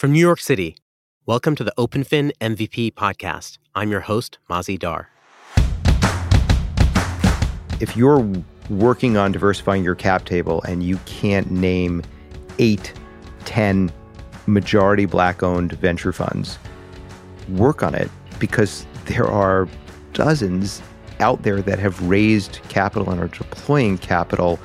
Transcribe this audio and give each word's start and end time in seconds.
From 0.00 0.12
New 0.12 0.20
York 0.20 0.40
City, 0.40 0.78
welcome 1.26 1.54
to 1.54 1.62
the 1.62 1.74
OpenFin 1.76 2.32
MVP 2.40 2.94
podcast. 2.94 3.58
I'm 3.74 3.90
your 3.90 4.00
host, 4.00 4.38
Mazy 4.48 4.78
Dar. 4.78 5.10
If 7.80 7.94
you're 7.98 8.26
working 8.70 9.18
on 9.18 9.30
diversifying 9.30 9.84
your 9.84 9.94
cap 9.94 10.24
table 10.24 10.62
and 10.62 10.82
you 10.82 10.96
can't 11.04 11.50
name 11.50 12.02
eight, 12.58 12.94
ten 13.44 13.92
majority 14.46 15.04
black 15.04 15.42
owned 15.42 15.72
venture 15.72 16.14
funds, 16.14 16.58
work 17.50 17.82
on 17.82 17.94
it 17.94 18.10
because 18.38 18.86
there 19.04 19.26
are 19.26 19.68
dozens 20.14 20.80
out 21.18 21.42
there 21.42 21.60
that 21.60 21.78
have 21.78 22.00
raised 22.08 22.60
capital 22.70 23.10
and 23.10 23.20
are 23.20 23.28
deploying 23.28 23.98
capital. 23.98 24.58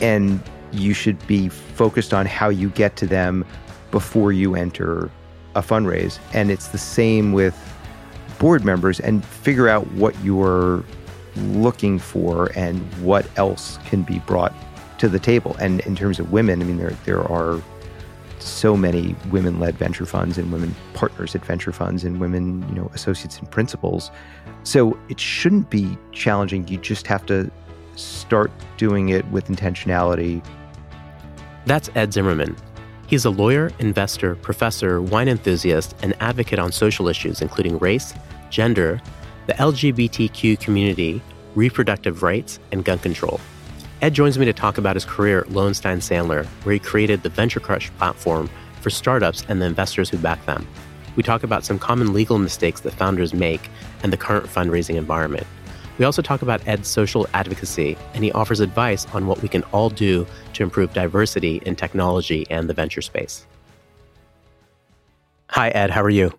And 0.00 0.42
you 0.72 0.94
should 0.94 1.24
be 1.28 1.48
focused 1.48 2.12
on 2.12 2.26
how 2.26 2.48
you 2.48 2.70
get 2.70 2.96
to 2.96 3.06
them 3.06 3.44
before 3.90 4.32
you 4.32 4.54
enter 4.54 5.10
a 5.54 5.62
fundraise. 5.62 6.18
And 6.34 6.50
it's 6.50 6.68
the 6.68 6.78
same 6.78 7.32
with 7.32 7.56
board 8.38 8.64
members 8.64 9.00
and 9.00 9.24
figure 9.24 9.68
out 9.68 9.86
what 9.92 10.18
you're 10.22 10.84
looking 11.36 11.98
for 11.98 12.50
and 12.56 12.80
what 13.02 13.26
else 13.36 13.78
can 13.86 14.02
be 14.02 14.18
brought 14.20 14.54
to 14.98 15.08
the 15.08 15.18
table. 15.18 15.56
And 15.60 15.80
in 15.80 15.96
terms 15.96 16.18
of 16.18 16.32
women, 16.32 16.60
I 16.60 16.64
mean, 16.64 16.78
there, 16.78 16.96
there 17.04 17.22
are 17.22 17.62
so 18.38 18.76
many 18.76 19.14
women-led 19.30 19.76
venture 19.76 20.06
funds 20.06 20.38
and 20.38 20.52
women 20.52 20.74
partners 20.94 21.34
at 21.34 21.44
venture 21.44 21.72
funds 21.72 22.04
and 22.04 22.20
women, 22.20 22.66
you 22.68 22.74
know, 22.74 22.90
associates 22.94 23.38
and 23.38 23.50
principals. 23.50 24.10
So 24.62 24.98
it 25.08 25.18
shouldn't 25.18 25.70
be 25.70 25.98
challenging. 26.12 26.66
You 26.68 26.78
just 26.78 27.06
have 27.06 27.26
to 27.26 27.50
start 27.96 28.50
doing 28.76 29.08
it 29.08 29.26
with 29.28 29.46
intentionality. 29.48 30.44
That's 31.66 31.90
Ed 31.94 32.12
Zimmerman. 32.12 32.56
He's 33.08 33.24
a 33.24 33.30
lawyer, 33.30 33.72
investor, 33.78 34.34
professor, 34.34 35.00
wine 35.00 35.28
enthusiast, 35.28 35.96
and 36.02 36.14
advocate 36.20 36.58
on 36.58 36.70
social 36.70 37.08
issues 37.08 37.40
including 37.40 37.78
race, 37.78 38.12
gender, 38.50 39.00
the 39.46 39.54
LGBTQ 39.54 40.60
community, 40.60 41.22
reproductive 41.54 42.22
rights, 42.22 42.60
and 42.70 42.84
gun 42.84 42.98
control. 42.98 43.40
Ed 44.02 44.12
joins 44.12 44.38
me 44.38 44.44
to 44.44 44.52
talk 44.52 44.76
about 44.76 44.94
his 44.94 45.06
career 45.06 45.40
at 45.40 45.50
Lowenstein 45.50 46.00
Sandler, 46.00 46.44
where 46.64 46.74
he 46.74 46.78
created 46.78 47.22
the 47.22 47.30
Venture 47.30 47.60
Crush 47.60 47.90
platform 47.92 48.50
for 48.82 48.90
startups 48.90 49.42
and 49.48 49.62
the 49.62 49.66
investors 49.66 50.10
who 50.10 50.18
back 50.18 50.44
them. 50.44 50.68
We 51.16 51.22
talk 51.22 51.42
about 51.42 51.64
some 51.64 51.78
common 51.78 52.12
legal 52.12 52.38
mistakes 52.38 52.82
that 52.82 52.92
founders 52.92 53.32
make 53.32 53.70
and 54.02 54.12
the 54.12 54.18
current 54.18 54.44
fundraising 54.46 54.96
environment. 54.96 55.46
We 55.98 56.04
also 56.04 56.22
talk 56.22 56.42
about 56.42 56.66
Ed's 56.66 56.86
social 56.86 57.26
advocacy, 57.34 57.98
and 58.14 58.22
he 58.22 58.30
offers 58.32 58.60
advice 58.60 59.06
on 59.12 59.26
what 59.26 59.42
we 59.42 59.48
can 59.48 59.64
all 59.72 59.90
do 59.90 60.26
to 60.54 60.62
improve 60.62 60.92
diversity 60.92 61.60
in 61.66 61.74
technology 61.74 62.46
and 62.50 62.70
the 62.70 62.74
venture 62.74 63.02
space. 63.02 63.44
Hi, 65.50 65.70
Ed. 65.70 65.90
How 65.90 66.02
are 66.02 66.10
you? 66.10 66.30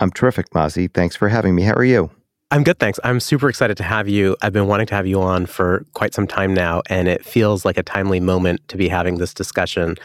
I'm 0.00 0.10
terrific, 0.10 0.54
Mazy. 0.54 0.88
Thanks 0.88 1.16
for 1.16 1.28
having 1.28 1.54
me. 1.54 1.62
How 1.62 1.72
are 1.72 1.84
you? 1.84 2.10
I'm 2.50 2.62
good, 2.62 2.78
thanks. 2.78 3.00
I'm 3.02 3.18
super 3.18 3.48
excited 3.48 3.76
to 3.78 3.82
have 3.82 4.06
you. 4.06 4.36
I've 4.42 4.52
been 4.52 4.66
wanting 4.66 4.86
to 4.88 4.94
have 4.94 5.06
you 5.06 5.20
on 5.20 5.46
for 5.46 5.86
quite 5.94 6.12
some 6.12 6.26
time 6.26 6.52
now, 6.52 6.82
and 6.88 7.08
it 7.08 7.24
feels 7.24 7.64
like 7.64 7.78
a 7.78 7.82
timely 7.82 8.20
moment 8.20 8.60
to 8.68 8.76
be 8.76 8.88
having 8.88 9.16
this 9.16 9.32
discussion. 9.32 9.96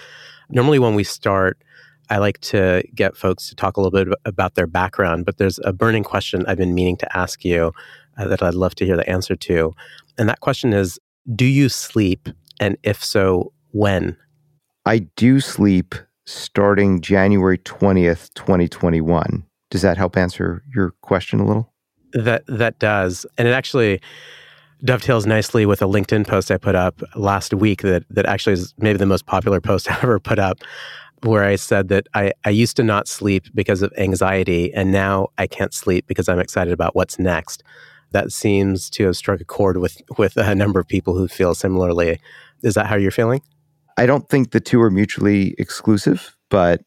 Normally, 0.50 0.80
when 0.80 0.96
we 0.96 1.04
start, 1.04 1.62
I 2.10 2.18
like 2.18 2.40
to 2.42 2.84
get 2.96 3.16
folks 3.16 3.50
to 3.50 3.56
talk 3.56 3.78
a 3.78 3.82
little 3.82 4.06
bit 4.06 4.18
about 4.26 4.56
their 4.56 4.68
background, 4.68 5.26
but 5.26 5.38
there's 5.38 5.60
a 5.64 5.74
burning 5.74 6.04
question 6.04 6.46
I've 6.48 6.58
been 6.58 6.74
meaning 6.74 6.98
to 6.98 7.18
ask 7.18 7.44
you 7.44 7.74
Uh, 8.22 8.28
that 8.28 8.44
I'd 8.44 8.54
love 8.54 8.76
to 8.76 8.86
hear 8.86 8.96
the 8.96 9.10
answer 9.10 9.36
to. 9.36 9.74
And 10.18 10.30
that 10.30 10.42
question 10.42 10.74
is 10.74 11.00
Do 11.36 11.46
you 11.46 11.70
sleep? 11.70 12.30
And 12.60 12.78
if 12.84 13.04
so, 13.04 13.52
when? 13.72 14.16
I 14.86 15.00
do 15.16 15.40
sleep 15.40 15.96
starting 16.26 17.02
January 17.02 17.58
20th, 17.58 18.32
2021. 18.36 19.44
Does 19.72 19.82
that 19.82 19.98
help 19.98 20.18
answer 20.18 20.64
your 20.76 20.92
question 21.02 21.40
a 21.40 21.46
little? 21.46 21.74
That 22.14 22.44
that 22.48 22.78
does. 22.78 23.26
And 23.40 23.48
it 23.48 23.52
actually 23.52 24.02
dovetails 24.84 25.26
nicely 25.26 25.66
with 25.66 25.82
a 25.82 25.86
LinkedIn 25.86 26.28
post 26.28 26.52
I 26.52 26.58
put 26.58 26.76
up 26.76 27.02
last 27.16 27.56
week 27.56 27.82
that 27.82 28.04
that 28.12 28.28
actually 28.28 28.54
is 28.54 28.74
maybe 28.78 28.98
the 28.98 29.08
most 29.08 29.26
popular 29.26 29.62
post 29.70 29.90
I 29.90 29.98
ever 30.04 30.20
put 30.20 30.38
up 30.38 30.60
where 31.24 31.44
I 31.44 31.56
said 31.56 31.88
that 31.90 32.08
I, 32.14 32.34
I 32.46 32.50
used 32.50 32.76
to 32.78 32.84
not 32.84 33.08
sleep 33.08 33.46
because 33.56 33.82
of 33.82 33.92
anxiety 33.98 34.72
and 34.74 34.92
now 34.92 35.30
I 35.38 35.48
can't 35.48 35.74
sleep 35.74 36.06
because 36.08 36.28
I'm 36.28 36.40
excited 36.40 36.74
about 36.74 36.96
what's 36.96 37.18
next. 37.20 37.64
That 38.12 38.32
seems 38.32 38.90
to 38.92 39.06
have 39.06 39.18
struck 39.18 39.42
a 39.42 39.46
chord 39.46 39.78
with 39.78 40.02
with 40.18 40.38
a 40.38 40.56
number 40.56 40.80
of 40.80 40.88
people 40.88 41.16
who 41.16 41.28
feel 41.28 41.56
similarly. 41.56 42.20
Is 42.64 42.76
that 42.76 42.88
how 42.88 42.96
you're 42.96 43.12
feeling? 43.12 43.42
I 43.98 44.06
don't 44.06 44.28
think 44.30 44.52
the 44.52 44.60
two 44.60 44.82
are 44.82 44.92
mutually 44.92 45.56
exclusive, 45.58 46.36
but 46.50 46.82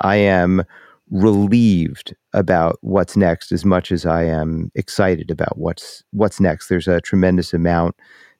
I 0.00 0.16
am 0.16 0.62
relieved 1.10 2.14
about 2.32 2.78
what's 2.80 3.16
next 3.16 3.52
as 3.52 3.64
much 3.64 3.92
as 3.92 4.06
I 4.06 4.24
am 4.24 4.70
excited 4.74 5.30
about 5.30 5.58
what's 5.58 6.02
what's 6.12 6.40
next. 6.40 6.68
There's 6.68 6.88
a 6.88 7.00
tremendous 7.00 7.52
amount 7.52 7.96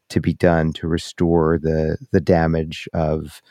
to 0.08 0.20
be 0.20 0.34
done 0.34 0.72
to 0.74 0.88
restore 0.88 1.58
the 1.58 1.98
the 2.12 2.20
damage 2.20 2.88
of 2.94 3.42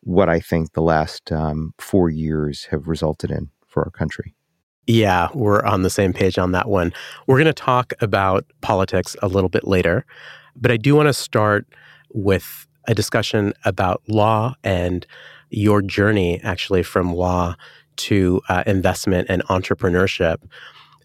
what 0.00 0.28
I 0.28 0.38
think 0.40 0.72
the 0.72 0.82
last 0.82 1.32
um, 1.32 1.72
four 1.78 2.10
years 2.10 2.64
have 2.66 2.88
resulted 2.88 3.30
in 3.30 3.50
for 3.66 3.84
our 3.84 3.90
country. 3.90 4.34
Yeah, 4.86 5.28
we're 5.32 5.64
on 5.64 5.82
the 5.82 5.90
same 5.90 6.12
page 6.12 6.38
on 6.38 6.52
that 6.52 6.68
one. 6.68 6.92
We're 7.26 7.36
going 7.36 7.46
to 7.46 7.52
talk 7.52 7.92
about 8.00 8.44
politics 8.60 9.16
a 9.22 9.28
little 9.28 9.48
bit 9.48 9.66
later, 9.66 10.04
but 10.56 10.70
I 10.70 10.76
do 10.76 10.94
want 10.94 11.08
to 11.08 11.14
start 11.14 11.66
with 12.12 12.66
a 12.86 12.94
discussion 12.94 13.54
about 13.64 14.02
law 14.08 14.54
and 14.62 15.06
your 15.50 15.80
journey 15.80 16.40
actually 16.42 16.82
from 16.82 17.14
law 17.14 17.56
to 17.96 18.40
uh, 18.48 18.62
investment 18.66 19.26
and 19.30 19.42
entrepreneurship. 19.44 20.36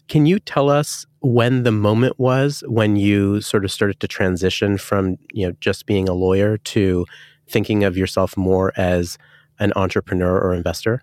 Can 0.08 0.26
you 0.26 0.40
tell 0.40 0.68
us 0.68 1.06
when 1.20 1.62
the 1.62 1.72
moment 1.72 2.18
was 2.18 2.64
when 2.66 2.96
you 2.96 3.40
sort 3.40 3.64
of 3.64 3.70
started 3.70 4.00
to 4.00 4.08
transition 4.08 4.76
from 4.76 5.16
you 5.32 5.46
know 5.46 5.54
just 5.60 5.86
being 5.86 6.08
a 6.08 6.12
lawyer 6.12 6.58
to 6.58 7.06
thinking 7.48 7.84
of 7.84 7.96
yourself 7.96 8.36
more 8.36 8.72
as 8.76 9.18
an 9.58 9.72
entrepreneur 9.76 10.38
or 10.38 10.52
investor? 10.52 11.02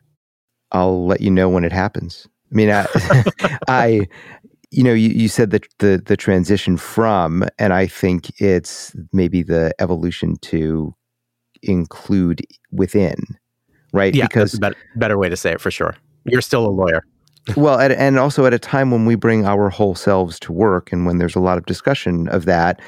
I'll 0.72 1.06
let 1.06 1.22
you 1.22 1.32
know 1.32 1.48
when 1.48 1.64
it 1.64 1.72
happens. 1.72 2.28
I 2.52 2.56
mean, 2.56 2.70
I, 2.70 2.86
I 3.68 4.08
you 4.72 4.84
know, 4.84 4.94
you, 4.94 5.10
you 5.10 5.28
said 5.28 5.52
that 5.52 5.66
the 5.80 6.02
the 6.06 6.18
transition 6.18 6.78
from, 6.78 7.46
and 7.58 7.74
I 7.74 7.88
think 7.88 8.42
it's 8.42 8.96
maybe 9.14 9.44
the 9.44 9.74
evolution 9.80 10.38
to 10.44 10.94
include 11.64 12.42
within 12.72 13.16
right? 13.94 14.14
Yeah, 14.14 14.28
because 14.28 14.54
that's 14.54 14.58
a 14.58 14.60
better, 14.60 14.78
better 14.96 15.18
way 15.18 15.30
to 15.30 15.38
say 15.38 15.52
it 15.52 15.62
for 15.62 15.72
sure. 15.72 15.96
You're 16.26 16.42
still 16.42 16.66
a 16.66 16.70
lawyer. 16.70 17.04
well, 17.56 17.80
at, 17.80 17.92
and 17.92 18.20
also 18.20 18.46
at 18.46 18.54
a 18.54 18.60
time 18.60 18.92
when 18.92 19.06
we 19.06 19.16
bring 19.16 19.46
our 19.46 19.70
whole 19.70 19.96
selves 19.96 20.40
to 20.42 20.52
work, 20.52 20.92
and 20.92 21.06
when 21.06 21.18
there's 21.18 21.36
a 21.36 21.40
lot 21.40 21.58
of 21.58 21.66
discussion 21.66 22.28
of 22.30 22.46
that, 22.46 22.82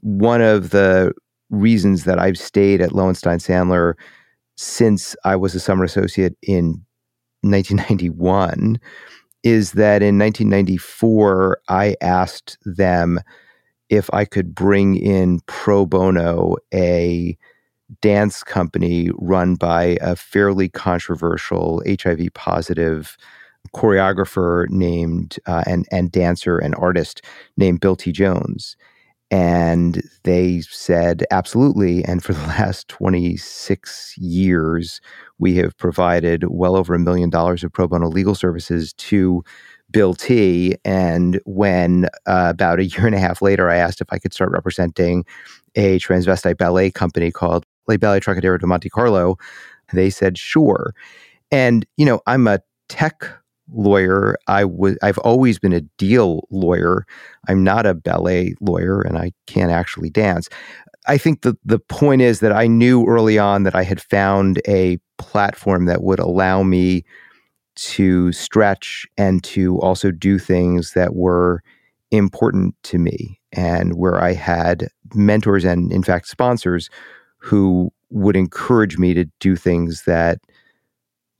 one 0.00 0.40
of 0.40 0.70
the 0.70 1.12
reasons 1.50 2.04
that 2.04 2.18
I've 2.18 2.38
stayed 2.38 2.80
at 2.80 2.92
Lowenstein 2.92 3.38
Sandler 3.38 3.94
since 4.56 5.16
I 5.24 5.36
was 5.36 5.54
a 5.54 5.60
summer 5.60 5.84
associate 5.84 6.36
in 6.42 6.84
1991 7.50 8.78
is 9.42 9.72
that 9.72 10.02
in 10.02 10.18
1994 10.18 11.58
I 11.68 11.96
asked 12.00 12.56
them 12.64 13.20
if 13.90 14.12
I 14.12 14.24
could 14.24 14.54
bring 14.54 14.96
in 14.96 15.40
pro 15.46 15.86
bono 15.86 16.56
a 16.72 17.36
dance 18.00 18.42
company 18.42 19.10
run 19.16 19.54
by 19.54 19.98
a 20.00 20.16
fairly 20.16 20.68
controversial 20.68 21.82
HIV 21.86 22.32
positive 22.34 23.16
choreographer 23.74 24.68
named 24.70 25.38
uh, 25.46 25.64
and 25.66 25.86
and 25.90 26.10
dancer 26.10 26.58
and 26.58 26.74
artist 26.76 27.22
named 27.56 27.80
Bill 27.80 27.96
T. 27.96 28.12
Jones. 28.12 28.76
And 29.30 30.02
they 30.22 30.60
said, 30.62 31.24
absolutely. 31.30 32.04
And 32.04 32.22
for 32.22 32.32
the 32.34 32.46
last 32.46 32.88
26 32.88 34.14
years, 34.18 35.00
we 35.38 35.56
have 35.56 35.76
provided 35.76 36.44
well 36.48 36.76
over 36.76 36.94
a 36.94 36.98
million 36.98 37.30
dollars 37.30 37.64
of 37.64 37.72
pro 37.72 37.88
bono 37.88 38.08
legal 38.08 38.34
services 38.34 38.92
to 38.94 39.42
Bill 39.90 40.14
T. 40.14 40.76
And 40.84 41.40
when 41.44 42.06
uh, 42.26 42.48
about 42.50 42.80
a 42.80 42.84
year 42.84 43.06
and 43.06 43.14
a 43.14 43.18
half 43.18 43.42
later, 43.42 43.70
I 43.70 43.76
asked 43.76 44.00
if 44.00 44.08
I 44.10 44.18
could 44.18 44.32
start 44.32 44.50
representing 44.50 45.24
a 45.74 45.98
transvestite 45.98 46.56
ballet 46.56 46.90
company 46.90 47.30
called 47.30 47.64
Le 47.86 47.98
Ballet 47.98 48.20
Trockadero 48.20 48.58
de 48.58 48.66
Monte 48.66 48.88
Carlo? 48.88 49.36
They 49.92 50.10
said, 50.10 50.38
sure. 50.38 50.94
And, 51.50 51.86
you 51.96 52.06
know, 52.06 52.20
I'm 52.26 52.46
a 52.46 52.60
tech 52.88 53.30
lawyer. 53.74 54.36
I 54.46 54.64
was 54.64 54.96
I've 55.02 55.18
always 55.18 55.58
been 55.58 55.72
a 55.72 55.82
deal 55.98 56.46
lawyer. 56.50 57.04
I'm 57.48 57.62
not 57.62 57.86
a 57.86 57.94
ballet 57.94 58.54
lawyer 58.60 59.00
and 59.02 59.18
I 59.18 59.32
can't 59.46 59.70
actually 59.72 60.10
dance. 60.10 60.48
I 61.06 61.18
think 61.18 61.42
the 61.42 61.56
the 61.64 61.78
point 61.78 62.22
is 62.22 62.40
that 62.40 62.52
I 62.52 62.66
knew 62.66 63.06
early 63.06 63.38
on 63.38 63.64
that 63.64 63.74
I 63.74 63.82
had 63.82 64.00
found 64.00 64.60
a 64.66 64.98
platform 65.18 65.86
that 65.86 66.02
would 66.02 66.18
allow 66.18 66.62
me 66.62 67.04
to 67.76 68.32
stretch 68.32 69.06
and 69.18 69.42
to 69.42 69.78
also 69.80 70.10
do 70.10 70.38
things 70.38 70.92
that 70.92 71.14
were 71.14 71.62
important 72.10 72.74
to 72.84 72.98
me 72.98 73.40
and 73.52 73.96
where 73.96 74.22
I 74.22 74.32
had 74.32 74.88
mentors 75.14 75.64
and 75.64 75.92
in 75.92 76.02
fact 76.02 76.28
sponsors 76.28 76.88
who 77.38 77.90
would 78.10 78.36
encourage 78.36 78.96
me 78.96 79.12
to 79.14 79.24
do 79.40 79.56
things 79.56 80.04
that 80.06 80.38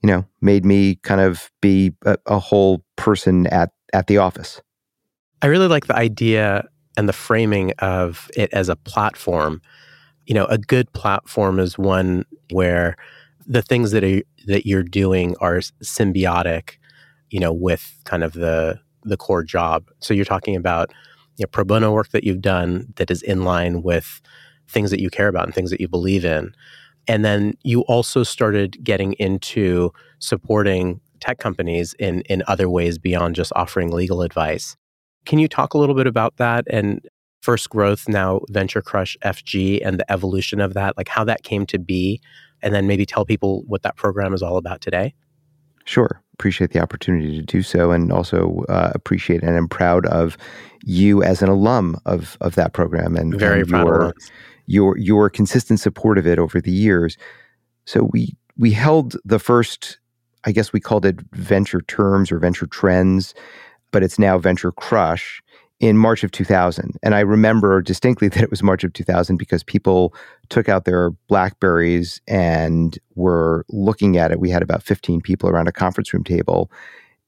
you 0.04 0.08
know, 0.08 0.26
made 0.42 0.66
me 0.66 0.96
kind 0.96 1.22
of 1.22 1.50
be 1.62 1.90
a, 2.04 2.18
a 2.26 2.38
whole 2.38 2.84
person 2.96 3.46
at 3.46 3.70
at 3.94 4.06
the 4.06 4.18
office. 4.18 4.60
I 5.40 5.46
really 5.46 5.66
like 5.66 5.86
the 5.86 5.96
idea 5.96 6.68
and 6.98 7.08
the 7.08 7.14
framing 7.14 7.72
of 7.78 8.30
it 8.36 8.52
as 8.52 8.68
a 8.68 8.76
platform. 8.76 9.62
You 10.26 10.34
know, 10.34 10.44
a 10.44 10.58
good 10.58 10.92
platform 10.92 11.58
is 11.58 11.78
one 11.78 12.26
where 12.50 12.96
the 13.46 13.62
things 13.62 13.92
that 13.92 14.04
are 14.04 14.20
that 14.46 14.66
you're 14.66 14.82
doing 14.82 15.36
are 15.40 15.60
symbiotic, 15.82 16.72
you 17.30 17.40
know, 17.40 17.54
with 17.54 17.98
kind 18.04 18.22
of 18.22 18.34
the 18.34 18.78
the 19.04 19.16
core 19.16 19.42
job. 19.42 19.90
So 20.00 20.12
you're 20.12 20.26
talking 20.26 20.54
about 20.54 20.92
you 21.38 21.44
know, 21.44 21.48
pro 21.50 21.64
bono 21.64 21.92
work 21.92 22.10
that 22.10 22.24
you've 22.24 22.42
done 22.42 22.92
that 22.96 23.10
is 23.10 23.22
in 23.22 23.44
line 23.44 23.82
with 23.82 24.20
things 24.68 24.90
that 24.90 25.00
you 25.00 25.08
care 25.08 25.28
about 25.28 25.46
and 25.46 25.54
things 25.54 25.70
that 25.70 25.80
you 25.80 25.88
believe 25.88 26.26
in. 26.26 26.54
And 27.06 27.24
then 27.24 27.54
you 27.62 27.82
also 27.82 28.22
started 28.22 28.82
getting 28.82 29.12
into 29.14 29.92
supporting 30.18 31.00
tech 31.20 31.38
companies 31.38 31.94
in 31.98 32.20
in 32.22 32.42
other 32.46 32.68
ways 32.68 32.98
beyond 32.98 33.34
just 33.34 33.52
offering 33.56 33.90
legal 33.90 34.22
advice. 34.22 34.76
Can 35.26 35.38
you 35.38 35.48
talk 35.48 35.74
a 35.74 35.78
little 35.78 35.94
bit 35.94 36.06
about 36.06 36.36
that 36.36 36.64
and 36.68 37.06
First 37.44 37.68
Growth, 37.68 38.08
now 38.08 38.40
Venture 38.50 38.80
Crush 38.80 39.18
FG, 39.22 39.80
and 39.84 40.00
the 40.00 40.10
evolution 40.10 40.60
of 40.60 40.72
that, 40.72 40.96
like 40.96 41.08
how 41.08 41.24
that 41.24 41.42
came 41.42 41.66
to 41.66 41.78
be, 41.78 42.22
and 42.62 42.74
then 42.74 42.86
maybe 42.86 43.04
tell 43.04 43.26
people 43.26 43.64
what 43.66 43.82
that 43.82 43.96
program 43.96 44.32
is 44.32 44.42
all 44.42 44.56
about 44.56 44.80
today? 44.80 45.14
Sure. 45.84 46.22
Appreciate 46.32 46.70
the 46.70 46.80
opportunity 46.80 47.36
to 47.36 47.42
do 47.42 47.62
so, 47.62 47.90
and 47.90 48.10
also 48.10 48.64
uh, 48.70 48.92
appreciate 48.94 49.42
and 49.42 49.56
am 49.56 49.68
proud 49.68 50.06
of 50.06 50.38
you 50.84 51.22
as 51.22 51.42
an 51.42 51.50
alum 51.50 51.98
of 52.06 52.38
of 52.40 52.54
that 52.54 52.72
program, 52.72 53.14
and 53.14 53.38
very 53.38 53.60
and 53.60 53.68
proud 53.68 53.86
your, 53.86 54.02
of 54.02 54.14
your 54.66 54.96
your 54.98 55.30
consistent 55.30 55.80
support 55.80 56.18
of 56.18 56.26
it 56.26 56.38
over 56.38 56.60
the 56.60 56.72
years. 56.72 57.16
So 57.86 58.08
we 58.12 58.36
we 58.56 58.70
held 58.70 59.16
the 59.24 59.38
first, 59.38 59.98
I 60.44 60.52
guess 60.52 60.72
we 60.72 60.80
called 60.80 61.04
it 61.04 61.20
Venture 61.32 61.80
Terms 61.82 62.30
or 62.30 62.38
Venture 62.38 62.66
Trends 62.66 63.34
but 63.94 64.02
it's 64.02 64.18
now 64.18 64.36
Venture 64.36 64.72
Crush 64.72 65.40
in 65.78 65.96
March 65.96 66.24
of 66.24 66.32
2000. 66.32 66.96
And 67.04 67.14
I 67.14 67.20
remember 67.20 67.80
distinctly 67.80 68.26
that 68.30 68.42
it 68.42 68.50
was 68.50 68.60
March 68.60 68.82
of 68.82 68.92
2000 68.92 69.36
because 69.36 69.62
people 69.62 70.12
took 70.48 70.68
out 70.68 70.84
their 70.84 71.12
Blackberries 71.28 72.20
and 72.26 72.98
were 73.14 73.64
looking 73.70 74.16
at 74.16 74.32
it. 74.32 74.40
We 74.40 74.50
had 74.50 74.62
about 74.62 74.82
15 74.82 75.20
people 75.20 75.48
around 75.48 75.68
a 75.68 75.72
conference 75.72 76.12
room 76.12 76.24
table, 76.24 76.72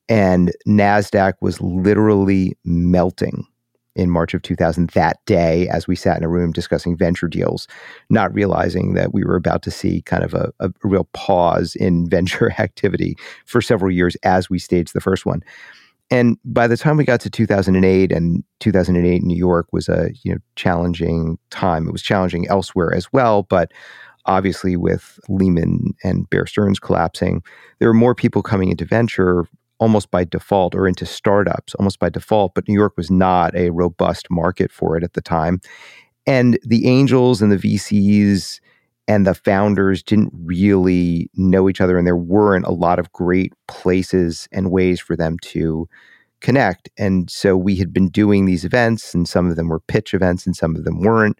and 0.08 0.52
NASDAQ 0.66 1.34
was 1.40 1.60
literally 1.60 2.58
melting 2.64 3.46
in 3.96 4.10
March 4.10 4.34
of 4.34 4.42
2000 4.42 4.90
that 4.90 5.18
day 5.26 5.68
as 5.68 5.88
we 5.88 5.96
sat 5.96 6.18
in 6.18 6.22
a 6.22 6.28
room 6.28 6.52
discussing 6.52 6.96
venture 6.96 7.28
deals, 7.28 7.66
not 8.10 8.32
realizing 8.32 8.94
that 8.94 9.12
we 9.12 9.24
were 9.24 9.36
about 9.36 9.62
to 9.62 9.70
see 9.70 10.02
kind 10.02 10.22
of 10.22 10.34
a, 10.34 10.52
a 10.60 10.70
real 10.84 11.08
pause 11.14 11.74
in 11.74 12.08
venture 12.10 12.52
activity 12.58 13.16
for 13.46 13.60
several 13.60 13.90
years 13.90 14.16
as 14.22 14.48
we 14.48 14.58
staged 14.58 14.92
the 14.92 15.00
first 15.00 15.26
one. 15.26 15.42
And 16.10 16.38
by 16.44 16.68
the 16.68 16.76
time 16.76 16.96
we 16.96 17.04
got 17.04 17.20
to 17.22 17.30
2008 17.30 18.12
and 18.12 18.44
2008 18.60 19.22
New 19.24 19.36
York 19.36 19.66
was 19.72 19.88
a 19.88 20.10
you 20.22 20.32
know 20.32 20.38
challenging 20.54 21.36
time. 21.50 21.88
It 21.88 21.92
was 21.92 22.02
challenging 22.02 22.46
elsewhere 22.46 22.94
as 22.94 23.12
well, 23.12 23.42
but 23.42 23.72
obviously 24.26 24.76
with 24.76 25.18
Lehman 25.28 25.94
and 26.04 26.28
Bear 26.30 26.46
Stearns 26.46 26.78
collapsing, 26.78 27.42
there 27.78 27.88
were 27.88 27.94
more 27.94 28.14
people 28.14 28.42
coming 28.42 28.70
into 28.70 28.84
venture 28.84 29.48
almost 29.78 30.10
by 30.10 30.24
default 30.24 30.74
or 30.74 30.88
into 30.88 31.06
startups 31.06 31.74
almost 31.74 31.98
by 31.98 32.08
default, 32.08 32.54
but 32.54 32.66
New 32.68 32.74
York 32.74 32.94
was 32.96 33.10
not 33.10 33.54
a 33.54 33.70
robust 33.70 34.26
market 34.30 34.72
for 34.72 34.96
it 34.96 35.04
at 35.04 35.12
the 35.12 35.20
time. 35.20 35.60
And 36.26 36.58
the 36.64 36.88
angels 36.88 37.42
and 37.42 37.52
the 37.52 37.56
VCs 37.56 38.60
and 39.08 39.26
the 39.26 39.34
founders 39.34 40.02
didn't 40.02 40.32
really 40.34 41.30
know 41.34 41.68
each 41.68 41.80
other 41.80 41.96
and 41.96 42.06
there 42.06 42.16
weren't 42.16 42.66
a 42.66 42.72
lot 42.72 42.98
of 42.98 43.12
great 43.12 43.52
places 43.68 44.48
and 44.52 44.70
ways 44.70 45.00
for 45.00 45.16
them 45.16 45.38
to 45.42 45.88
connect 46.40 46.88
and 46.98 47.30
so 47.30 47.56
we 47.56 47.76
had 47.76 47.92
been 47.92 48.08
doing 48.08 48.44
these 48.44 48.64
events 48.64 49.14
and 49.14 49.28
some 49.28 49.48
of 49.48 49.56
them 49.56 49.68
were 49.68 49.80
pitch 49.80 50.12
events 50.12 50.44
and 50.44 50.54
some 50.54 50.76
of 50.76 50.84
them 50.84 51.00
weren't 51.00 51.38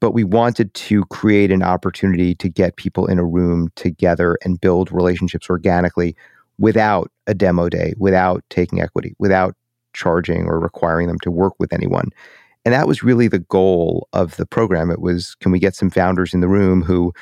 but 0.00 0.12
we 0.12 0.24
wanted 0.24 0.72
to 0.74 1.04
create 1.06 1.52
an 1.52 1.62
opportunity 1.62 2.34
to 2.34 2.48
get 2.48 2.76
people 2.76 3.06
in 3.06 3.18
a 3.18 3.24
room 3.24 3.68
together 3.76 4.38
and 4.42 4.60
build 4.60 4.90
relationships 4.90 5.50
organically 5.50 6.16
without 6.58 7.10
a 7.26 7.34
demo 7.34 7.68
day 7.68 7.94
without 7.98 8.42
taking 8.50 8.80
equity 8.80 9.14
without 9.18 9.54
charging 9.94 10.46
or 10.46 10.58
requiring 10.58 11.06
them 11.06 11.18
to 11.20 11.30
work 11.30 11.54
with 11.58 11.72
anyone 11.72 12.08
and 12.64 12.72
that 12.74 12.86
was 12.86 13.02
really 13.02 13.28
the 13.28 13.40
goal 13.40 14.08
of 14.12 14.36
the 14.36 14.46
program. 14.46 14.90
It 14.90 15.00
was 15.00 15.34
can 15.36 15.52
we 15.52 15.58
get 15.58 15.74
some 15.74 15.90
founders 15.90 16.32
in 16.32 16.40
the 16.40 16.48
room 16.48 16.82
who 16.82 17.12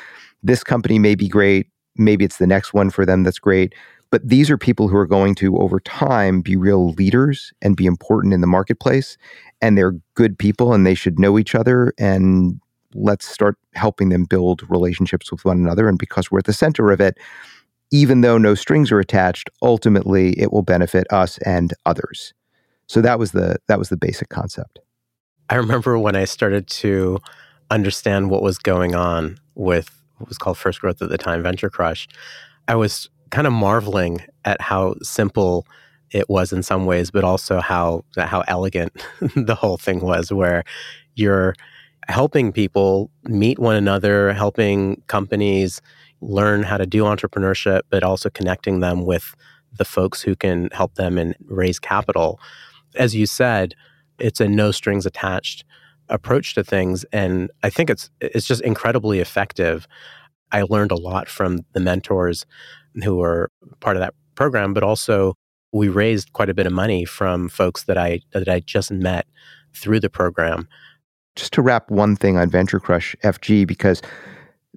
this 0.43 0.62
company 0.62 0.99
may 0.99 1.15
be 1.15 1.29
great, 1.29 1.69
maybe 1.97 2.25
it's 2.25 2.38
the 2.38 2.47
next 2.47 2.75
one 2.75 2.91
for 2.91 3.06
them 3.06 3.23
that's 3.23 3.38
great, 3.38 3.75
but 4.11 4.27
these 4.27 4.50
are 4.50 4.59
people 4.59 4.88
who 4.88 4.97
are 4.97 5.06
going 5.06 5.35
to 5.37 5.56
over 5.59 5.81
time 5.81 6.41
be 6.41 6.56
real 6.56 6.91
leaders 6.93 7.53
and 7.62 7.77
be 7.77 7.87
important 7.87 8.35
in 8.35 8.41
the 8.41 8.47
marketplace 8.47 9.17
and 9.61 9.77
they're 9.77 9.94
good 10.15 10.38
people 10.38 10.73
and 10.73 10.87
they 10.87 10.94
should 10.94 11.19
know 11.19 11.38
each 11.38 11.55
other 11.55 11.93
and 11.99 12.61
let's 12.94 13.27
start 13.27 13.56
helping 13.75 14.09
them 14.09 14.25
build 14.25 14.69
relationships 14.69 15.31
with 15.31 15.44
one 15.44 15.59
another 15.59 15.88
and 15.88 15.99
because 15.99 16.31
we're 16.31 16.41
at 16.41 16.44
the 16.44 16.53
center 16.53 16.91
of 16.91 17.00
it 17.00 17.19
even 17.91 18.21
though 18.21 18.39
no 18.39 18.55
strings 18.55 18.93
are 18.93 19.01
attached 19.01 19.51
ultimately 19.63 20.39
it 20.41 20.53
will 20.53 20.63
benefit 20.63 21.07
us 21.13 21.39
and 21.39 21.75
others 21.87 22.33
so 22.87 23.01
that 23.01 23.19
was 23.19 23.33
the 23.33 23.57
that 23.69 23.79
was 23.79 23.89
the 23.89 23.97
basic 23.97 24.29
concept 24.29 24.81
I 25.51 25.57
remember 25.57 25.99
when 25.99 26.15
I 26.15 26.27
started 26.27 26.69
to 26.69 27.19
understand 27.73 28.31
what 28.31 28.41
was 28.41 28.57
going 28.57 28.95
on 28.95 29.37
with 29.57 29.91
what 30.19 30.29
was 30.29 30.39
called 30.39 30.57
First 30.57 30.81
Growth 30.81 31.03
at 31.03 31.09
the 31.09 31.19
time, 31.19 31.43
Venture 31.43 31.69
Crush. 31.69 32.07
I 32.69 32.77
was 32.77 33.11
kind 33.31 33.49
of 33.49 33.53
marveling 33.53 34.21
at 34.45 34.61
how 34.61 34.95
simple 35.03 35.67
it 36.13 36.29
was 36.31 36.53
in 36.53 36.63
some 36.63 36.87
ways, 36.87 37.11
but 37.11 37.25
also 37.25 37.61
how 37.61 38.05
how 38.17 38.45
elegant 38.47 38.93
the 39.35 39.57
whole 39.57 39.77
thing 39.77 40.01
was, 40.01 40.33
where 40.33 40.63
you're 41.17 41.57
helping 42.07 42.53
people 42.53 43.11
meet 43.25 43.59
one 43.59 43.75
another, 43.75 44.33
helping 44.33 45.03
companies 45.09 45.81
learn 46.20 46.62
how 46.62 46.76
to 46.76 46.87
do 46.87 47.05
entrepreneurship, 47.05 47.82
but 47.90 48.02
also 48.02 48.31
connecting 48.31 48.81
them 48.81 49.05
with 49.05 49.34
the 49.76 49.84
folks 49.84 50.22
who 50.22 50.34
can 50.37 50.69
help 50.72 50.94
them 50.94 51.19
and 51.19 51.34
raise 51.46 51.78
capital. 51.78 52.40
As 52.96 53.14
you 53.14 53.26
said, 53.26 53.75
it's 54.19 54.40
a 54.40 54.49
no 54.49 54.70
strings 54.70 55.06
attached 55.06 55.64
approach 56.11 56.55
to 56.55 56.64
things 56.64 57.05
and 57.12 57.50
i 57.62 57.70
think 57.70 57.88
it's 57.88 58.11
it's 58.20 58.46
just 58.46 58.61
incredibly 58.62 59.20
effective 59.20 59.87
i 60.52 60.62
learned 60.62 60.90
a 60.90 60.96
lot 60.96 61.28
from 61.28 61.61
the 61.72 61.81
mentors 61.81 62.44
who 63.05 63.17
were 63.17 63.50
part 63.78 63.96
of 63.96 64.00
that 64.00 64.12
program 64.34 64.75
but 64.75 64.82
also 64.82 65.34
we 65.72 65.88
raised 65.88 66.32
quite 66.32 66.50
a 66.50 66.55
bit 66.55 66.67
of 66.67 66.72
money 66.72 67.05
from 67.05 67.48
folks 67.48 67.84
that 67.84 67.96
i 67.96 68.20
that 68.32 68.48
i 68.48 68.58
just 68.60 68.91
met 68.91 69.27
through 69.74 70.00
the 70.00 70.10
program 70.10 70.69
just 71.36 71.53
to 71.53 71.62
wrap 71.62 71.89
one 71.91 72.17
thing 72.17 72.36
on 72.36 72.50
venture 72.50 72.81
crush 72.81 73.15
fg 73.22 73.65
because 73.67 74.03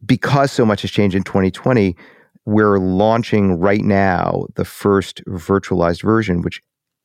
because 0.05 0.51
so 0.51 0.65
much 0.65 0.81
has 0.81 0.91
changed 0.91 1.15
in 1.15 1.23
2020 1.23 1.95
we're 2.45 2.77
launching 2.77 3.57
right 3.57 3.83
now 3.83 4.45
the 4.55 4.65
first 4.65 5.23
virtualized 5.25 6.03
version 6.03 6.41
which 6.41 6.62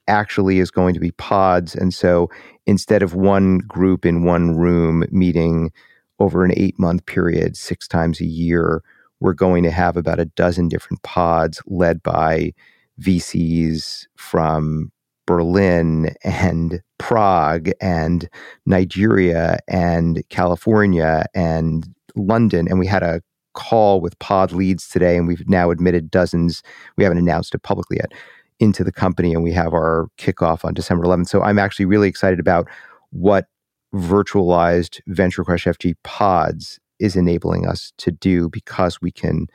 actually 0.08 0.58
is 0.58 0.70
going 0.70 0.94
to 0.94 1.00
be 1.00 1.12
pods. 1.12 1.74
And 1.76 1.94
so 1.94 2.28
instead 2.66 3.02
of 3.02 3.14
one 3.14 3.58
group 3.58 4.04
in 4.04 4.24
one 4.24 4.56
room 4.56 5.04
meeting 5.10 5.70
over 6.18 6.44
an 6.44 6.52
eight 6.56 6.78
month 6.78 7.06
period, 7.06 7.56
six 7.56 7.86
times 7.86 8.20
a 8.20 8.24
year, 8.26 8.82
we're 9.20 9.34
going 9.34 9.62
to 9.62 9.70
have 9.70 9.96
about 9.96 10.18
a 10.18 10.24
dozen 10.24 10.68
different 10.68 11.02
pods 11.02 11.62
led 11.66 12.02
by 12.02 12.52
VCs 13.00 14.06
from 14.16 14.90
Berlin 15.26 16.14
and 16.24 16.80
Prague 16.98 17.70
and 17.80 18.28
Nigeria 18.64 19.58
and 19.68 20.22
California 20.30 21.26
and 21.34 21.86
London. 22.18 22.66
And 22.68 22.78
we 22.78 22.86
had 22.86 23.02
a 23.02 23.22
call 23.54 24.00
with 24.00 24.18
pod 24.18 24.52
leads 24.52 24.88
today, 24.88 25.16
and 25.16 25.26
we've 25.26 25.48
now 25.48 25.70
admitted 25.70 26.10
dozens. 26.10 26.62
We 26.96 27.04
haven't 27.04 27.18
announced 27.18 27.54
it 27.54 27.62
publicly 27.62 27.98
yet 27.98 28.12
into 28.60 28.82
the 28.82 28.92
company 28.92 29.32
and 29.32 29.42
we 29.42 29.52
have 29.52 29.72
our 29.72 30.08
kickoff 30.18 30.64
on 30.64 30.74
December 30.74 31.04
11th. 31.04 31.28
So 31.28 31.42
I'm 31.42 31.58
actually 31.58 31.84
really 31.84 32.08
excited 32.08 32.40
about 32.40 32.68
what 33.10 33.46
virtualized 33.94 35.00
Venture 35.06 35.44
Crush 35.44 35.64
FG 35.64 35.94
pods 36.02 36.78
is 36.98 37.16
enabling 37.16 37.66
us 37.66 37.92
to 37.98 38.10
do 38.10 38.48
because 38.48 39.00
we 39.00 39.10
can 39.10 39.46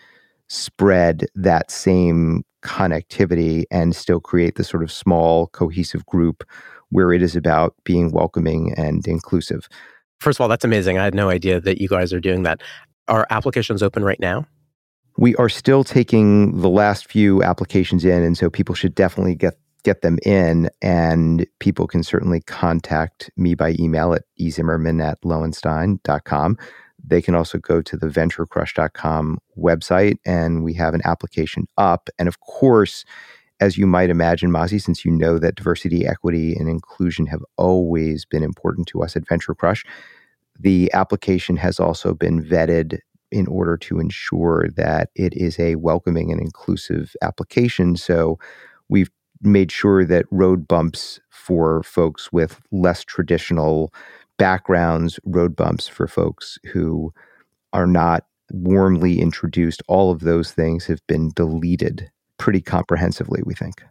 spread 0.48 1.25
that 1.36 1.70
same 1.70 2.43
connectivity 2.63 3.65
and 3.70 3.96
still 3.96 4.22
create 4.22 4.55
the 4.55 4.63
sort 4.63 4.84
of 4.84 4.91
small 4.91 5.48
cohesive 5.48 6.05
group 6.05 6.43
where 6.89 7.12
it 7.12 7.22
is 7.22 7.36
about 7.36 7.75
being 7.84 8.12
welcoming 8.12 8.74
and 8.77 9.05
inclusive. 9.08 9.67
First 10.20 10.38
of 10.38 10.41
all, 10.41 10.48
that's 10.48 10.65
amazing. 10.65 10.98
I 10.98 11.03
had 11.03 11.15
no 11.15 11.29
idea 11.29 11.60
that 11.60 11.82
you 11.82 11.88
guys 11.88 12.13
are 12.13 12.20
doing 12.20 12.43
that. 12.43 12.62
Are 13.08 13.27
applications 13.29 13.84
open 13.84 14.03
right 14.03 14.20
now? 14.20 14.48
we 15.17 15.36
are 15.36 15.50
still 15.50 15.84
taking 15.84 16.60
the 16.62 16.70
last 16.70 17.05
few 17.05 17.43
applications 17.43 18.03
in, 18.03 18.24
and 18.24 18.38
so 18.38 18.50
people 18.50 18.75
should 18.75 18.96
definitely 18.96 19.36
get 19.36 19.58
get 19.84 20.01
them 20.01 20.17
in. 20.24 20.70
And 20.82 21.46
people 21.60 21.88
can 21.88 22.03
certainly 22.03 22.39
contact 22.41 23.29
me 23.36 23.53
by 23.53 23.75
email 23.79 24.13
at 24.13 24.24
ezimmerman 24.39 25.03
at 25.03 25.22
lowenstein.com. 25.24 26.58
they 27.05 27.22
can 27.22 27.36
also 27.36 27.58
go 27.58 27.82
to 27.82 27.98
the 27.98 28.08
venturecrush.com 28.08 29.39
website 29.58 30.15
and 30.25 30.63
we 30.63 30.74
have 30.74 30.93
an 30.93 31.01
application 31.03 31.67
up. 31.77 32.10
And 32.17 32.29
of 32.29 32.39
course, 32.39 33.03
as 33.63 33.77
you 33.77 33.88
might 33.88 34.10
imagine, 34.10 34.51
Mazy, 34.51 34.77
since 34.77 35.05
you 35.05 35.12
know 35.12 35.39
that 35.39 35.55
diversity, 35.55 36.05
equity, 36.05 36.53
and 36.53 36.67
inclusion 36.67 37.25
have 37.27 37.43
always 37.58 38.25
been 38.25 38.43
important 38.43 38.88
to 38.88 39.01
us 39.01 39.15
at 39.15 39.25
Venture 39.29 39.55
Crush, 39.55 39.86
the 40.60 40.91
application 40.93 41.55
has 41.55 41.79
also 41.79 42.13
been 42.13 42.43
vetted 42.43 43.00
in 43.32 43.48
order 43.48 43.77
to 43.77 44.00
ensure 44.00 44.67
that 44.75 45.12
it 45.15 45.34
is 45.34 45.58
a 45.60 45.75
welcoming 45.75 46.29
and 46.29 46.41
inclusive 46.41 47.15
application. 47.22 47.96
So 47.96 48.38
we've 48.89 49.10
made 49.41 49.72
sure 49.72 50.03
that 50.03 50.25
road 50.29 50.67
bumps 50.67 51.22
for 51.29 51.84
folks 51.84 52.34
with 52.34 52.60
less 52.74 53.05
traditional 53.05 53.93
backgrounds, 54.38 55.22
road 55.24 55.55
bumps 55.55 55.88
for 55.88 56.05
folks 56.05 56.60
who 56.74 57.13
are 57.72 57.88
not 57.88 58.25
warmly 58.51 59.22
introduced, 59.22 59.82
all 59.88 60.12
of 60.12 60.20
those 60.20 60.51
things 60.51 60.86
have 60.86 61.00
been 61.08 61.32
deleted 61.34 62.12
pretty 62.43 62.59
comprehensively, 62.59 63.41
we 63.45 63.53
think. 63.53 63.81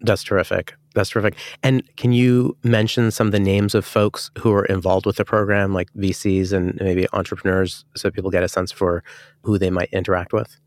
That's 0.00 0.24
terrific. 0.24 0.74
That's 0.96 1.10
terrific. 1.10 1.36
And 1.62 1.84
can 1.96 2.10
you 2.10 2.56
mention 2.64 3.12
some 3.12 3.28
of 3.28 3.32
the 3.32 3.38
names 3.38 3.76
of 3.76 3.84
folks 3.84 4.28
who 4.38 4.52
are 4.52 4.64
involved 4.64 5.06
with 5.06 5.18
the 5.18 5.24
program, 5.24 5.72
like 5.72 5.88
VCs 5.92 6.52
and 6.52 6.76
maybe 6.80 7.06
entrepreneurs, 7.12 7.84
so 7.94 8.10
people 8.10 8.32
get 8.32 8.42
a 8.42 8.48
sense 8.48 8.72
for 8.72 9.04
who 9.42 9.56
they 9.56 9.70
might 9.70 9.88
interact 9.92 10.32
with? 10.32 10.58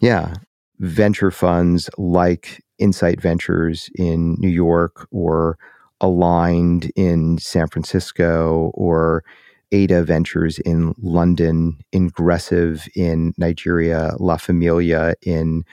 Yeah. 0.00 0.34
Venture 0.80 1.30
funds 1.30 1.88
like 1.96 2.62
Insight 2.78 3.22
Ventures 3.22 3.88
in 3.94 4.34
New 4.38 4.50
York 4.50 5.08
or 5.10 5.56
Aligned 6.02 6.92
in 6.94 7.38
San 7.38 7.68
Francisco 7.68 8.70
or 8.74 9.24
Ada 9.70 10.02
Ventures 10.02 10.58
in 10.58 10.94
London, 10.98 11.78
Ingressive 11.92 12.86
in 12.94 13.32
Nigeria, 13.38 14.14
La 14.18 14.36
Famiglia 14.36 15.14
in 15.22 15.64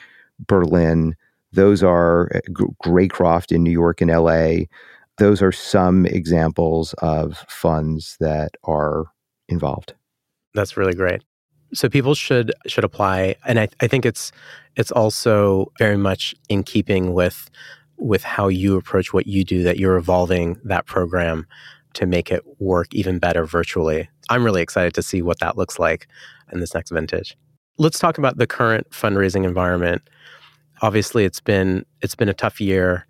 Berlin. 0.47 1.15
Those 1.51 1.83
are 1.83 2.29
eh, 2.33 2.41
Greycroft 2.83 3.51
in 3.51 3.63
New 3.63 3.71
York 3.71 4.01
and 4.01 4.11
LA. 4.11 4.65
Those 5.17 5.41
are 5.41 5.51
some 5.51 6.05
examples 6.05 6.93
of 6.99 7.45
funds 7.49 8.17
that 8.19 8.51
are 8.63 9.05
involved. 9.47 9.93
That's 10.53 10.77
really 10.77 10.93
great. 10.93 11.23
So 11.73 11.89
people 11.89 12.15
should 12.15 12.51
should 12.65 12.83
apply, 12.83 13.35
and 13.45 13.59
I, 13.59 13.67
I 13.79 13.87
think 13.87 14.05
it's 14.05 14.31
it's 14.75 14.91
also 14.91 15.71
very 15.77 15.97
much 15.97 16.33
in 16.47 16.63
keeping 16.63 17.13
with 17.13 17.49
with 17.97 18.23
how 18.23 18.47
you 18.47 18.77
approach 18.77 19.13
what 19.13 19.27
you 19.27 19.43
do 19.43 19.61
that 19.63 19.77
you're 19.77 19.97
evolving 19.97 20.57
that 20.63 20.85
program 20.85 21.45
to 21.93 22.05
make 22.05 22.31
it 22.31 22.43
work 22.59 22.87
even 22.93 23.19
better 23.19 23.45
virtually. 23.45 24.09
I'm 24.29 24.43
really 24.43 24.61
excited 24.61 24.93
to 24.95 25.03
see 25.03 25.21
what 25.21 25.39
that 25.39 25.57
looks 25.57 25.79
like 25.79 26.07
in 26.51 26.59
this 26.59 26.73
next 26.73 26.91
vintage. 26.91 27.35
Let's 27.79 27.97
talk 27.97 28.19
about 28.19 28.37
the 28.37 28.45
current 28.45 28.89
fundraising 28.91 29.45
environment 29.45 30.03
obviously 30.81 31.25
it's 31.25 31.39
been 31.39 31.85
it's 32.01 32.15
been 32.15 32.29
a 32.29 32.33
tough 32.33 32.61
year. 32.61 33.05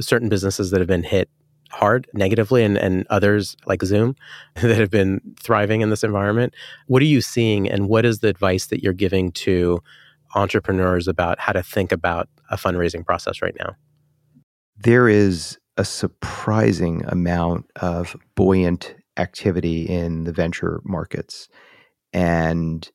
Certain 0.00 0.28
businesses 0.28 0.70
that 0.70 0.80
have 0.80 0.88
been 0.88 1.02
hit 1.02 1.28
hard 1.70 2.06
negatively 2.14 2.64
and, 2.64 2.76
and 2.76 3.06
others 3.08 3.56
like 3.66 3.82
Zoom 3.82 4.14
that 4.56 4.78
have 4.78 4.90
been 4.90 5.20
thriving 5.40 5.80
in 5.80 5.90
this 5.90 6.04
environment. 6.04 6.54
What 6.86 7.02
are 7.02 7.06
you 7.06 7.20
seeing 7.20 7.68
and 7.68 7.88
what 7.88 8.04
is 8.04 8.20
the 8.20 8.28
advice 8.28 8.66
that 8.66 8.82
you're 8.82 8.92
giving 8.92 9.32
to 9.32 9.82
entrepreneurs 10.34 11.08
about 11.08 11.38
how 11.38 11.52
to 11.52 11.62
think 11.62 11.92
about 11.92 12.28
a 12.50 12.56
fundraising 12.56 13.04
process 13.04 13.42
right 13.42 13.54
now? 13.58 13.76
There 14.76 15.08
is 15.08 15.58
a 15.76 15.84
surprising 15.84 17.04
amount 17.06 17.70
of 17.76 18.16
buoyant 18.34 18.94
activity 19.18 19.82
in 19.82 20.24
the 20.24 20.32
venture 20.32 20.80
markets. 20.84 21.48
And 22.12 22.90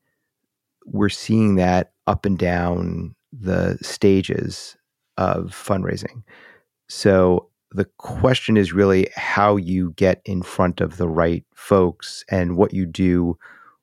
we're 0.87 1.09
seeing 1.09 1.55
that 1.55 1.91
up 2.07 2.25
and 2.25 2.37
down 2.37 3.15
the 3.31 3.77
stages 3.81 4.75
of 5.17 5.51
fundraising. 5.51 6.23
So 6.89 7.49
the 7.71 7.85
question 7.97 8.55
is 8.55 8.73
really 8.73 9.09
how 9.15 9.57
you 9.57 9.91
get 9.97 10.21
in 10.25 10.41
front 10.41 10.79
of 10.79 10.97
the 10.97 11.07
right 11.07 11.43
folks 11.53 12.23
and 12.29 12.55
what 12.55 12.73
you 12.73 12.85
do 12.85 13.37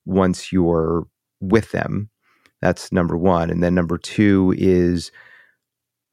once 0.06 0.50
you're 0.50 1.06
with 1.40 1.70
them. 1.72 2.08
That's 2.62 2.92
number 2.92 3.16
one. 3.16 3.50
And 3.50 3.62
then 3.62 3.74
number 3.74 3.98
two 3.98 4.54
is 4.56 5.12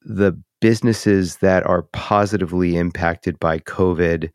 the 0.02 0.38
businesses 0.60 1.38
that 1.38 1.66
are 1.66 1.84
positively 1.94 2.76
impacted 2.76 3.40
by 3.40 3.60
COVID 3.60 4.30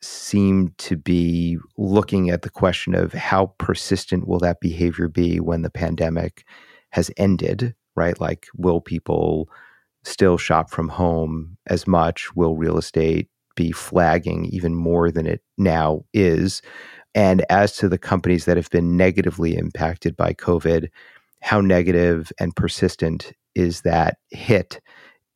seem 0.00 0.74
to 0.78 0.96
be 0.96 1.58
looking 1.76 2.30
at 2.30 2.42
the 2.42 2.50
question 2.50 2.94
of 2.94 3.12
how 3.12 3.54
persistent 3.58 4.26
will 4.28 4.38
that 4.38 4.60
behavior 4.60 5.08
be 5.08 5.40
when 5.40 5.62
the 5.62 5.70
pandemic 5.70 6.44
has 6.90 7.10
ended 7.16 7.74
right? 7.98 8.18
Like, 8.20 8.46
will 8.56 8.80
people 8.80 9.50
still 10.04 10.38
shop 10.38 10.70
from 10.70 10.88
home 10.88 11.58
as 11.66 11.86
much? 11.86 12.34
Will 12.34 12.56
real 12.56 12.78
estate 12.78 13.28
be 13.56 13.72
flagging 13.72 14.46
even 14.46 14.74
more 14.74 15.10
than 15.10 15.26
it 15.26 15.42
now 15.58 16.04
is? 16.14 16.62
And 17.14 17.44
as 17.50 17.76
to 17.76 17.88
the 17.88 17.98
companies 17.98 18.44
that 18.44 18.56
have 18.56 18.70
been 18.70 18.96
negatively 18.96 19.56
impacted 19.56 20.16
by 20.16 20.32
COVID, 20.32 20.88
how 21.42 21.60
negative 21.60 22.32
and 22.38 22.54
persistent 22.54 23.32
is 23.54 23.80
that 23.80 24.18
hit? 24.30 24.80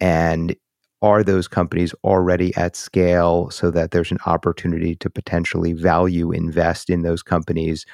And 0.00 0.54
are 1.02 1.25
those 1.25 1.49
companies 1.49 1.92
already 2.04 2.56
at 2.56 2.76
scale 2.76 3.50
so 3.50 3.71
that 3.73 3.90
there's 3.90 4.12
an 4.12 4.18
opportunity 4.25 4.94
to 4.94 5.11
potentially 5.11 5.73
value 5.73 6.30
invest 6.30 6.88
in 6.88 7.02
those 7.02 7.23
companies 7.23 7.85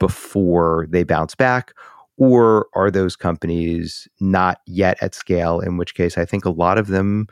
before 0.00 0.86
they 0.90 1.04
bounce 1.04 1.34
back? 1.34 1.72
Or 2.18 2.66
are 2.74 2.90
those 2.90 3.14
companies 3.14 4.08
not 4.20 4.60
yet 4.66 4.98
at 5.00 5.14
scale? 5.14 5.60
In 5.60 5.76
which 5.76 5.94
case, 5.94 6.18
I 6.18 6.24
think 6.24 6.44
a 6.44 6.50
lot 6.50 6.76
of 6.76 6.88
them, 6.88 7.28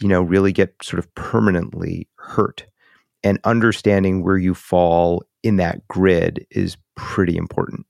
you 0.00 0.08
know, 0.08 0.22
really 0.22 0.52
get 0.52 0.74
sort 0.82 0.98
of 0.98 1.14
permanently 1.14 2.08
hurt. 2.16 2.66
And 3.22 3.38
understanding 3.44 4.24
where 4.24 4.38
you 4.38 4.54
fall 4.54 5.22
in 5.42 5.56
that 5.56 5.86
grid 5.88 6.46
is 6.50 6.76
pretty 6.96 7.36
important. 7.36 7.86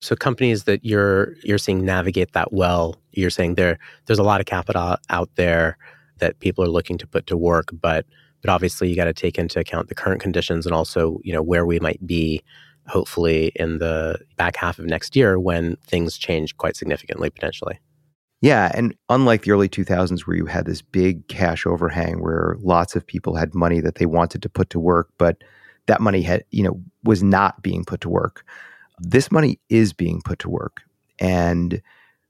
So 0.00 0.14
companies 0.14 0.64
that 0.64 0.84
you're 0.84 1.34
you're 1.42 1.58
seeing 1.58 1.84
navigate 1.84 2.32
that 2.32 2.52
well, 2.52 2.96
you're 3.12 3.30
saying 3.30 3.54
there 3.54 3.78
there's 4.06 4.18
a 4.18 4.24
lot 4.24 4.40
of 4.40 4.46
capital 4.46 4.96
out 5.10 5.30
there 5.34 5.76
that 6.18 6.38
people 6.40 6.64
are 6.64 6.68
looking 6.68 6.98
to 6.98 7.06
put 7.06 7.26
to 7.26 7.36
work, 7.36 7.70
but 7.72 8.06
but 8.40 8.50
obviously 8.50 8.88
you 8.88 8.96
got 8.96 9.04
to 9.04 9.12
take 9.12 9.38
into 9.38 9.58
account 9.58 9.88
the 9.88 9.94
current 9.94 10.20
conditions 10.20 10.66
and 10.66 10.74
also 10.74 11.18
you 11.24 11.32
know 11.32 11.42
where 11.42 11.66
we 11.66 11.80
might 11.80 12.04
be 12.06 12.42
hopefully 12.86 13.52
in 13.56 13.78
the 13.78 14.18
back 14.36 14.56
half 14.56 14.78
of 14.78 14.86
next 14.86 15.14
year 15.16 15.38
when 15.38 15.76
things 15.86 16.16
change 16.16 16.56
quite 16.56 16.76
significantly 16.76 17.28
potentially. 17.28 17.78
Yeah, 18.40 18.70
and 18.72 18.94
unlike 19.08 19.42
the 19.42 19.50
early 19.50 19.68
2000s 19.68 20.20
where 20.20 20.36
you 20.36 20.46
had 20.46 20.64
this 20.64 20.80
big 20.80 21.26
cash 21.26 21.66
overhang 21.66 22.22
where 22.22 22.56
lots 22.60 22.94
of 22.94 23.04
people 23.04 23.34
had 23.34 23.52
money 23.52 23.80
that 23.80 23.96
they 23.96 24.06
wanted 24.06 24.42
to 24.42 24.48
put 24.48 24.70
to 24.70 24.78
work 24.78 25.08
but 25.18 25.38
that 25.88 26.00
money 26.00 26.22
had, 26.22 26.44
you 26.50 26.62
know, 26.62 26.80
was 27.02 27.22
not 27.22 27.60
being 27.62 27.84
put 27.84 28.00
to 28.02 28.08
work. 28.08 28.44
This 29.00 29.30
money 29.30 29.60
is 29.68 29.92
being 29.92 30.20
put 30.24 30.38
to 30.40 30.50
work. 30.50 30.82
And 31.18 31.82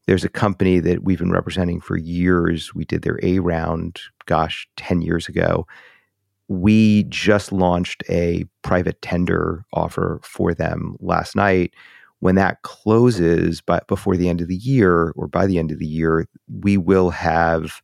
there's 0.06 0.24
a 0.24 0.30
company 0.30 0.80
that 0.80 1.04
we've 1.04 1.18
been 1.18 1.30
representing 1.30 1.80
for 1.80 1.96
years. 1.96 2.74
We 2.74 2.84
did 2.84 3.02
their 3.02 3.18
A 3.22 3.40
round, 3.40 4.00
gosh, 4.26 4.68
10 4.76 5.02
years 5.02 5.28
ago 5.28 5.66
we 6.48 7.04
just 7.04 7.52
launched 7.52 8.02
a 8.08 8.44
private 8.62 9.00
tender 9.02 9.64
offer 9.72 10.18
for 10.24 10.54
them 10.54 10.96
last 11.00 11.36
night. 11.36 11.74
When 12.20 12.34
that 12.34 12.62
closes 12.62 13.60
by, 13.60 13.80
before 13.86 14.16
the 14.16 14.28
end 14.28 14.40
of 14.40 14.48
the 14.48 14.56
year 14.56 15.12
or 15.14 15.28
by 15.28 15.46
the 15.46 15.58
end 15.58 15.70
of 15.70 15.78
the 15.78 15.86
year, 15.86 16.26
we 16.60 16.76
will 16.76 17.10
have 17.10 17.80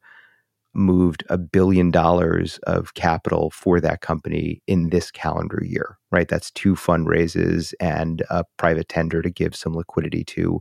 moved 0.75 1.25
a 1.29 1.39
billion 1.39 1.91
dollars 1.91 2.59
of 2.67 2.95
capital 2.95 3.51
for 3.51 3.81
that 3.81 4.01
company 4.01 4.61
in 4.67 4.91
this 4.91 5.11
calendar 5.11 5.63
year, 5.65 5.99
right? 6.11 6.29
That's 6.29 6.51
two 6.51 6.75
fundraises 6.75 7.73
and 7.81 8.23
a 8.31 8.45
private 8.57 8.89
tender 8.89 9.23
to 9.23 9.31
give 9.31 9.55
some 9.55 9.75
liquidity 9.75 10.25
to 10.25 10.61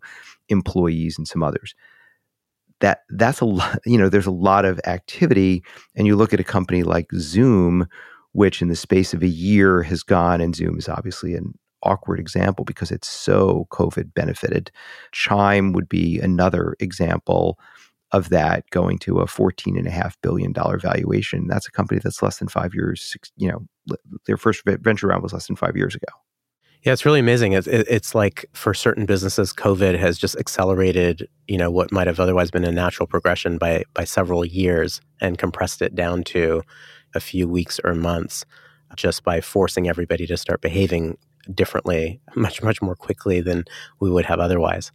employees 0.50 1.18
and 1.18 1.28
some 1.28 1.44
others. 1.44 1.76
That 2.80 3.02
that's 3.10 3.40
a 3.40 3.46
lot 3.46 3.80
you 3.86 3.98
know 3.98 4.10
there's 4.10 4.26
a 4.26 4.32
lot 4.32 4.66
of 4.66 4.80
activity 4.86 5.64
and 5.96 6.06
you 6.06 6.16
look 6.16 6.34
at 6.34 6.40
a 6.42 6.44
company 6.44 6.84
like 6.84 7.08
zoom 7.16 7.88
which 8.34 8.62
in 8.62 8.68
the 8.68 8.76
space 8.76 9.14
of 9.14 9.24
a 9.24 9.28
year 9.28 9.84
has 9.84 10.04
gone 10.04 10.42
and 10.42 10.56
zoom 10.56 10.78
is 10.78 10.90
obviously 10.90 11.36
an 11.36 11.54
awkward 11.84 12.20
example 12.20 12.66
because 12.66 12.92
it's 12.92 13.08
so 13.08 13.68
covid 13.72 14.14
benefited. 14.14 14.72
Chime 15.12 15.72
would 15.74 15.88
be 15.88 16.20
another 16.20 16.76
example 16.80 17.58
of 18.14 18.30
that 18.30 18.70
going 18.70 18.98
to 19.00 19.20
a 19.20 19.26
$14.5 19.26 20.14
billion 20.22 20.54
valuation 20.54 21.48
that's 21.48 21.68
a 21.68 21.72
company 21.72 22.00
that's 22.04 22.22
less 22.22 22.38
than 22.38 22.48
five 22.48 22.74
years 22.74 23.02
six, 23.02 23.32
you 23.38 23.50
know 23.50 23.66
their 24.26 24.38
first 24.38 24.64
venture 24.66 25.08
round 25.08 25.22
was 25.22 25.34
less 25.34 25.48
than 25.48 25.56
five 25.56 25.76
years 25.76 25.96
ago 25.96 26.08
yeah, 26.84 26.92
it's 26.92 27.06
really 27.06 27.22
amazing. 27.22 27.54
It's, 27.54 27.66
it's 27.68 28.14
like 28.14 28.46
for 28.52 28.74
certain 28.74 29.06
businesses, 29.06 29.54
COVID 29.54 29.98
has 29.98 30.18
just 30.18 30.36
accelerated, 30.36 31.30
you 31.48 31.58
know, 31.58 31.72
what 31.72 31.94
might 31.94 32.08
have 32.08 32.20
otherwise 32.20 32.52
been 32.52 32.66
a 32.66 32.74
natural 32.74 33.08
progression 33.08 33.58
by 33.58 33.84
by 33.94 34.04
several 34.04 34.44
years 34.44 35.00
and 35.22 35.38
compressed 35.38 35.82
it 35.82 35.96
down 35.96 36.24
to 36.26 36.62
a 37.16 37.22
few 37.22 37.48
weeks 37.48 37.80
or 37.86 37.96
months, 37.96 38.44
just 38.98 39.24
by 39.24 39.40
forcing 39.40 39.88
everybody 39.88 40.28
to 40.28 40.36
start 40.36 40.60
behaving 40.60 41.18
differently, 41.54 42.20
much, 42.36 42.62
much 42.62 42.82
more 42.82 42.96
quickly 42.96 43.40
than 43.40 43.64
we 44.02 44.12
would 44.12 44.26
have 44.26 44.42
otherwise. 44.42 44.92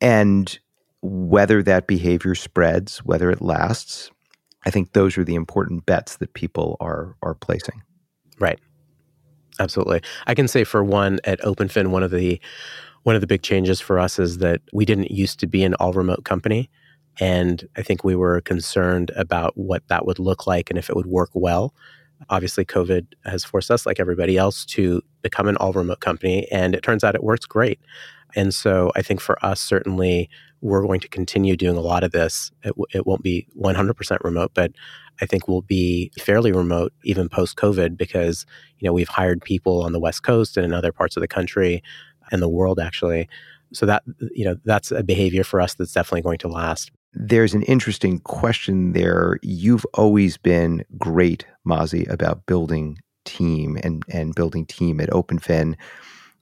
And 0.00 0.58
whether 1.02 1.62
that 1.62 1.86
behavior 1.86 2.34
spreads, 2.34 2.98
whether 2.98 3.30
it 3.30 3.40
lasts, 3.40 4.10
I 4.66 4.70
think 4.70 4.92
those 4.92 5.16
are 5.16 5.24
the 5.24 5.34
important 5.34 5.86
bets 5.86 6.16
that 6.16 6.34
people 6.34 6.76
are 6.80 7.16
are 7.22 7.34
placing. 7.34 7.82
Right. 8.38 8.58
Absolutely. 9.58 10.00
I 10.26 10.34
can 10.34 10.48
say 10.48 10.64
for 10.64 10.82
one 10.82 11.20
at 11.24 11.40
OpenFin, 11.40 11.88
one 11.88 12.02
of 12.02 12.10
the 12.10 12.40
one 13.02 13.14
of 13.14 13.20
the 13.20 13.26
big 13.26 13.42
changes 13.42 13.80
for 13.80 13.98
us 13.98 14.18
is 14.18 14.38
that 14.38 14.60
we 14.72 14.84
didn't 14.84 15.10
used 15.10 15.40
to 15.40 15.46
be 15.46 15.64
an 15.64 15.74
all 15.74 15.92
remote 15.92 16.24
company. 16.24 16.68
And 17.18 17.66
I 17.76 17.82
think 17.82 18.04
we 18.04 18.14
were 18.14 18.40
concerned 18.40 19.10
about 19.16 19.56
what 19.56 19.86
that 19.88 20.06
would 20.06 20.18
look 20.18 20.46
like 20.46 20.70
and 20.70 20.78
if 20.78 20.88
it 20.88 20.96
would 20.96 21.06
work 21.06 21.30
well. 21.34 21.74
Obviously, 22.28 22.64
COVID 22.64 23.06
has 23.24 23.44
forced 23.44 23.70
us, 23.70 23.86
like 23.86 23.98
everybody 23.98 24.36
else, 24.36 24.66
to 24.66 25.00
become 25.22 25.48
an 25.48 25.56
all 25.56 25.72
remote 25.72 26.00
company. 26.00 26.46
And 26.52 26.74
it 26.74 26.82
turns 26.82 27.02
out 27.02 27.14
it 27.14 27.24
works 27.24 27.46
great. 27.46 27.80
And 28.34 28.54
so 28.54 28.92
I 28.94 29.02
think 29.02 29.20
for 29.20 29.44
us, 29.44 29.60
certainly, 29.60 30.28
we're 30.60 30.82
going 30.82 31.00
to 31.00 31.08
continue 31.08 31.56
doing 31.56 31.76
a 31.76 31.80
lot 31.80 32.04
of 32.04 32.12
this. 32.12 32.52
It, 32.62 32.68
w- 32.68 32.86
it 32.92 33.06
won't 33.06 33.22
be 33.22 33.46
100% 33.58 34.18
remote, 34.22 34.52
but 34.54 34.72
I 35.20 35.26
think 35.26 35.48
we'll 35.48 35.62
be 35.62 36.10
fairly 36.18 36.52
remote 36.52 36.92
even 37.04 37.28
post 37.28 37.56
COVID 37.56 37.96
because, 37.96 38.46
you 38.78 38.86
know, 38.86 38.92
we've 38.92 39.08
hired 39.08 39.42
people 39.42 39.82
on 39.82 39.92
the 39.92 40.00
West 40.00 40.22
Coast 40.22 40.56
and 40.56 40.64
in 40.64 40.72
other 40.72 40.92
parts 40.92 41.16
of 41.16 41.20
the 41.20 41.28
country 41.28 41.82
and 42.30 42.42
the 42.42 42.48
world 42.48 42.78
actually. 42.78 43.28
So 43.72 43.86
that, 43.86 44.02
you 44.34 44.44
know, 44.44 44.56
that's 44.64 44.90
a 44.90 45.02
behavior 45.02 45.44
for 45.44 45.60
us 45.60 45.74
that's 45.74 45.92
definitely 45.92 46.22
going 46.22 46.38
to 46.38 46.48
last. 46.48 46.90
There's 47.12 47.54
an 47.54 47.62
interesting 47.62 48.20
question 48.20 48.92
there. 48.92 49.38
You've 49.42 49.86
always 49.94 50.36
been 50.36 50.84
great, 50.96 51.44
Mazy, 51.64 52.04
about 52.06 52.46
building 52.46 52.98
team 53.24 53.78
and, 53.82 54.02
and 54.08 54.34
building 54.34 54.66
team 54.66 55.00
at 55.00 55.10
OpenFin 55.10 55.76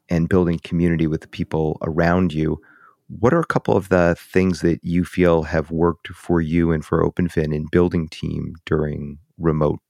and 0.09 0.29
building 0.29 0.59
community 0.65 1.07
with 1.07 1.21
the 1.21 1.29
people 1.29 1.79
around 1.83 2.33
you. 2.33 2.61
What 3.09 3.33
are 3.33 3.41
a 3.41 3.47
couple 3.47 3.77
of 3.77 3.89
the 3.89 4.17
things 4.19 4.61
that 4.61 4.81
you 4.83 5.05
feel 5.05 5.43
have 5.45 5.71
worked 5.71 6.09
for 6.09 6.41
you 6.41 6.73
and 6.73 6.85
for 6.85 7.03
OpenFin 7.03 7.55
in 7.55 7.67
building 7.71 8.09
team 8.09 8.55
during 8.67 9.19
remote 9.39 9.81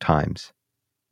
times? 0.00 0.52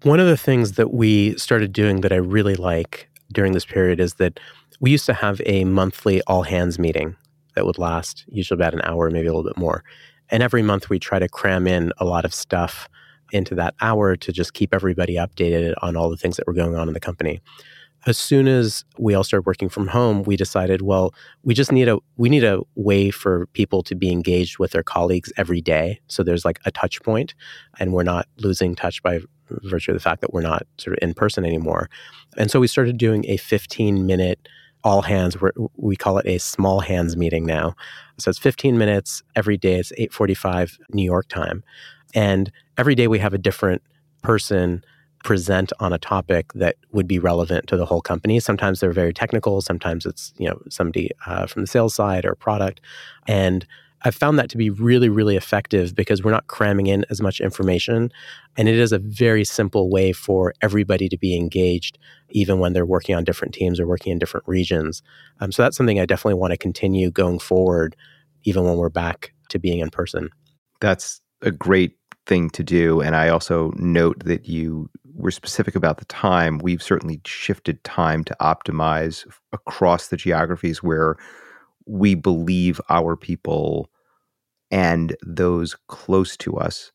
One 0.03 0.21
of 0.21 0.29
the 0.29 0.37
things 0.37 0.73
that 0.73 0.93
we 0.93 1.37
started 1.37 1.73
doing 1.73 2.03
that 2.03 2.13
I 2.13 2.17
really 2.17 2.55
like 2.55 3.09
during 3.33 3.53
this 3.53 3.65
period 3.65 3.99
is 3.99 4.15
that 4.15 4.39
we 4.81 4.93
used 4.93 5.07
to 5.07 5.15
have 5.15 5.41
a 5.45 5.65
monthly 5.65 6.23
all 6.23 6.43
hands 6.43 6.79
meeting 6.79 7.17
that 7.57 7.67
would 7.67 7.79
last 7.79 8.25
usually 8.29 8.57
about 8.57 8.75
an 8.75 8.83
hour, 8.85 9.11
maybe 9.11 9.27
a 9.27 9.33
little 9.33 9.49
bit 9.49 9.59
more. 9.59 9.83
And 10.31 10.43
every 10.43 10.63
month 10.63 10.89
we 10.89 11.01
try 11.01 11.19
to 11.19 11.29
cram 11.29 11.67
in 11.67 11.93
a 11.99 12.05
lot 12.05 12.25
of 12.25 12.33
stuff 12.33 12.89
into 13.33 13.55
that 13.57 13.75
hour 13.81 14.17
to 14.17 14.33
just 14.33 14.55
keep 14.55 14.73
everybody 14.73 15.17
updated 15.17 15.75
on 15.83 15.97
all 15.97 16.09
the 16.09 16.17
things 16.17 16.37
that 16.37 16.47
were 16.47 16.53
going 16.53 16.77
on 16.77 16.87
in 16.87 16.95
the 16.95 17.01
company 17.01 17.41
as 18.09 18.17
soon 18.17 18.49
as 18.49 18.85
we 18.97 19.15
all 19.15 19.25
started 19.25 19.47
working 19.47 19.69
from 19.69 19.89
home, 19.89 20.23
we 20.23 20.37
decided, 20.37 20.83
well, 20.83 21.15
we 21.43 21.55
just 21.55 21.71
need 21.73 21.89
a 21.89 21.99
we 22.17 22.29
need 22.29 22.45
a 22.45 22.61
way 22.75 23.11
for 23.11 23.47
people 23.49 23.83
to 23.83 23.95
be 23.95 24.11
engaged 24.11 24.59
with 24.59 24.71
their 24.71 24.83
colleagues 24.83 25.33
every 25.37 25.61
day. 25.61 26.01
So 26.09 26.23
there's 26.23 26.45
like 26.45 26.59
a 26.65 26.71
touch 26.71 27.03
point, 27.03 27.35
and 27.79 27.93
we're 27.93 28.05
not 28.05 28.27
losing 28.39 28.75
touch 28.75 29.03
by 29.03 29.21
virtue 29.51 29.93
of 29.93 29.97
the 29.97 30.03
fact 30.03 30.21
that 30.21 30.33
we're 30.33 30.43
not 30.43 30.67
sort 30.79 30.97
of 30.97 31.03
in 31.03 31.15
person 31.15 31.45
anymore. 31.45 31.89
And 32.37 32.51
so 32.51 32.61
we 32.61 32.67
started 32.67 32.99
doing 32.99 33.25
a 33.29 33.37
15 33.37 34.07
minute 34.07 34.49
all 34.85 35.03
hands. 35.03 35.37
we 35.77 35.97
call 35.97 36.19
it 36.19 36.27
a 36.27 36.39
small 36.39 36.81
hands 36.81 37.17
meeting 37.17 37.45
now. 37.45 37.75
So 38.19 38.31
it's 38.31 38.39
15 38.39 38.79
minutes 38.79 39.23
every 39.35 39.57
day. 39.57 39.75
It's 39.75 39.93
8:45 39.99 40.79
New 40.91 41.05
York 41.05 41.29
time, 41.29 41.63
and 42.15 42.51
every 42.77 42.95
day 42.95 43.07
we 43.07 43.19
have 43.19 43.35
a 43.35 43.39
different 43.39 43.83
person 44.23 44.83
present 45.29 45.75
on 45.79 45.93
a 45.93 45.99
topic 45.99 46.51
that 46.55 46.77
would 46.93 47.07
be 47.07 47.19
relevant 47.19 47.67
to 47.67 47.77
the 47.77 47.85
whole 47.85 48.01
company. 48.01 48.41
Sometimes 48.41 48.81
they're 48.81 48.93
very 48.93 49.13
technical. 49.13 49.61
Sometimes 49.61 50.07
it's 50.07 50.33
you 50.39 50.49
know 50.49 50.59
somebody 50.71 51.11
uh, 51.27 51.47
from 51.47 51.61
the 51.61 51.67
sales 51.67 51.95
side 51.95 52.25
or 52.25 52.35
product, 52.35 52.81
and 53.27 53.67
I've 54.07 54.15
found 54.15 54.39
that 54.39 54.49
to 54.49 54.57
be 54.57 54.71
really, 54.71 55.11
really 55.11 55.37
effective 55.37 55.95
because 55.95 56.25
we're 56.25 56.31
not 56.31 56.47
cramming 56.47 56.87
in 56.87 57.05
as 57.11 57.21
much 57.21 57.43
information. 57.43 58.11
And 58.57 58.71
it 58.71 58.77
is 58.77 58.91
a 58.91 58.99
very 58.99 59.45
simple 59.45 59.91
way 59.91 60.13
for 60.13 60.55
everybody 60.63 61.11
to 61.11 61.19
be 61.19 61.37
engaged, 61.37 61.99
even 62.31 62.59
when 62.59 62.73
they're 62.73 62.87
working 62.87 63.15
on 63.15 63.25
different 63.25 63.53
teams 63.53 63.79
or 63.79 63.87
working 63.87 64.13
in 64.13 64.19
different 64.19 64.49
regions. 64.49 65.03
Um, 65.41 65.53
so 65.53 65.63
that's 65.63 65.77
something 65.77 66.01
I 66.01 66.07
definitely 66.07 66.41
want 66.41 66.53
to 66.53 66.57
continue 66.57 67.11
going 67.11 67.39
forward, 67.39 67.97
even 68.45 68.65
when 68.65 68.79
we're 68.79 68.89
back 68.89 69.35
to 69.51 69.59
being 69.59 69.81
in 69.81 69.91
person. 69.91 70.31
That's 70.81 71.21
a 71.43 71.51
great 71.51 71.99
thing 72.29 72.49
to 72.51 72.63
do. 72.63 73.01
And 73.01 73.17
I 73.17 73.29
also 73.29 73.73
note 73.77 74.25
that 74.25 74.49
you 74.49 74.89
were 75.19 75.33
specific 75.33 75.75
about 75.75 75.99
the 75.99 76.05
time. 76.07 76.59
We've 76.59 76.83
certainly 76.83 77.21
shifted 77.27 77.83
time 77.85 78.25
to 78.25 78.37
optimize 78.41 79.27
across 79.53 80.09
the 80.09 80.17
geographies 80.17 80.83
where 80.83 81.17
we 81.87 82.15
believe 82.15 82.81
our 82.89 83.17
people 83.17 83.91
and 84.71 85.17
those 85.27 85.75
close 85.89 86.37
to 86.39 86.57
us 86.57 86.93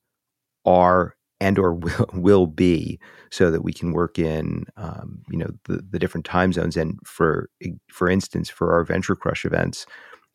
are 0.66 1.16
and 1.40 1.60
or 1.60 1.74
will, 1.76 2.10
will 2.14 2.48
be 2.48 3.00
so 3.30 3.52
that 3.52 3.64
we 3.64 3.74
can 3.74 3.92
work 3.92 4.18
in 4.18 4.66
um, 4.78 5.22
you 5.30 5.38
know 5.38 5.50
the, 5.66 5.84
the 5.90 6.00
different 6.00 6.26
time 6.26 6.54
zones 6.54 6.78
and 6.78 6.98
for 7.06 7.50
for 7.90 8.10
instance 8.10 8.50
for 8.50 8.72
our 8.72 8.84
venture 8.84 9.16
crush 9.16 9.44
events 9.44 9.86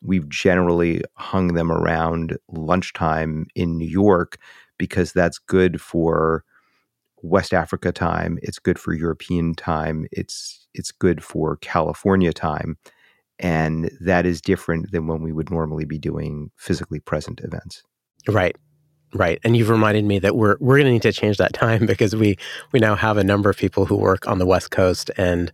we've 0.01 0.29
generally 0.29 1.01
hung 1.15 1.53
them 1.53 1.71
around 1.71 2.37
lunchtime 2.49 3.47
in 3.55 3.77
new 3.77 3.87
york 3.87 4.37
because 4.77 5.11
that's 5.13 5.39
good 5.39 5.81
for 5.81 6.43
West 7.21 7.53
Africa 7.53 7.91
time, 7.91 8.39
it's 8.41 8.59
good 8.59 8.79
for 8.79 8.93
European 8.93 9.55
time, 9.55 10.05
it's 10.11 10.67
it's 10.73 10.91
good 10.91 11.23
for 11.23 11.57
California 11.57 12.33
time. 12.33 12.77
And 13.39 13.89
that 14.01 14.25
is 14.25 14.41
different 14.41 14.91
than 14.91 15.07
when 15.07 15.21
we 15.21 15.31
would 15.31 15.49
normally 15.49 15.85
be 15.85 15.97
doing 15.97 16.51
physically 16.57 16.99
present 16.99 17.39
events. 17.41 17.83
Right. 18.27 18.55
Right. 19.13 19.39
And 19.43 19.57
you've 19.57 19.69
reminded 19.69 20.05
me 20.05 20.19
that 20.19 20.35
we're 20.35 20.57
we're 20.59 20.77
gonna 20.77 20.91
need 20.91 21.01
to 21.03 21.11
change 21.11 21.37
that 21.37 21.53
time 21.53 21.85
because 21.87 22.15
we 22.15 22.37
we 22.71 22.79
now 22.79 22.95
have 22.95 23.17
a 23.17 23.23
number 23.23 23.49
of 23.49 23.57
people 23.57 23.85
who 23.85 23.95
work 23.95 24.27
on 24.27 24.39
the 24.39 24.45
West 24.45 24.71
Coast 24.71 25.09
and 25.17 25.51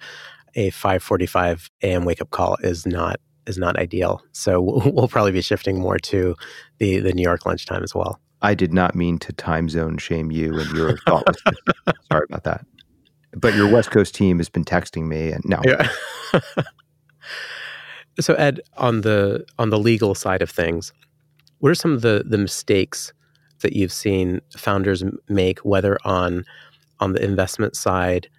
a 0.56 0.72
5:45 0.72 1.70
a.m. 1.84 2.06
wake 2.06 2.22
up 2.22 2.32
call 2.32 2.58
is 2.62 2.86
not 2.86 3.20
is 3.46 3.58
not 3.58 3.78
ideal. 3.78 4.22
So 4.32 4.62
we'll, 4.62 4.92
we'll 4.92 5.08
probably 5.08 5.32
be 5.32 5.42
shifting 5.42 5.80
more 5.80 5.98
to 6.00 6.36
the 6.80 7.00
the 7.00 7.14
New 7.14 7.24
York 7.24 7.46
lunchtime 7.46 7.84
as 7.84 7.96
well. 7.96 8.20
I 8.42 8.54
did 8.54 8.74
not 8.74 8.96
mean 8.96 9.18
to 9.20 9.34
time 9.34 9.70
zone 9.70 9.98
shame 9.98 10.32
you 10.32 10.60
and 10.60 10.72
your 10.72 10.98
thoughtless. 11.08 11.38
Sorry 12.12 12.26
about 12.30 12.44
that. 12.44 12.66
But 13.36 13.54
your 13.56 13.70
West 13.70 13.92
Coast 13.92 14.16
team 14.16 14.38
has 14.38 14.50
been 14.50 14.64
texting 14.64 15.08
me, 15.08 15.32
and 15.32 15.44
no. 15.46 15.60
Yeah. 15.66 15.90
so 18.20 18.34
Ed, 18.36 18.62
on 18.78 19.02
the 19.02 19.46
on 19.60 19.70
the 19.72 19.80
legal 19.80 20.16
side 20.16 20.42
of 20.42 20.50
things, 20.50 20.94
what 21.60 21.70
are 21.70 21.76
some 21.76 21.92
of 21.92 22.02
the 22.02 22.24
the 22.26 22.38
mistakes 22.38 23.12
that 23.62 23.74
you've 23.74 23.92
seen 23.92 24.42
founders 24.56 25.04
make, 25.28 25.60
whether 25.60 25.98
on 26.06 26.46
on 27.00 27.14
the 27.14 27.24
investment 27.24 27.76
side 27.76 28.30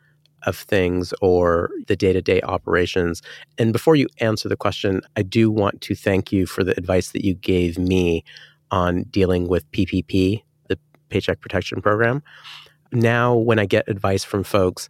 of 0.44 0.56
things 0.56 1.12
or 1.20 1.70
the 1.88 1.96
day 1.96 2.14
to 2.14 2.22
day 2.22 2.40
operations? 2.42 3.20
And 3.58 3.74
before 3.74 3.96
you 3.96 4.08
answer 4.20 4.48
the 4.48 4.56
question, 4.56 5.02
I 5.16 5.22
do 5.22 5.50
want 5.50 5.82
to 5.82 5.94
thank 5.94 6.32
you 6.32 6.46
for 6.46 6.64
the 6.64 6.76
advice 6.78 7.10
that 7.10 7.24
you 7.24 7.34
gave 7.34 7.78
me 7.78 8.24
on 8.70 9.04
dealing 9.04 9.48
with 9.48 9.70
PPP, 9.72 10.42
the 10.68 10.78
Paycheck 11.08 11.40
Protection 11.40 11.80
Program. 11.80 12.22
Now, 12.92 13.34
when 13.34 13.58
I 13.58 13.66
get 13.66 13.88
advice 13.88 14.24
from 14.24 14.44
folks, 14.44 14.88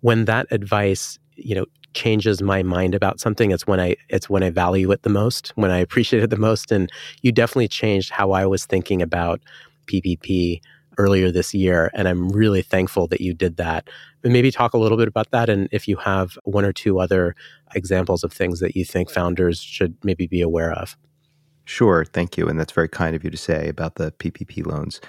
when 0.00 0.24
that 0.26 0.46
advice, 0.50 1.18
you 1.36 1.54
know, 1.54 1.66
changes 1.94 2.40
my 2.40 2.62
mind 2.62 2.94
about 2.94 3.18
something, 3.20 3.50
it's 3.50 3.66
when 3.66 3.80
I 3.80 3.96
it's 4.08 4.30
when 4.30 4.42
I 4.42 4.50
value 4.50 4.90
it 4.92 5.02
the 5.02 5.10
most, 5.10 5.48
when 5.56 5.70
I 5.70 5.78
appreciate 5.78 6.22
it 6.22 6.30
the 6.30 6.36
most. 6.36 6.70
And 6.70 6.90
you 7.22 7.32
definitely 7.32 7.68
changed 7.68 8.10
how 8.10 8.32
I 8.32 8.46
was 8.46 8.66
thinking 8.66 9.02
about 9.02 9.40
PPP 9.86 10.60
earlier 10.98 11.30
this 11.30 11.54
year. 11.54 11.90
And 11.94 12.06
I'm 12.06 12.28
really 12.28 12.62
thankful 12.62 13.06
that 13.08 13.20
you 13.20 13.32
did 13.32 13.56
that. 13.56 13.88
But 14.22 14.32
maybe 14.32 14.50
talk 14.50 14.74
a 14.74 14.78
little 14.78 14.98
bit 14.98 15.08
about 15.08 15.30
that. 15.30 15.48
And 15.48 15.68
if 15.72 15.88
you 15.88 15.96
have 15.96 16.38
one 16.44 16.64
or 16.64 16.72
two 16.72 17.00
other 17.00 17.34
examples 17.74 18.22
of 18.22 18.32
things 18.32 18.60
that 18.60 18.76
you 18.76 18.84
think 18.84 19.10
founders 19.10 19.60
should 19.60 19.96
maybe 20.04 20.26
be 20.26 20.42
aware 20.42 20.72
of. 20.72 20.96
Sure, 21.70 22.04
thank 22.04 22.36
you, 22.36 22.48
and 22.48 22.58
that's 22.58 22.72
very 22.72 22.88
kind 22.88 23.14
of 23.14 23.22
you 23.22 23.30
to 23.30 23.36
say 23.36 23.68
about 23.68 23.94
the 23.94 24.10
PPP 24.10 24.66
loans. 24.66 25.00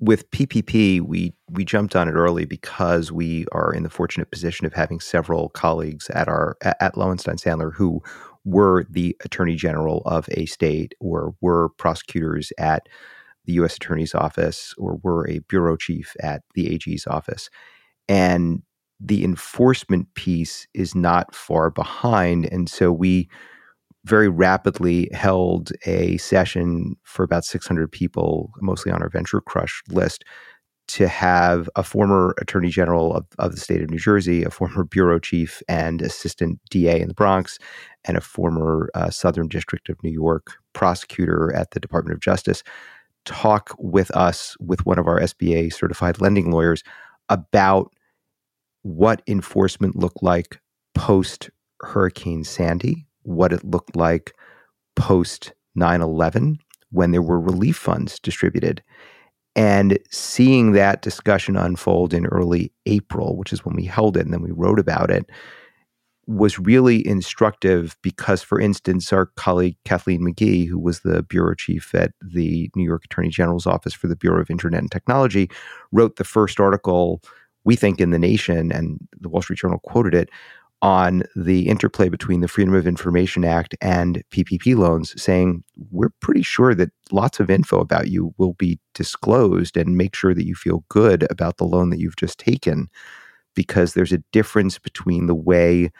With 0.00 0.28
PPP, 0.32 1.00
we 1.00 1.32
we 1.48 1.64
jumped 1.64 1.94
on 1.94 2.08
it 2.08 2.14
early 2.14 2.44
because 2.44 3.12
we 3.12 3.46
are 3.52 3.72
in 3.72 3.84
the 3.84 3.88
fortunate 3.88 4.32
position 4.32 4.66
of 4.66 4.72
having 4.72 4.98
several 4.98 5.48
colleagues 5.50 6.10
at 6.10 6.26
our 6.26 6.56
at 6.60 6.98
Lowenstein 6.98 7.36
Sandler 7.36 7.72
who 7.72 8.02
were 8.44 8.84
the 8.90 9.16
attorney 9.24 9.54
general 9.54 10.02
of 10.06 10.28
a 10.32 10.46
state 10.46 10.92
or 10.98 11.36
were 11.40 11.68
prosecutors 11.78 12.52
at 12.58 12.88
the 13.44 13.52
U.S. 13.52 13.76
Attorney's 13.76 14.12
Office 14.12 14.74
or 14.78 14.98
were 15.04 15.28
a 15.30 15.38
bureau 15.48 15.76
chief 15.76 16.16
at 16.20 16.42
the 16.56 16.74
AG's 16.74 17.06
office, 17.06 17.48
and 18.08 18.60
the 18.98 19.22
enforcement 19.22 20.12
piece 20.14 20.66
is 20.74 20.96
not 20.96 21.32
far 21.32 21.70
behind, 21.70 22.44
and 22.46 22.68
so 22.68 22.90
we 22.90 23.28
very 24.06 24.28
rapidly 24.28 25.08
held 25.12 25.72
a 25.84 26.16
session 26.18 26.96
for 27.02 27.24
about 27.24 27.44
600 27.44 27.90
people, 27.90 28.52
mostly 28.60 28.92
on 28.92 29.02
our 29.02 29.08
Venture 29.08 29.40
Crush 29.40 29.82
list, 29.88 30.24
to 30.88 31.08
have 31.08 31.68
a 31.74 31.82
former 31.82 32.32
attorney 32.40 32.68
general 32.68 33.12
of, 33.12 33.26
of 33.40 33.50
the 33.50 33.60
state 33.60 33.82
of 33.82 33.90
New 33.90 33.98
Jersey, 33.98 34.44
a 34.44 34.50
former 34.50 34.84
bureau 34.84 35.18
chief 35.18 35.60
and 35.68 36.00
assistant 36.00 36.60
DA 36.70 37.00
in 37.00 37.08
the 37.08 37.14
Bronx, 37.14 37.58
and 38.04 38.16
a 38.16 38.20
former 38.20 38.88
uh, 38.94 39.10
Southern 39.10 39.48
District 39.48 39.88
of 39.88 40.00
New 40.04 40.12
York 40.12 40.52
prosecutor 40.72 41.52
at 41.54 41.72
the 41.72 41.80
Department 41.80 42.14
of 42.14 42.20
Justice 42.20 42.62
talk 43.24 43.74
with 43.78 44.10
us, 44.12 44.56
with 44.60 44.86
one 44.86 45.00
of 45.00 45.08
our 45.08 45.20
SBA 45.20 45.72
certified 45.72 46.20
lending 46.20 46.52
lawyers, 46.52 46.84
about 47.28 47.92
what 48.82 49.20
enforcement 49.26 49.96
looked 49.96 50.22
like 50.22 50.60
post 50.94 51.50
Hurricane 51.80 52.44
Sandy, 52.44 53.05
what 53.26 53.52
it 53.52 53.64
looked 53.64 53.96
like 53.96 54.32
post 54.94 55.52
9 55.74 56.00
11 56.00 56.58
when 56.90 57.10
there 57.10 57.22
were 57.22 57.40
relief 57.40 57.76
funds 57.76 58.18
distributed. 58.20 58.82
And 59.54 59.98
seeing 60.10 60.72
that 60.72 61.02
discussion 61.02 61.56
unfold 61.56 62.12
in 62.12 62.26
early 62.26 62.72
April, 62.84 63.36
which 63.36 63.52
is 63.52 63.64
when 63.64 63.74
we 63.74 63.84
held 63.84 64.16
it 64.16 64.24
and 64.24 64.32
then 64.32 64.42
we 64.42 64.50
wrote 64.50 64.78
about 64.78 65.10
it, 65.10 65.30
was 66.26 66.58
really 66.58 67.06
instructive 67.06 67.96
because, 68.02 68.42
for 68.42 68.60
instance, 68.60 69.12
our 69.12 69.26
colleague 69.36 69.76
Kathleen 69.84 70.22
McGee, 70.22 70.66
who 70.66 70.78
was 70.78 71.00
the 71.00 71.22
bureau 71.22 71.54
chief 71.54 71.94
at 71.94 72.12
the 72.20 72.68
New 72.74 72.84
York 72.84 73.04
Attorney 73.04 73.28
General's 73.28 73.66
office 73.66 73.94
for 73.94 74.08
the 74.08 74.16
Bureau 74.16 74.42
of 74.42 74.50
Internet 74.50 74.80
and 74.80 74.90
Technology, 74.90 75.48
wrote 75.92 76.16
the 76.16 76.24
first 76.24 76.58
article, 76.58 77.22
we 77.64 77.76
think, 77.76 78.00
in 78.00 78.10
the 78.10 78.18
nation, 78.18 78.72
and 78.72 78.98
the 79.20 79.28
Wall 79.28 79.40
Street 79.40 79.60
Journal 79.60 79.78
quoted 79.84 80.14
it, 80.14 80.28
on 80.86 81.24
the 81.34 81.68
interplay 81.68 82.08
between 82.08 82.42
the 82.42 82.46
Freedom 82.46 82.72
of 82.72 82.86
Information 82.86 83.44
Act 83.44 83.74
and 83.80 84.22
PPP 84.30 84.76
loans, 84.76 85.20
saying, 85.20 85.64
We're 85.90 86.12
pretty 86.20 86.42
sure 86.42 86.76
that 86.76 86.92
lots 87.10 87.40
of 87.40 87.50
info 87.50 87.80
about 87.80 88.06
you 88.06 88.32
will 88.38 88.52
be 88.52 88.78
disclosed 88.94 89.76
and 89.76 89.96
make 89.96 90.14
sure 90.14 90.32
that 90.32 90.46
you 90.46 90.54
feel 90.54 90.84
good 90.88 91.26
about 91.28 91.56
the 91.56 91.64
loan 91.64 91.90
that 91.90 91.98
you've 91.98 92.14
just 92.14 92.38
taken, 92.38 92.86
because 93.56 93.94
there's 93.94 94.12
a 94.12 94.22
difference 94.32 94.78
between 94.78 95.26
the 95.26 95.34
way 95.34 95.90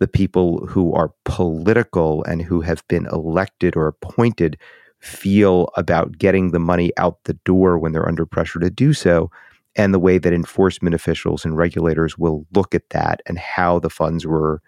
the 0.00 0.08
people 0.08 0.66
who 0.68 0.94
are 0.94 1.12
political 1.26 2.24
and 2.24 2.40
who 2.40 2.62
have 2.62 2.82
been 2.88 3.04
elected 3.12 3.76
or 3.76 3.88
appointed 3.88 4.56
feel 5.00 5.68
about 5.76 6.16
getting 6.16 6.50
the 6.50 6.58
money 6.58 6.92
out 6.96 7.18
the 7.24 7.38
door 7.44 7.78
when 7.78 7.92
they're 7.92 8.08
under 8.08 8.24
pressure 8.24 8.58
to 8.58 8.70
do 8.70 8.94
so 8.94 9.30
and 9.76 9.92
the 9.92 9.98
way 9.98 10.18
that 10.18 10.32
enforcement 10.32 10.94
officials 10.94 11.44
and 11.44 11.56
regulators 11.56 12.16
will 12.18 12.46
look 12.54 12.74
at 12.74 12.90
that 12.90 13.20
and 13.26 13.38
how 13.38 13.78
the 13.78 13.90
funds 13.90 14.26
were 14.26 14.62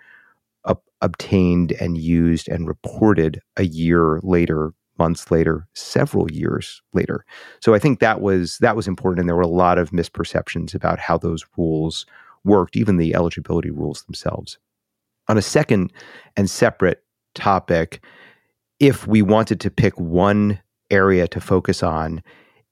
ob- 0.66 0.82
obtained 1.00 1.72
and 1.72 1.98
used 1.98 2.48
and 2.48 2.66
reported 2.66 3.40
a 3.56 3.64
year 3.64 4.20
later 4.22 4.72
months 4.98 5.30
later 5.30 5.66
several 5.74 6.30
years 6.30 6.82
later. 6.94 7.24
So 7.60 7.74
i 7.74 7.78
think 7.78 8.00
that 8.00 8.20
was 8.20 8.58
that 8.58 8.76
was 8.76 8.88
important 8.88 9.20
and 9.20 9.28
there 9.28 9.36
were 9.36 9.42
a 9.42 9.46
lot 9.46 9.78
of 9.78 9.90
misperceptions 9.90 10.74
about 10.74 10.98
how 10.98 11.18
those 11.18 11.44
rules 11.56 12.06
worked 12.44 12.76
even 12.76 12.96
the 12.96 13.14
eligibility 13.14 13.70
rules 13.70 14.04
themselves. 14.04 14.58
On 15.28 15.36
a 15.36 15.42
second 15.42 15.92
and 16.36 16.48
separate 16.48 17.02
topic 17.34 18.02
if 18.78 19.06
we 19.06 19.22
wanted 19.22 19.60
to 19.60 19.70
pick 19.70 19.98
one 19.98 20.60
area 20.90 21.26
to 21.28 21.40
focus 21.40 21.82
on 21.82 22.22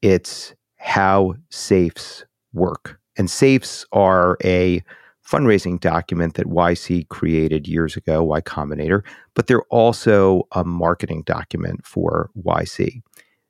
it's 0.00 0.54
how 0.84 1.34
safes 1.48 2.26
work. 2.52 3.00
And 3.16 3.30
safes 3.30 3.86
are 3.92 4.36
a 4.44 4.82
fundraising 5.26 5.80
document 5.80 6.34
that 6.34 6.46
YC 6.46 7.08
created 7.08 7.66
years 7.66 7.96
ago, 7.96 8.22
Y 8.22 8.42
Combinator, 8.42 9.02
but 9.32 9.46
they're 9.46 9.64
also 9.70 10.46
a 10.52 10.62
marketing 10.62 11.22
document 11.24 11.86
for 11.86 12.30
YC. 12.36 13.00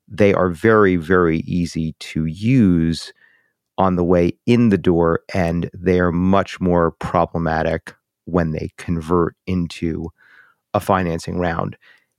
They 0.07 0.33
are 0.33 0.49
very, 0.49 0.95
very 0.95 1.39
easy 1.41 1.97
to 1.99 2.27
use 2.27 3.13
on 3.79 3.97
the 3.97 4.05
way 4.05 4.39
in 4.47 4.69
the 4.69 4.79
door, 4.79 5.23
and 5.35 5.69
they 5.75 5.99
are 5.99 6.13
much 6.13 6.61
more 6.61 6.93
problematic 6.93 7.93
when 8.27 8.53
they 8.53 8.71
convert 8.79 9.35
into 9.49 10.09
a 10.73 10.79
financing 10.79 11.39
round 11.39 11.77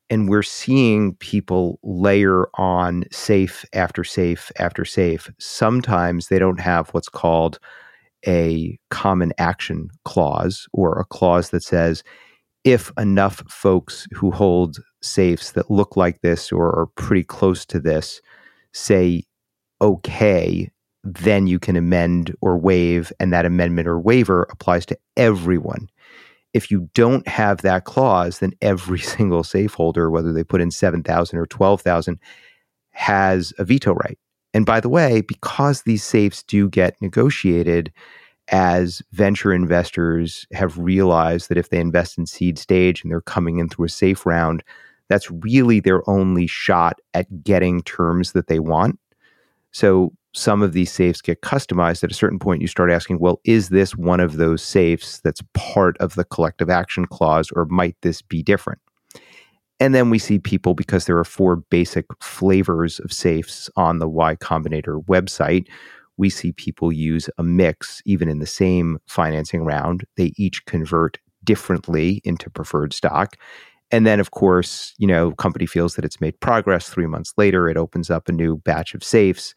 and 0.09 0.29
we're 0.29 0.43
seeing 0.43 1.15
people 1.15 1.79
layer 1.83 2.47
on 2.55 3.05
safe 3.11 3.65
after 3.73 4.03
safe 4.03 4.51
after 4.59 4.85
safe. 4.85 5.29
Sometimes 5.39 6.27
they 6.27 6.39
don't 6.39 6.59
have 6.59 6.89
what's 6.89 7.09
called 7.09 7.59
a 8.27 8.77
common 8.89 9.33
action 9.37 9.89
clause 10.03 10.67
or 10.73 10.99
a 10.99 11.05
clause 11.05 11.49
that 11.51 11.63
says 11.63 12.03
if 12.63 12.91
enough 12.97 13.43
folks 13.47 14.07
who 14.13 14.31
hold 14.31 14.77
safes 15.01 15.51
that 15.51 15.69
look 15.69 15.95
like 15.95 16.21
this 16.21 16.51
or 16.51 16.67
are 16.79 16.87
pretty 16.95 17.23
close 17.23 17.65
to 17.65 17.79
this 17.79 18.21
say 18.73 19.23
okay, 19.81 20.71
then 21.03 21.47
you 21.47 21.59
can 21.59 21.75
amend 21.75 22.33
or 22.41 22.57
waive, 22.57 23.11
and 23.19 23.33
that 23.33 23.45
amendment 23.45 23.87
or 23.87 23.99
waiver 23.99 24.47
applies 24.51 24.85
to 24.85 24.97
everyone 25.17 25.87
if 26.55 26.71
you 26.71 26.89
don't 26.93 27.27
have 27.27 27.61
that 27.61 27.83
clause, 27.83 28.39
then 28.39 28.53
every 28.61 28.99
single 29.15 29.43
safe 29.43 29.73
holder, 29.73 30.09
whether 30.09 30.31
they 30.31 30.43
put 30.43 30.61
in 30.61 30.71
7,000 30.71 31.37
or 31.37 31.45
12,000, 31.45 32.17
has 32.91 33.53
a 33.59 33.65
veto 33.65 33.93
right. 33.93 34.17
And 34.53 34.65
by 34.65 34.79
the 34.79 34.87
way, 34.87 35.19
because 35.19 35.81
these 35.81 36.01
safes 36.01 36.41
do 36.41 36.69
get 36.69 36.99
negotiated, 37.01 37.91
as 38.49 39.01
venture 39.11 39.51
investors 39.51 40.47
have 40.53 40.77
realized 40.77 41.49
that 41.49 41.57
if 41.57 41.69
they 41.69 41.79
invest 41.79 42.17
in 42.17 42.25
seed 42.25 42.57
stage 42.57 43.03
and 43.03 43.11
they're 43.11 43.19
coming 43.19 43.57
in 43.57 43.67
through 43.67 43.87
a 43.87 43.89
safe 43.89 44.25
round, 44.25 44.63
that's 45.09 45.29
really 45.29 45.81
their 45.81 46.07
only 46.09 46.47
shot 46.47 46.99
at 47.13 47.43
getting 47.43 47.81
terms 47.83 48.31
that 48.31 48.47
they 48.47 48.59
want. 48.59 48.97
So 49.71 50.13
some 50.35 50.61
of 50.61 50.73
these 50.73 50.91
safes 50.91 51.21
get 51.21 51.41
customized 51.41 52.03
at 52.03 52.11
a 52.11 52.15
certain 52.15 52.39
point 52.39 52.61
you 52.61 52.67
start 52.67 52.91
asking 52.91 53.19
well 53.19 53.39
is 53.45 53.69
this 53.69 53.95
one 53.95 54.19
of 54.19 54.35
those 54.35 54.61
safes 54.61 55.21
that's 55.21 55.41
part 55.53 55.97
of 55.99 56.15
the 56.15 56.25
collective 56.25 56.69
action 56.69 57.05
clause 57.05 57.49
or 57.55 57.65
might 57.65 57.95
this 58.01 58.21
be 58.21 58.43
different? 58.43 58.79
And 59.79 59.93
then 59.93 60.09
we 60.09 60.19
see 60.19 60.39
people 60.39 60.73
because 60.73 61.05
there 61.05 61.17
are 61.17 61.25
four 61.25 61.57
basic 61.57 62.05
flavors 62.21 62.99
of 62.99 63.11
safes 63.11 63.69
on 63.75 63.99
the 63.99 64.07
y 64.07 64.35
combinator 64.35 65.03
website 65.05 65.67
we 66.17 66.29
see 66.29 66.51
people 66.53 66.91
use 66.91 67.29
a 67.37 67.43
mix 67.43 68.01
even 68.05 68.29
in 68.29 68.39
the 68.39 68.45
same 68.45 68.97
financing 69.07 69.65
round. 69.65 70.05
They 70.15 70.31
each 70.37 70.65
convert 70.65 71.17
differently 71.43 72.21
into 72.23 72.49
preferred 72.49 72.93
stock. 72.93 73.35
And 73.91 74.05
then 74.05 74.19
of 74.19 74.31
course 74.31 74.93
you 74.97 75.07
know 75.07 75.31
company 75.33 75.65
feels 75.65 75.95
that 75.95 76.05
it's 76.05 76.21
made 76.21 76.39
progress. 76.39 76.89
3 76.89 77.07
months 77.07 77.33
later 77.37 77.69
it 77.69 77.77
opens 77.77 78.09
up 78.09 78.27
a 78.27 78.33
new 78.33 78.57
batch 78.57 78.93
of 78.95 79.03
safes 79.03 79.53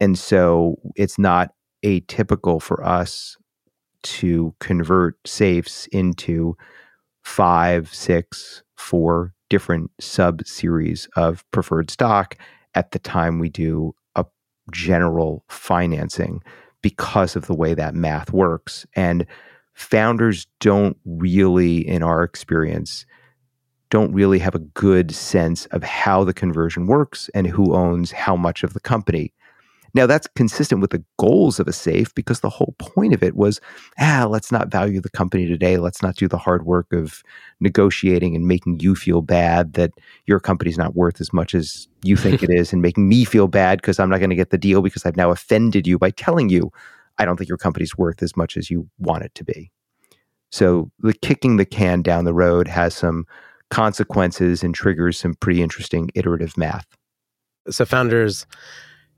and 0.00 0.18
so 0.18 0.76
it's 0.96 1.18
not 1.18 1.50
atypical 1.84 2.60
for 2.60 2.84
us 2.84 3.36
to 4.02 4.54
convert 4.60 5.16
safes 5.26 5.86
into 5.88 6.56
five, 7.22 7.92
six, 7.92 8.62
four 8.76 9.34
different 9.50 9.90
sub 10.00 10.46
series 10.46 11.08
of 11.16 11.44
preferred 11.50 11.90
stock 11.90 12.36
at 12.74 12.92
the 12.92 12.98
time 12.98 13.38
we 13.38 13.48
do 13.48 13.94
a 14.14 14.24
general 14.70 15.44
financing 15.48 16.40
because 16.82 17.34
of 17.34 17.46
the 17.46 17.54
way 17.54 17.74
that 17.74 17.94
math 17.94 18.32
works. 18.32 18.86
And 18.94 19.26
founders 19.74 20.46
don't 20.60 20.96
really, 21.04 21.86
in 21.86 22.02
our 22.02 22.22
experience, 22.22 23.04
don't 23.90 24.12
really 24.12 24.38
have 24.38 24.54
a 24.54 24.60
good 24.60 25.12
sense 25.12 25.66
of 25.66 25.82
how 25.82 26.24
the 26.24 26.34
conversion 26.34 26.86
works 26.86 27.30
and 27.34 27.46
who 27.46 27.74
owns 27.74 28.12
how 28.12 28.36
much 28.36 28.62
of 28.62 28.74
the 28.74 28.80
company. 28.80 29.32
Now, 29.94 30.06
that's 30.06 30.28
consistent 30.36 30.80
with 30.80 30.90
the 30.90 31.02
goals 31.18 31.58
of 31.58 31.66
a 31.66 31.72
safe 31.72 32.14
because 32.14 32.40
the 32.40 32.50
whole 32.50 32.74
point 32.78 33.14
of 33.14 33.22
it 33.22 33.36
was 33.36 33.60
ah, 33.98 34.26
let's 34.28 34.52
not 34.52 34.70
value 34.70 35.00
the 35.00 35.10
company 35.10 35.46
today. 35.46 35.78
Let's 35.78 36.02
not 36.02 36.16
do 36.16 36.28
the 36.28 36.38
hard 36.38 36.66
work 36.66 36.92
of 36.92 37.22
negotiating 37.60 38.36
and 38.36 38.46
making 38.46 38.80
you 38.80 38.94
feel 38.94 39.22
bad 39.22 39.74
that 39.74 39.92
your 40.26 40.40
company's 40.40 40.78
not 40.78 40.94
worth 40.94 41.20
as 41.20 41.32
much 41.32 41.54
as 41.54 41.88
you 42.02 42.16
think 42.24 42.42
it 42.42 42.50
is 42.50 42.72
and 42.72 42.82
making 42.82 43.08
me 43.08 43.24
feel 43.24 43.48
bad 43.48 43.80
because 43.80 43.98
I'm 43.98 44.10
not 44.10 44.18
going 44.18 44.30
to 44.30 44.36
get 44.36 44.50
the 44.50 44.58
deal 44.58 44.82
because 44.82 45.06
I've 45.06 45.16
now 45.16 45.30
offended 45.30 45.86
you 45.86 45.98
by 45.98 46.10
telling 46.10 46.48
you 46.48 46.70
I 47.18 47.24
don't 47.24 47.36
think 47.36 47.48
your 47.48 47.58
company's 47.58 47.96
worth 47.96 48.22
as 48.22 48.36
much 48.36 48.56
as 48.56 48.70
you 48.70 48.88
want 48.98 49.24
it 49.24 49.34
to 49.34 49.44
be. 49.44 49.70
So, 50.50 50.90
the 51.00 51.12
kicking 51.12 51.56
the 51.56 51.66
can 51.66 52.00
down 52.00 52.24
the 52.24 52.32
road 52.32 52.68
has 52.68 52.94
some 52.94 53.26
consequences 53.70 54.62
and 54.62 54.74
triggers 54.74 55.18
some 55.18 55.34
pretty 55.34 55.62
interesting 55.62 56.10
iterative 56.14 56.56
math. 56.56 56.86
So, 57.68 57.84
founders 57.84 58.46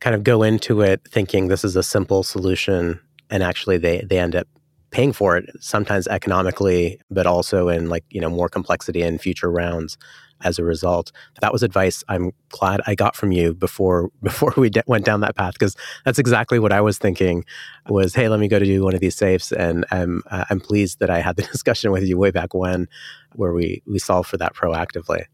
kind 0.00 0.14
of 0.14 0.24
go 0.24 0.42
into 0.42 0.80
it 0.80 1.00
thinking 1.08 1.48
this 1.48 1.64
is 1.64 1.76
a 1.76 1.82
simple 1.82 2.22
solution 2.22 2.98
and 3.30 3.42
actually 3.42 3.78
they 3.78 4.00
they 4.08 4.18
end 4.18 4.34
up 4.34 4.46
paying 4.90 5.12
for 5.12 5.36
it 5.36 5.48
sometimes 5.60 6.08
economically 6.08 7.00
but 7.10 7.26
also 7.26 7.68
in 7.68 7.88
like 7.88 8.04
you 8.10 8.20
know 8.20 8.30
more 8.30 8.48
complexity 8.48 9.02
in 9.02 9.18
future 9.18 9.50
rounds 9.50 9.96
as 10.42 10.58
a 10.58 10.64
result. 10.64 11.12
That 11.40 11.52
was 11.52 11.62
advice 11.62 12.04
i'm 12.08 12.32
glad 12.50 12.80
i 12.86 12.94
got 12.94 13.16
from 13.16 13.32
you 13.32 13.54
before 13.54 14.10
before 14.22 14.52
we 14.56 14.70
de- 14.70 14.82
went 14.86 15.04
down 15.04 15.20
that 15.20 15.36
path 15.36 15.54
because 15.54 15.76
that's 16.04 16.18
exactly 16.18 16.58
what 16.58 16.72
i 16.72 16.80
was 16.80 16.98
thinking 16.98 17.44
was 17.88 18.14
hey 18.14 18.28
let 18.28 18.40
me 18.40 18.48
go 18.48 18.58
to 18.58 18.64
do 18.64 18.82
one 18.84 18.94
of 18.94 19.00
these 19.00 19.16
safes 19.16 19.52
and 19.52 19.86
i'm 19.90 20.22
uh, 20.30 20.44
i'm 20.50 20.60
pleased 20.60 20.98
that 21.00 21.10
i 21.10 21.20
had 21.20 21.36
the 21.36 21.42
discussion 21.52 21.92
with 21.92 22.04
you 22.04 22.18
way 22.18 22.30
back 22.30 22.52
when 22.52 22.88
where 23.34 23.54
we 23.54 23.82
we 23.86 23.98
solved 23.98 24.28
for 24.28 24.36
that 24.36 24.54
proactively 24.54 25.24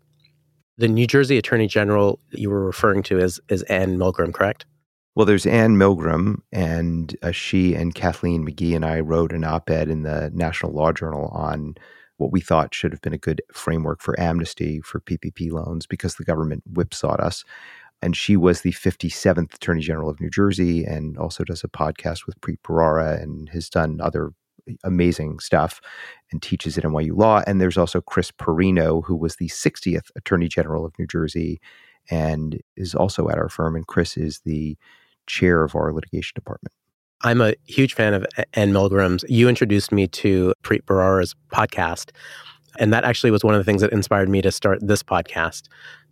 the 0.78 0.88
New 0.88 1.06
Jersey 1.06 1.38
Attorney 1.38 1.66
General 1.66 2.20
you 2.30 2.50
were 2.50 2.64
referring 2.64 3.02
to 3.04 3.18
is 3.18 3.40
is 3.48 3.62
Anne 3.64 3.98
Milgram, 3.98 4.32
correct? 4.32 4.66
Well, 5.14 5.26
there's 5.26 5.46
Anne 5.46 5.76
Milgram, 5.76 6.40
and 6.52 7.16
uh, 7.22 7.30
she 7.30 7.74
and 7.74 7.94
Kathleen 7.94 8.46
McGee 8.46 8.76
and 8.76 8.84
I 8.84 9.00
wrote 9.00 9.32
an 9.32 9.44
op 9.44 9.70
ed 9.70 9.88
in 9.88 10.02
the 10.02 10.30
National 10.34 10.72
Law 10.72 10.92
Journal 10.92 11.28
on 11.28 11.76
what 12.18 12.32
we 12.32 12.40
thought 12.40 12.74
should 12.74 12.92
have 12.92 13.00
been 13.00 13.14
a 13.14 13.18
good 13.18 13.42
framework 13.52 14.00
for 14.00 14.18
amnesty 14.20 14.80
for 14.82 15.00
PPP 15.00 15.50
loans 15.50 15.86
because 15.86 16.14
the 16.14 16.24
government 16.24 16.62
whipsawed 16.70 17.20
us. 17.20 17.44
And 18.02 18.14
she 18.14 18.36
was 18.36 18.60
the 18.60 18.72
57th 18.72 19.54
Attorney 19.54 19.80
General 19.80 20.10
of 20.10 20.20
New 20.20 20.30
Jersey 20.30 20.84
and 20.84 21.16
also 21.16 21.44
does 21.44 21.64
a 21.64 21.68
podcast 21.68 22.26
with 22.26 22.40
Preet 22.42 22.60
Bharara 22.62 23.20
and 23.20 23.48
has 23.50 23.70
done 23.70 24.00
other 24.02 24.32
amazing 24.84 25.38
stuff 25.40 25.80
and 26.32 26.42
teaches 26.42 26.76
at 26.76 26.84
NYU 26.84 27.16
Law. 27.16 27.42
And 27.46 27.60
there's 27.60 27.78
also 27.78 28.00
Chris 28.00 28.30
Porrino, 28.30 29.04
who 29.04 29.16
was 29.16 29.36
the 29.36 29.48
60th 29.48 30.10
Attorney 30.16 30.48
General 30.48 30.84
of 30.84 30.98
New 30.98 31.06
Jersey 31.06 31.60
and 32.10 32.60
is 32.76 32.94
also 32.94 33.28
at 33.28 33.38
our 33.38 33.48
firm. 33.48 33.76
And 33.76 33.86
Chris 33.86 34.16
is 34.16 34.40
the 34.44 34.76
chair 35.26 35.64
of 35.64 35.74
our 35.74 35.92
litigation 35.92 36.32
department. 36.34 36.72
I'm 37.22 37.40
a 37.40 37.54
huge 37.64 37.94
fan 37.94 38.14
of 38.14 38.26
Anne 38.54 38.72
Milgram's. 38.72 39.24
You 39.28 39.48
introduced 39.48 39.90
me 39.90 40.06
to 40.08 40.52
Preet 40.62 40.82
Bharara's 40.82 41.34
podcast. 41.52 42.10
And 42.78 42.92
that 42.92 43.04
actually 43.04 43.30
was 43.30 43.42
one 43.42 43.54
of 43.54 43.58
the 43.58 43.64
things 43.64 43.80
that 43.80 43.92
inspired 43.92 44.28
me 44.28 44.42
to 44.42 44.52
start 44.52 44.78
this 44.82 45.02
podcast. 45.02 45.62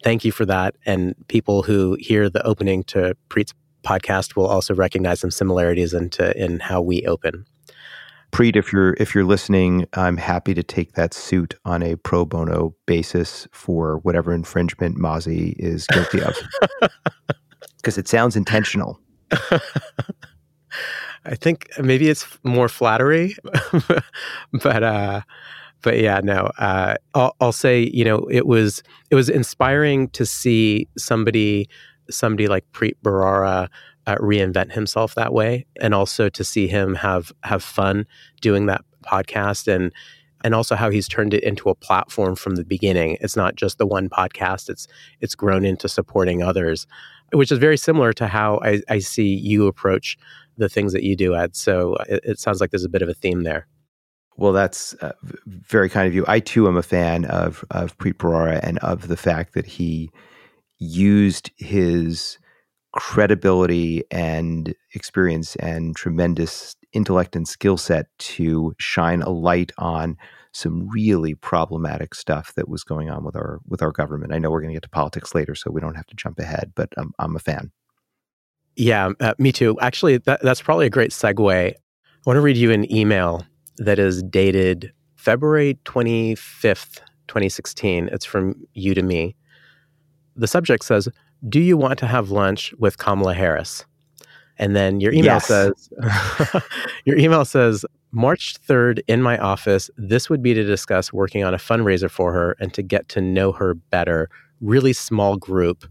Thank 0.02 0.24
you 0.24 0.32
for 0.32 0.46
that. 0.46 0.76
And 0.86 1.14
people 1.28 1.62
who 1.62 1.96
hear 2.00 2.30
the 2.30 2.44
opening 2.46 2.84
to 2.84 3.16
Preet's 3.28 3.52
podcast 3.84 4.34
will 4.34 4.46
also 4.46 4.74
recognize 4.74 5.20
some 5.20 5.30
similarities 5.30 5.92
into 5.92 6.36
in 6.42 6.58
how 6.60 6.80
we 6.80 7.04
open. 7.06 7.44
Preet, 8.34 8.56
if 8.56 8.72
you're 8.72 8.94
if 8.94 9.14
you're 9.14 9.24
listening, 9.24 9.86
I'm 9.92 10.16
happy 10.16 10.54
to 10.54 10.62
take 10.64 10.94
that 10.94 11.14
suit 11.14 11.54
on 11.64 11.84
a 11.84 11.94
pro 11.94 12.24
bono 12.24 12.74
basis 12.84 13.46
for 13.52 13.98
whatever 13.98 14.34
infringement 14.34 14.96
Mazy 14.96 15.54
is 15.58 15.86
guilty 15.86 16.20
of. 16.20 16.36
Because 17.76 17.98
it 17.98 18.08
sounds 18.08 18.34
intentional. 18.34 18.98
I 21.26 21.34
think 21.34 21.68
maybe 21.78 22.08
it's 22.08 22.26
more 22.42 22.66
flattery, 22.70 23.36
but 24.62 24.82
uh, 24.82 25.20
but 25.82 25.98
yeah, 26.00 26.20
no. 26.24 26.50
Uh, 26.56 26.94
I'll, 27.14 27.36
I'll 27.42 27.52
say 27.52 27.90
you 27.92 28.06
know 28.06 28.26
it 28.30 28.46
was 28.46 28.82
it 29.10 29.16
was 29.16 29.28
inspiring 29.28 30.08
to 30.08 30.24
see 30.24 30.88
somebody 30.96 31.68
somebody 32.10 32.48
like 32.48 32.64
Preet 32.72 32.94
Bharara 33.04 33.68
uh, 34.06 34.16
reinvent 34.16 34.72
himself 34.72 35.14
that 35.14 35.32
way, 35.32 35.66
and 35.80 35.94
also 35.94 36.28
to 36.28 36.44
see 36.44 36.66
him 36.66 36.94
have 36.96 37.32
have 37.42 37.62
fun 37.62 38.06
doing 38.40 38.66
that 38.66 38.84
podcast 39.02 39.68
and 39.68 39.92
and 40.42 40.54
also 40.54 40.74
how 40.74 40.90
he's 40.90 41.08
turned 41.08 41.32
it 41.32 41.42
into 41.42 41.70
a 41.70 41.74
platform 41.74 42.36
from 42.36 42.56
the 42.56 42.64
beginning. 42.64 43.16
It's 43.20 43.36
not 43.36 43.56
just 43.56 43.78
the 43.78 43.86
one 43.86 44.08
podcast; 44.08 44.68
it's 44.68 44.86
it's 45.20 45.34
grown 45.34 45.64
into 45.64 45.88
supporting 45.88 46.42
others, 46.42 46.86
which 47.32 47.50
is 47.50 47.58
very 47.58 47.78
similar 47.78 48.12
to 48.14 48.26
how 48.26 48.60
I, 48.62 48.80
I 48.88 48.98
see 48.98 49.34
you 49.34 49.66
approach 49.66 50.18
the 50.56 50.68
things 50.68 50.92
that 50.92 51.02
you 51.02 51.16
do, 51.16 51.34
Ed. 51.34 51.56
So 51.56 51.96
it, 52.08 52.20
it 52.24 52.38
sounds 52.38 52.60
like 52.60 52.70
there's 52.70 52.84
a 52.84 52.88
bit 52.88 53.02
of 53.02 53.08
a 53.08 53.14
theme 53.14 53.42
there. 53.42 53.66
Well, 54.36 54.52
that's 54.52 54.94
uh, 54.94 55.12
very 55.46 55.88
kind 55.88 56.08
of 56.08 56.14
you. 56.14 56.24
I 56.26 56.40
too 56.40 56.68
am 56.68 56.76
a 56.76 56.82
fan 56.82 57.24
of 57.24 57.64
of 57.70 57.96
Preet 57.98 58.14
Bharara 58.14 58.60
and 58.62 58.78
of 58.80 59.08
the 59.08 59.16
fact 59.16 59.54
that 59.54 59.66
he 59.66 60.10
used 60.78 61.50
his 61.56 62.38
credibility 62.94 64.04
and 64.10 64.74
experience 64.94 65.56
and 65.56 65.96
tremendous 65.96 66.76
intellect 66.92 67.34
and 67.34 67.48
skill 67.48 67.76
set 67.76 68.06
to 68.18 68.74
shine 68.78 69.20
a 69.20 69.30
light 69.30 69.72
on 69.78 70.16
some 70.52 70.88
really 70.88 71.34
problematic 71.34 72.14
stuff 72.14 72.54
that 72.54 72.68
was 72.68 72.84
going 72.84 73.10
on 73.10 73.24
with 73.24 73.34
our 73.34 73.60
with 73.66 73.82
our 73.82 73.90
government. 73.90 74.32
I 74.32 74.38
know 74.38 74.50
we're 74.50 74.60
going 74.60 74.70
to 74.70 74.76
get 74.76 74.84
to 74.84 74.88
politics 74.88 75.34
later, 75.34 75.56
so 75.56 75.70
we 75.72 75.80
don't 75.80 75.96
have 75.96 76.06
to 76.06 76.14
jump 76.14 76.38
ahead, 76.38 76.72
but 76.76 76.88
I'm, 76.96 77.12
I'm 77.18 77.34
a 77.34 77.40
fan. 77.40 77.72
Yeah, 78.76 79.10
uh, 79.20 79.34
me 79.38 79.50
too. 79.50 79.76
Actually, 79.80 80.18
that, 80.18 80.42
that's 80.42 80.62
probably 80.62 80.86
a 80.86 80.90
great 80.90 81.10
segue. 81.10 81.50
I 81.50 81.74
want 82.26 82.36
to 82.36 82.40
read 82.40 82.56
you 82.56 82.70
an 82.70 82.92
email 82.92 83.44
that 83.78 83.98
is 83.98 84.22
dated 84.22 84.92
February 85.16 85.78
25th, 85.84 87.00
2016. 87.28 88.08
It's 88.12 88.24
from 88.24 88.54
you 88.74 88.94
to 88.94 89.02
me. 89.02 89.36
The 90.36 90.48
subject 90.48 90.84
says, 90.84 91.08
Do 91.48 91.60
you 91.60 91.76
want 91.76 91.98
to 92.00 92.06
have 92.06 92.30
lunch 92.30 92.74
with 92.78 92.98
Kamala 92.98 93.34
Harris? 93.34 93.84
And 94.58 94.76
then 94.76 95.00
your 95.00 95.12
email 95.12 95.24
yes. 95.34 95.46
says, 95.46 95.90
Your 97.04 97.18
email 97.18 97.44
says, 97.44 97.84
March 98.12 98.56
3rd 98.68 99.00
in 99.08 99.20
my 99.20 99.36
office, 99.38 99.90
this 99.96 100.30
would 100.30 100.42
be 100.42 100.54
to 100.54 100.62
discuss 100.62 101.12
working 101.12 101.42
on 101.42 101.52
a 101.52 101.58
fundraiser 101.58 102.08
for 102.08 102.32
her 102.32 102.56
and 102.60 102.72
to 102.74 102.82
get 102.82 103.08
to 103.08 103.20
know 103.20 103.50
her 103.50 103.74
better. 103.74 104.30
Really 104.60 104.92
small 104.92 105.36
group 105.36 105.84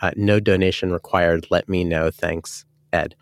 uh, 0.00 0.10
no 0.16 0.40
donation 0.40 0.92
required. 0.92 1.46
Let 1.50 1.68
me 1.68 1.84
know. 1.84 2.10
Thanks, 2.10 2.64
Ed. 2.92 3.14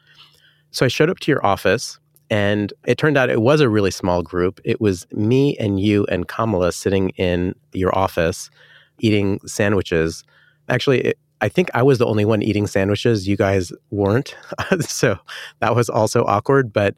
So 0.70 0.84
I 0.84 0.88
showed 0.88 1.10
up 1.10 1.20
to 1.20 1.30
your 1.30 1.44
office, 1.44 1.98
and 2.28 2.72
it 2.86 2.98
turned 2.98 3.16
out 3.16 3.30
it 3.30 3.40
was 3.40 3.60
a 3.60 3.68
really 3.68 3.90
small 3.90 4.22
group. 4.22 4.60
It 4.64 4.80
was 4.80 5.06
me 5.12 5.56
and 5.56 5.80
you 5.80 6.04
and 6.06 6.28
Kamala 6.28 6.72
sitting 6.72 7.10
in 7.10 7.54
your 7.72 7.96
office 7.96 8.50
eating 8.98 9.38
sandwiches. 9.46 10.24
Actually, 10.68 11.00
it, 11.00 11.18
I 11.40 11.48
think 11.48 11.70
I 11.74 11.82
was 11.82 11.98
the 11.98 12.06
only 12.06 12.24
one 12.24 12.42
eating 12.42 12.66
sandwiches. 12.66 13.28
You 13.28 13.36
guys 13.36 13.72
weren't. 13.90 14.36
so 14.80 15.18
that 15.60 15.74
was 15.74 15.88
also 15.88 16.24
awkward, 16.24 16.72
but 16.72 16.94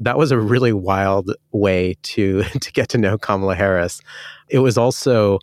that 0.00 0.18
was 0.18 0.32
a 0.32 0.38
really 0.38 0.72
wild 0.72 1.34
way 1.52 1.96
to 2.02 2.42
to 2.60 2.72
get 2.72 2.88
to 2.90 2.98
know 2.98 3.18
Kamala 3.18 3.54
Harris. 3.54 4.00
It 4.48 4.60
was 4.60 4.76
also 4.76 5.38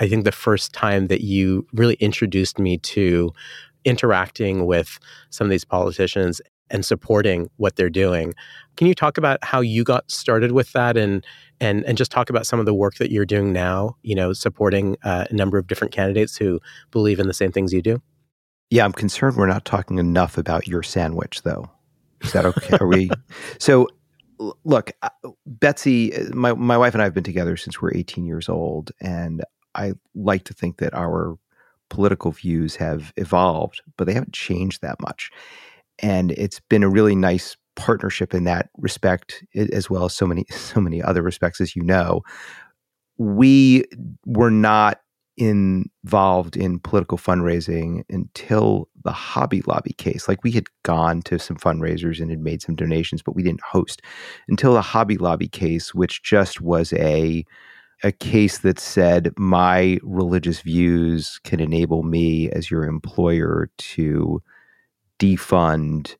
I 0.00 0.08
think 0.08 0.24
the 0.24 0.32
first 0.32 0.72
time 0.72 1.08
that 1.08 1.22
you 1.22 1.66
really 1.72 1.94
introduced 1.94 2.58
me 2.58 2.78
to 2.78 3.32
interacting 3.84 4.66
with 4.66 4.98
some 5.30 5.46
of 5.46 5.50
these 5.50 5.64
politicians 5.64 6.40
and 6.70 6.84
supporting 6.84 7.50
what 7.56 7.76
they're 7.76 7.90
doing. 7.90 8.34
Can 8.78 8.86
you 8.86 8.94
talk 8.94 9.18
about 9.18 9.42
how 9.42 9.60
you 9.60 9.82
got 9.82 10.08
started 10.08 10.52
with 10.52 10.70
that 10.70 10.96
and 10.96 11.26
and 11.60 11.84
and 11.84 11.98
just 11.98 12.12
talk 12.12 12.30
about 12.30 12.46
some 12.46 12.60
of 12.60 12.64
the 12.64 12.72
work 12.72 12.94
that 12.94 13.10
you're 13.10 13.26
doing 13.26 13.52
now, 13.52 13.96
you 14.02 14.14
know, 14.14 14.32
supporting 14.32 14.96
uh, 15.02 15.24
a 15.28 15.34
number 15.34 15.58
of 15.58 15.66
different 15.66 15.92
candidates 15.92 16.36
who 16.36 16.60
believe 16.92 17.18
in 17.18 17.26
the 17.26 17.34
same 17.34 17.50
things 17.50 17.72
you 17.72 17.82
do? 17.82 18.00
Yeah, 18.70 18.84
I'm 18.84 18.92
concerned 18.92 19.36
we're 19.36 19.48
not 19.48 19.64
talking 19.64 19.98
enough 19.98 20.38
about 20.38 20.68
your 20.68 20.84
sandwich 20.84 21.42
though. 21.42 21.68
Is 22.22 22.32
that 22.32 22.46
okay? 22.46 22.76
Are 22.80 22.86
we 22.86 23.10
So 23.58 23.88
look, 24.62 24.92
uh, 25.02 25.08
Betsy, 25.44 26.14
uh, 26.14 26.32
my 26.32 26.52
my 26.52 26.78
wife 26.78 26.94
and 26.94 27.02
I 27.02 27.04
have 27.04 27.14
been 27.14 27.24
together 27.24 27.56
since 27.56 27.82
we're 27.82 27.94
18 27.94 28.26
years 28.26 28.48
old 28.48 28.92
and 29.00 29.44
I 29.74 29.94
like 30.14 30.44
to 30.44 30.54
think 30.54 30.78
that 30.78 30.94
our 30.94 31.36
political 31.90 32.30
views 32.30 32.76
have 32.76 33.12
evolved, 33.16 33.82
but 33.96 34.06
they 34.06 34.14
haven't 34.14 34.34
changed 34.34 34.82
that 34.82 35.00
much. 35.00 35.32
And 35.98 36.30
it's 36.30 36.60
been 36.60 36.84
a 36.84 36.88
really 36.88 37.16
nice 37.16 37.56
partnership 37.78 38.34
in 38.34 38.44
that 38.44 38.68
respect, 38.76 39.44
as 39.54 39.88
well 39.88 40.04
as 40.04 40.14
so 40.14 40.26
many, 40.26 40.44
so 40.50 40.80
many 40.80 41.02
other 41.02 41.22
respects, 41.22 41.60
as 41.60 41.74
you 41.74 41.82
know. 41.82 42.22
We 43.16 43.84
were 44.26 44.50
not 44.50 45.00
involved 45.38 46.56
in 46.56 46.80
political 46.80 47.16
fundraising 47.16 48.02
until 48.10 48.88
the 49.04 49.12
Hobby 49.12 49.62
Lobby 49.66 49.92
case. 49.92 50.26
Like 50.26 50.42
we 50.42 50.50
had 50.50 50.66
gone 50.82 51.22
to 51.22 51.38
some 51.38 51.56
fundraisers 51.56 52.20
and 52.20 52.30
had 52.30 52.40
made 52.40 52.60
some 52.60 52.74
donations, 52.74 53.22
but 53.22 53.36
we 53.36 53.44
didn't 53.44 53.62
host 53.62 54.02
until 54.48 54.74
the 54.74 54.82
Hobby 54.82 55.16
Lobby 55.16 55.48
case, 55.48 55.94
which 55.94 56.22
just 56.22 56.60
was 56.60 56.92
a 56.94 57.44
a 58.04 58.12
case 58.12 58.58
that 58.58 58.78
said 58.78 59.32
my 59.36 59.98
religious 60.04 60.60
views 60.60 61.40
can 61.42 61.58
enable 61.58 62.04
me 62.04 62.48
as 62.50 62.70
your 62.70 62.84
employer 62.84 63.68
to 63.76 64.40
defund 65.18 66.14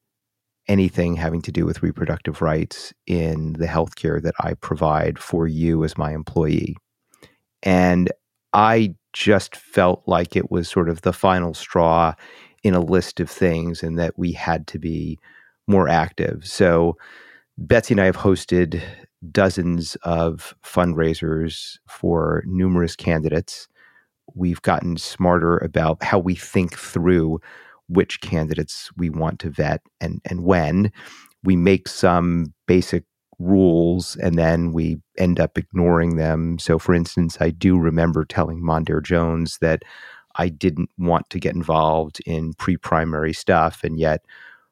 anything 0.68 1.16
having 1.16 1.42
to 1.42 1.52
do 1.52 1.64
with 1.64 1.82
reproductive 1.82 2.42
rights 2.42 2.92
in 3.06 3.54
the 3.54 3.66
healthcare 3.66 4.22
that 4.22 4.34
I 4.40 4.54
provide 4.54 5.18
for 5.18 5.46
you 5.46 5.84
as 5.84 5.98
my 5.98 6.12
employee. 6.12 6.76
And 7.62 8.10
I 8.52 8.94
just 9.12 9.56
felt 9.56 10.02
like 10.06 10.36
it 10.36 10.50
was 10.50 10.68
sort 10.68 10.88
of 10.88 11.02
the 11.02 11.12
final 11.12 11.54
straw 11.54 12.14
in 12.62 12.74
a 12.74 12.80
list 12.80 13.20
of 13.20 13.30
things 13.30 13.82
and 13.82 13.98
that 13.98 14.18
we 14.18 14.32
had 14.32 14.66
to 14.68 14.78
be 14.78 15.18
more 15.66 15.88
active. 15.88 16.46
So 16.46 16.96
Betsy 17.56 17.94
and 17.94 18.00
I 18.00 18.04
have 18.04 18.16
hosted 18.16 18.82
dozens 19.30 19.96
of 20.02 20.54
fundraisers 20.64 21.78
for 21.88 22.44
numerous 22.46 22.94
candidates. 22.94 23.68
We've 24.34 24.62
gotten 24.62 24.96
smarter 24.96 25.58
about 25.58 26.02
how 26.02 26.18
we 26.18 26.34
think 26.34 26.78
through 26.78 27.40
which 27.88 28.20
candidates 28.20 28.90
we 28.96 29.10
want 29.10 29.40
to 29.40 29.50
vet 29.50 29.82
and, 30.00 30.20
and 30.24 30.44
when. 30.44 30.92
We 31.44 31.56
make 31.56 31.88
some 31.88 32.52
basic 32.66 33.04
rules 33.38 34.16
and 34.16 34.36
then 34.36 34.72
we 34.72 34.98
end 35.16 35.38
up 35.40 35.56
ignoring 35.56 36.16
them. 36.16 36.58
So, 36.58 36.78
for 36.78 36.94
instance, 36.94 37.38
I 37.40 37.50
do 37.50 37.78
remember 37.78 38.24
telling 38.24 38.60
Mondaire 38.60 39.02
Jones 39.02 39.58
that 39.60 39.82
I 40.36 40.48
didn't 40.48 40.90
want 40.98 41.30
to 41.30 41.38
get 41.38 41.54
involved 41.54 42.20
in 42.26 42.54
pre 42.54 42.76
primary 42.76 43.32
stuff 43.32 43.82
and 43.82 43.98
yet 43.98 44.24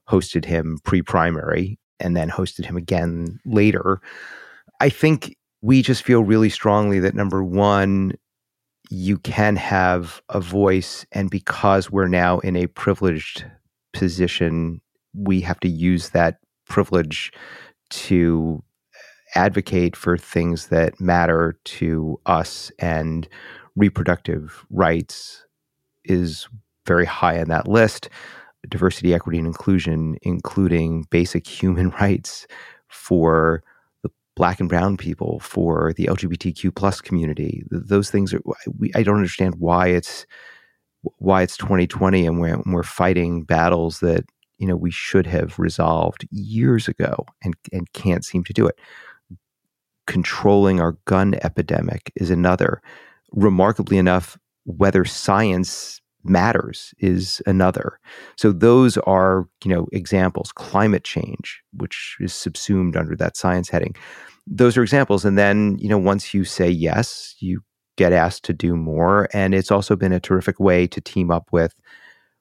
hosted 0.08 0.44
him 0.44 0.78
pre 0.84 1.02
primary 1.02 1.78
and 1.98 2.16
then 2.16 2.30
hosted 2.30 2.64
him 2.64 2.76
again 2.76 3.40
later. 3.44 4.00
I 4.80 4.88
think 4.88 5.36
we 5.62 5.82
just 5.82 6.02
feel 6.02 6.22
really 6.22 6.50
strongly 6.50 6.98
that 7.00 7.14
number 7.14 7.42
one, 7.42 8.12
you 8.90 9.18
can 9.18 9.56
have 9.56 10.22
a 10.28 10.40
voice, 10.40 11.06
and 11.12 11.30
because 11.30 11.90
we're 11.90 12.08
now 12.08 12.38
in 12.40 12.56
a 12.56 12.66
privileged 12.68 13.44
position, 13.92 14.80
we 15.14 15.40
have 15.40 15.60
to 15.60 15.68
use 15.68 16.10
that 16.10 16.38
privilege 16.68 17.32
to 17.90 18.62
advocate 19.34 19.96
for 19.96 20.16
things 20.16 20.68
that 20.68 21.00
matter 21.00 21.58
to 21.64 22.20
us 22.26 22.70
and 22.78 23.28
reproductive 23.74 24.64
rights 24.70 25.44
is 26.04 26.48
very 26.86 27.04
high 27.04 27.40
on 27.40 27.48
that 27.48 27.68
list. 27.68 28.08
Diversity 28.68 29.14
equity 29.14 29.38
and 29.38 29.46
inclusion 29.46 30.16
including 30.22 31.06
basic 31.10 31.46
human 31.46 31.90
rights 32.00 32.46
for 32.88 33.62
black 34.36 34.60
and 34.60 34.68
brown 34.68 34.96
people 34.96 35.40
for 35.40 35.92
the 35.96 36.06
lgbtq 36.06 36.74
plus 36.74 37.00
community. 37.00 37.64
Those 37.70 38.10
things 38.10 38.32
are 38.32 38.40
we, 38.78 38.92
i 38.94 39.02
don't 39.02 39.16
understand 39.16 39.56
why 39.56 39.88
it's 39.88 40.26
why 41.18 41.42
it's 41.42 41.56
2020 41.56 42.26
and 42.26 42.40
we're, 42.40 42.60
we're 42.66 42.82
fighting 42.82 43.42
battles 43.42 44.00
that 44.00 44.24
you 44.58 44.66
know 44.66 44.76
we 44.76 44.90
should 44.90 45.26
have 45.26 45.58
resolved 45.58 46.26
years 46.30 46.88
ago 46.88 47.26
and 47.42 47.54
and 47.72 47.92
can't 47.92 48.24
seem 48.24 48.44
to 48.44 48.52
do 48.52 48.66
it. 48.66 48.78
Controlling 50.06 50.80
our 50.80 50.92
gun 51.04 51.34
epidemic 51.42 52.12
is 52.16 52.30
another. 52.30 52.80
Remarkably 53.32 53.98
enough 53.98 54.38
whether 54.64 55.04
science 55.04 56.00
matters 56.28 56.94
is 56.98 57.42
another 57.46 57.98
so 58.36 58.52
those 58.52 58.96
are 58.98 59.48
you 59.64 59.70
know 59.72 59.86
examples 59.92 60.52
climate 60.52 61.04
change 61.04 61.62
which 61.72 62.16
is 62.20 62.32
subsumed 62.32 62.96
under 62.96 63.16
that 63.16 63.36
science 63.36 63.68
heading 63.68 63.94
those 64.46 64.76
are 64.76 64.82
examples 64.82 65.24
and 65.24 65.36
then 65.36 65.76
you 65.78 65.88
know 65.88 65.98
once 65.98 66.32
you 66.32 66.44
say 66.44 66.68
yes 66.68 67.34
you 67.40 67.62
get 67.96 68.12
asked 68.12 68.44
to 68.44 68.52
do 68.52 68.76
more 68.76 69.28
and 69.32 69.54
it's 69.54 69.70
also 69.70 69.96
been 69.96 70.12
a 70.12 70.20
terrific 70.20 70.60
way 70.60 70.86
to 70.86 71.00
team 71.00 71.30
up 71.30 71.48
with 71.50 71.74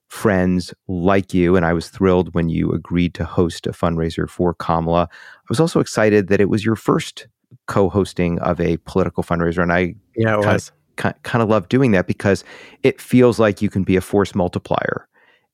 friends 0.07 0.73
like 0.87 1.33
you. 1.33 1.55
And 1.55 1.65
I 1.65 1.73
was 1.73 1.89
thrilled 1.89 2.33
when 2.33 2.49
you 2.49 2.71
agreed 2.71 3.13
to 3.15 3.25
host 3.25 3.67
a 3.67 3.71
fundraiser 3.71 4.29
for 4.29 4.53
Kamala. 4.53 5.09
I 5.11 5.45
was 5.49 5.59
also 5.59 5.79
excited 5.79 6.27
that 6.27 6.41
it 6.41 6.49
was 6.49 6.65
your 6.65 6.75
first 6.75 7.27
co 7.67 7.89
hosting 7.89 8.39
of 8.39 8.59
a 8.59 8.77
political 8.77 9.23
fundraiser. 9.23 9.61
And 9.61 9.73
I 9.73 9.95
yeah, 10.15 10.35
it 10.35 10.45
was. 10.45 10.69
Of, 10.69 10.75
kind 10.95 11.41
of 11.41 11.49
love 11.49 11.69
doing 11.69 11.91
that 11.91 12.07
because 12.07 12.43
it 12.83 12.99
feels 13.01 13.39
like 13.39 13.61
you 13.61 13.69
can 13.69 13.83
be 13.83 13.95
a 13.95 14.01
force 14.01 14.35
multiplier 14.35 15.07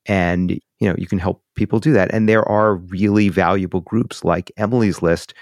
and 0.06 0.52
you 0.80 0.88
know 0.88 0.94
you 0.98 1.06
can 1.06 1.18
help 1.18 1.42
people 1.54 1.78
do 1.78 1.92
that 1.92 2.12
and 2.12 2.28
there 2.28 2.46
are 2.48 2.76
really 2.76 3.28
valuable 3.28 3.80
groups 3.80 4.24
like 4.24 4.50
emily's 4.56 5.02
list 5.02 5.34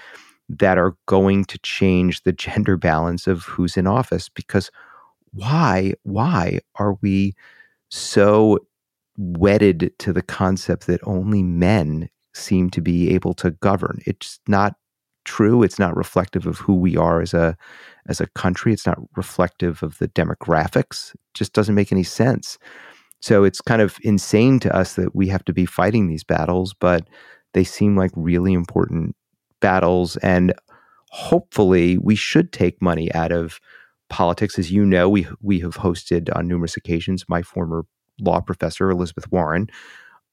that 0.49 0.77
are 0.77 0.95
going 1.07 1.43
to 1.45 1.57
change 1.59 2.23
the 2.23 2.33
gender 2.45 2.77
balance 2.77 3.27
of 3.27 3.43
who's 3.45 3.77
in 3.77 3.87
office 3.87 4.29
because 4.29 4.69
why 5.33 5.93
why 6.03 6.59
are 6.75 6.97
we 7.01 7.33
so 7.89 8.59
wedded 9.17 9.91
to 9.99 10.13
the 10.13 10.21
concept 10.21 10.87
that 10.87 11.01
only 11.03 11.43
men 11.43 12.09
seem 12.33 12.69
to 12.71 12.81
be 12.81 13.13
able 13.13 13.33
to 13.35 13.51
govern. 13.51 13.99
It's 14.05 14.39
not 14.47 14.75
true. 15.25 15.63
It's 15.63 15.79
not 15.79 15.95
reflective 15.95 16.47
of 16.47 16.57
who 16.59 16.75
we 16.75 16.97
are 16.97 17.21
as 17.21 17.33
a 17.33 17.57
as 18.07 18.19
a 18.19 18.27
country. 18.27 18.73
It's 18.73 18.85
not 18.85 18.99
reflective 19.15 19.83
of 19.83 19.97
the 19.99 20.07
demographics. 20.09 21.13
It 21.13 21.21
just 21.33 21.53
doesn't 21.53 21.75
make 21.75 21.91
any 21.91 22.03
sense. 22.03 22.57
So 23.19 23.43
it's 23.43 23.61
kind 23.61 23.81
of 23.81 23.97
insane 24.01 24.59
to 24.61 24.75
us 24.75 24.95
that 24.95 25.15
we 25.15 25.27
have 25.27 25.45
to 25.45 25.53
be 25.53 25.65
fighting 25.65 26.07
these 26.07 26.23
battles, 26.23 26.73
but 26.73 27.07
they 27.53 27.63
seem 27.63 27.95
like 27.95 28.11
really 28.15 28.53
important 28.53 29.15
battles 29.59 30.17
and 30.17 30.53
hopefully 31.11 31.97
we 31.99 32.15
should 32.15 32.51
take 32.51 32.81
money 32.81 33.13
out 33.13 33.31
of 33.31 33.59
politics 34.09 34.57
as 34.57 34.71
you 34.71 34.83
know 34.85 35.07
we 35.07 35.27
we 35.41 35.59
have 35.59 35.75
hosted 35.75 36.35
on 36.35 36.47
numerous 36.47 36.75
occasions 36.75 37.23
my 37.29 37.41
former 37.43 37.85
law 38.21 38.39
professor, 38.39 38.89
Elizabeth 38.89 39.29
Warren, 39.31 39.67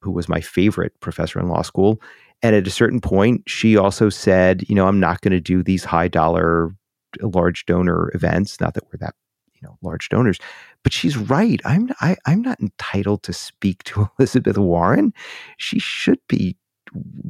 who 0.01 0.11
was 0.11 0.29
my 0.29 0.41
favorite 0.41 0.93
professor 1.01 1.41
in 1.41 1.49
law 1.49 1.63
school. 1.63 2.01
And 2.43 2.55
at 2.55 2.67
a 2.67 2.71
certain 2.71 3.01
point, 3.01 3.43
she 3.47 3.77
also 3.77 4.09
said, 4.09 4.65
you 4.69 4.75
know, 4.75 4.87
I'm 4.87 5.01
not 5.01 5.21
going 5.21 5.33
to 5.33 5.41
do 5.41 5.63
these 5.63 5.85
high 5.85 6.09
dollar, 6.09 6.75
large 7.21 7.67
donor 7.67 8.11
events. 8.15 8.61
Not 8.61 8.75
that 8.75 8.85
we're 8.85 8.99
that, 9.01 9.15
you 9.55 9.61
know, 9.63 9.77
large 9.83 10.09
donors, 10.09 10.39
but 10.85 10.93
she's 10.93 11.17
right. 11.17 11.61
I'm 11.65 11.91
I, 12.01 12.17
I'm 12.27 12.43
not 12.43 12.61
entitled 12.61 13.23
to 13.25 13.33
speak 13.33 13.83
to 13.85 14.09
Elizabeth 14.19 14.59
Warren. 14.59 15.13
She 15.57 15.79
should 15.79 16.21
be 16.29 16.57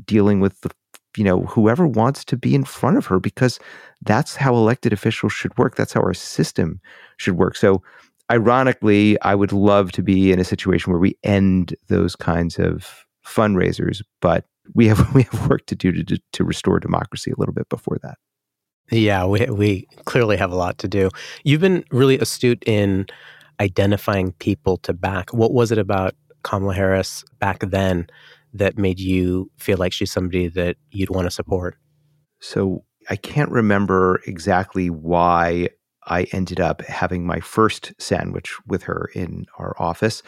dealing 0.05 0.40
with 0.40 0.61
the 0.61 0.71
you 1.16 1.25
know 1.25 1.40
whoever 1.44 1.87
wants 1.87 2.25
to 2.27 2.37
be 2.37 2.55
in 2.55 2.64
front 2.64 2.97
of 2.97 3.07
her 3.07 3.18
because 3.18 3.59
that's 4.03 4.37
how 4.37 4.55
elected 4.55 4.92
officials 4.92 5.33
should 5.33 5.57
work 5.59 5.75
that's 5.75 5.94
how 5.94 6.01
our 6.01 6.14
system 6.14 6.81
should 7.16 7.37
work 7.37 7.57
so 7.57 7.83
ironically, 8.31 9.21
I 9.23 9.35
would 9.35 9.53
love 9.53 9.92
to 9.92 10.03
be 10.03 10.33
in 10.33 10.40
a 10.40 10.44
situation 10.44 10.92
where 10.92 11.01
we 11.01 11.16
end 11.25 11.75
those 11.88 12.14
kinds 12.16 12.59
of 12.59 13.07
fundraisers, 13.25 14.03
but 14.21 14.44
we 14.74 14.88
have 14.88 15.14
we 15.14 15.22
have 15.24 15.48
work 15.48 15.66
to 15.66 15.74
do 15.74 15.92
to 15.92 16.18
to 16.33 16.44
restore 16.44 16.81
democracy 16.81 17.31
a 17.31 17.38
little 17.38 17.54
bit 17.54 17.68
before 17.68 17.98
that. 18.02 18.16
Yeah, 18.90 19.26
we 19.26 19.46
we 19.46 19.87
clearly 20.04 20.37
have 20.37 20.52
a 20.52 20.57
lot 20.57 20.78
to 20.78 20.88
do. 20.88 21.11
You've 21.44 21.61
been 21.61 21.85
really 21.90 22.18
astute 22.18 22.62
in 22.66 23.07
identifying 23.61 24.33
people 24.33 24.76
to 24.78 24.92
back. 24.92 25.33
What 25.33 25.52
was 25.52 25.72
it 25.72 25.78
about 25.78 26.14
Kamala 26.42 26.74
Harris 26.74 27.24
back 27.38 27.61
then 27.61 28.07
that 28.54 28.78
made 28.78 29.00
you 29.00 29.50
feel 29.59 29.76
like 29.78 29.92
she's 29.92 30.12
somebody 30.12 30.48
that 30.48 30.76
you'd 30.90 31.11
want 31.11 31.26
to 31.26 31.31
support? 31.31 31.76
So 32.40 32.85
I 33.11 33.16
can't 33.16 33.50
remember 33.50 34.20
exactly 34.26 34.90
why 34.90 35.70
I 36.07 36.24
ended 36.33 36.61
up 36.61 36.83
having 36.83 37.26
my 37.26 37.40
first 37.40 37.92
sandwich 37.98 38.54
with 38.66 38.85
her 38.85 39.11
in 39.14 39.46
our 39.59 39.74
office. 39.78 40.22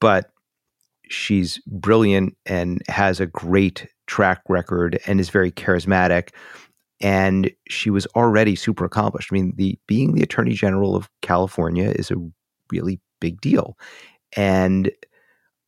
But 0.00 0.30
she's 1.10 1.60
brilliant 1.66 2.36
and 2.46 2.82
has 2.88 3.20
a 3.20 3.26
great 3.26 3.86
track 4.06 4.40
record 4.48 4.98
and 5.06 5.20
is 5.20 5.30
very 5.30 5.50
charismatic. 5.50 6.30
And 7.00 7.50
she 7.68 7.90
was 7.90 8.06
already 8.14 8.56
super 8.56 8.84
accomplished. 8.84 9.30
I 9.32 9.34
mean, 9.34 9.54
the 9.56 9.78
being 9.86 10.14
the 10.14 10.22
Attorney 10.22 10.52
General 10.52 10.94
of 10.94 11.08
California 11.22 11.92
is 11.96 12.10
a 12.10 12.16
really 12.70 13.00
big 13.20 13.40
deal. 13.40 13.76
And 14.36 14.90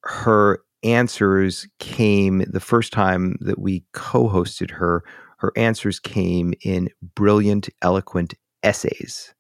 her 0.05 0.61
answers 0.83 1.67
came 1.79 2.45
the 2.47 2.61
first 2.61 2.93
time 2.93 3.37
that 3.41 3.59
we 3.59 3.85
co-hosted 3.93 4.71
her, 4.71 5.05
her 5.39 5.53
answers 5.57 5.99
came 5.99 6.55
in 6.63 6.89
brilliant, 7.15 7.69
eloquent 7.83 8.35
essays 8.63 9.33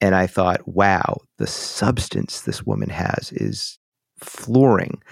and 0.00 0.14
I 0.14 0.26
thought, 0.26 0.66
wow, 0.68 1.18
the 1.38 1.46
substance 1.46 2.42
this 2.42 2.64
woman 2.64 2.90
has 2.90 3.32
is 3.32 3.78
flooring. 4.18 5.02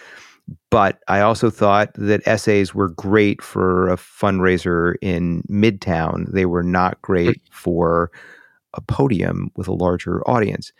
But 0.70 1.00
I 1.08 1.20
also 1.20 1.50
thought 1.50 1.92
that 1.94 2.26
essays 2.26 2.74
were 2.74 2.88
great 2.88 3.42
for 3.42 3.88
a 3.88 3.96
fundraiser 3.96 4.94
in 5.00 5.42
Midtown. 5.48 6.30
They 6.32 6.46
were 6.46 6.62
not 6.64 7.00
great 7.02 7.40
for 7.50 8.10
a 8.74 8.80
podium 8.80 9.50
with 9.56 9.68
a 9.68 9.74
larger 9.74 10.28
audience. 10.28 10.72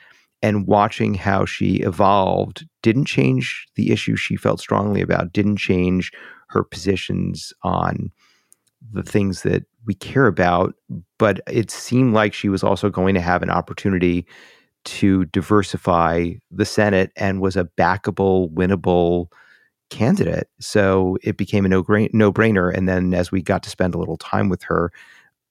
And 0.43 0.67
watching 0.67 1.15
how 1.15 1.45
she 1.45 1.77
evolved 1.77 2.67
didn't 2.83 3.05
change 3.05 3.69
the 3.77 3.93
issue 3.93 4.17
she 4.17 4.35
felt 4.35 4.59
strongly 4.59 5.01
about, 5.01 5.33
didn't 5.33 5.59
change 5.59 6.11
her 6.49 6.65
positions 6.65 7.53
on 7.63 8.11
the 8.93 9.05
things 9.05 9.43
that 9.43 9.65
we 9.87 9.95
care 9.95 10.27
about, 10.27 10.75
but 11.19 11.41
it 11.47 11.71
seemed 11.71 12.15
like 12.15 12.35
she 12.35 12.49
was 12.49 12.65
also 12.65 12.91
going 12.91 13.15
to 13.15 13.21
have 13.21 13.43
an 13.43 13.51
opportunity 13.51 14.27
to 14.85 15.27
diversify 15.27 16.33
the 16.51 16.65
Senate 16.65 17.13
and 17.17 17.41
was 17.41 17.57
a 17.57 17.65
backable, 17.65 18.53
winnable 18.53 19.29
candidate. 19.91 20.49
So 20.59 21.19
it 21.23 21.37
became 21.37 21.65
a 21.65 21.69
no 21.69 21.83
brainer. 21.83 22.75
And 22.75 22.89
then 22.89 23.15
as 23.15 23.31
we 23.31 23.43
got 23.43 23.63
to 23.65 23.71
spend 23.71 23.95
a 23.95 23.99
little 23.99 24.17
time 24.17 24.49
with 24.49 24.63
her, 24.65 24.91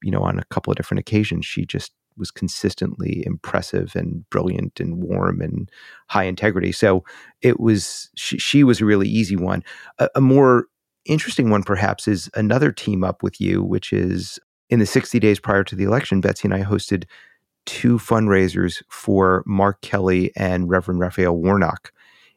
you 0.01 0.11
know, 0.11 0.21
on 0.23 0.39
a 0.39 0.45
couple 0.45 0.71
of 0.71 0.77
different 0.77 0.99
occasions, 0.99 1.45
she 1.45 1.65
just 1.65 1.93
was 2.17 2.31
consistently 2.31 3.23
impressive 3.25 3.95
and 3.95 4.29
brilliant 4.29 4.79
and 4.79 5.01
warm 5.01 5.41
and 5.41 5.69
high 6.07 6.23
integrity. 6.23 6.71
So 6.71 7.03
it 7.41 7.59
was 7.59 8.09
she, 8.15 8.37
she 8.37 8.63
was 8.63 8.81
a 8.81 8.85
really 8.85 9.07
easy 9.07 9.35
one. 9.35 9.63
A, 9.99 10.09
a 10.15 10.21
more 10.21 10.65
interesting 11.05 11.49
one, 11.49 11.63
perhaps, 11.63 12.07
is 12.07 12.29
another 12.33 12.71
team 12.71 13.03
up 13.03 13.23
with 13.23 13.39
you, 13.39 13.63
which 13.63 13.93
is 13.93 14.39
in 14.69 14.79
the 14.79 14.85
60 14.85 15.19
days 15.19 15.39
prior 15.39 15.63
to 15.63 15.75
the 15.75 15.83
election, 15.83 16.21
Betsy 16.21 16.47
and 16.47 16.53
I 16.53 16.63
hosted 16.63 17.05
two 17.65 17.97
fundraisers 17.97 18.81
for 18.89 19.43
Mark 19.45 19.81
Kelly 19.81 20.31
and 20.35 20.69
Reverend 20.69 20.99
Raphael 20.99 21.35
Warnock 21.35 21.91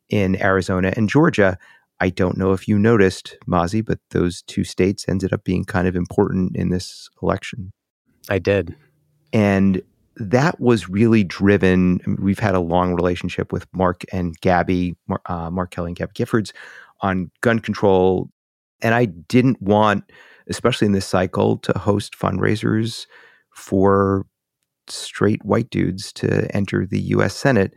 in 0.08 0.40
Arizona 0.42 0.92
and 0.96 1.08
Georgia. 1.08 1.58
I 2.00 2.10
don't 2.10 2.36
know 2.36 2.52
if 2.52 2.68
you 2.68 2.78
noticed, 2.78 3.36
Mazy, 3.46 3.80
but 3.80 3.98
those 4.10 4.42
two 4.42 4.64
states 4.64 5.06
ended 5.08 5.32
up 5.32 5.44
being 5.44 5.64
kind 5.64 5.88
of 5.88 5.96
important 5.96 6.56
in 6.56 6.70
this 6.70 7.08
election. 7.22 7.72
I 8.28 8.38
did. 8.38 8.74
And 9.32 9.82
that 10.16 10.60
was 10.60 10.88
really 10.88 11.24
driven. 11.24 12.00
we've 12.20 12.38
had 12.38 12.54
a 12.54 12.60
long 12.60 12.94
relationship 12.94 13.52
with 13.52 13.66
Mark 13.72 14.04
and 14.12 14.38
Gabby, 14.40 14.96
uh, 15.26 15.50
Mark 15.50 15.70
Kelly 15.70 15.90
and 15.90 15.96
Gabby 15.96 16.12
Giffords 16.14 16.52
on 17.00 17.30
gun 17.40 17.58
control, 17.58 18.30
and 18.80 18.94
I 18.94 19.06
didn't 19.06 19.60
want, 19.60 20.04
especially 20.48 20.86
in 20.86 20.92
this 20.92 21.06
cycle, 21.06 21.58
to 21.58 21.78
host 21.78 22.16
fundraisers 22.18 23.06
for 23.50 24.26
straight 24.88 25.44
white 25.44 25.70
dudes 25.70 26.12
to 26.14 26.54
enter 26.54 26.86
the 26.86 27.00
US 27.00 27.34
Senate, 27.34 27.74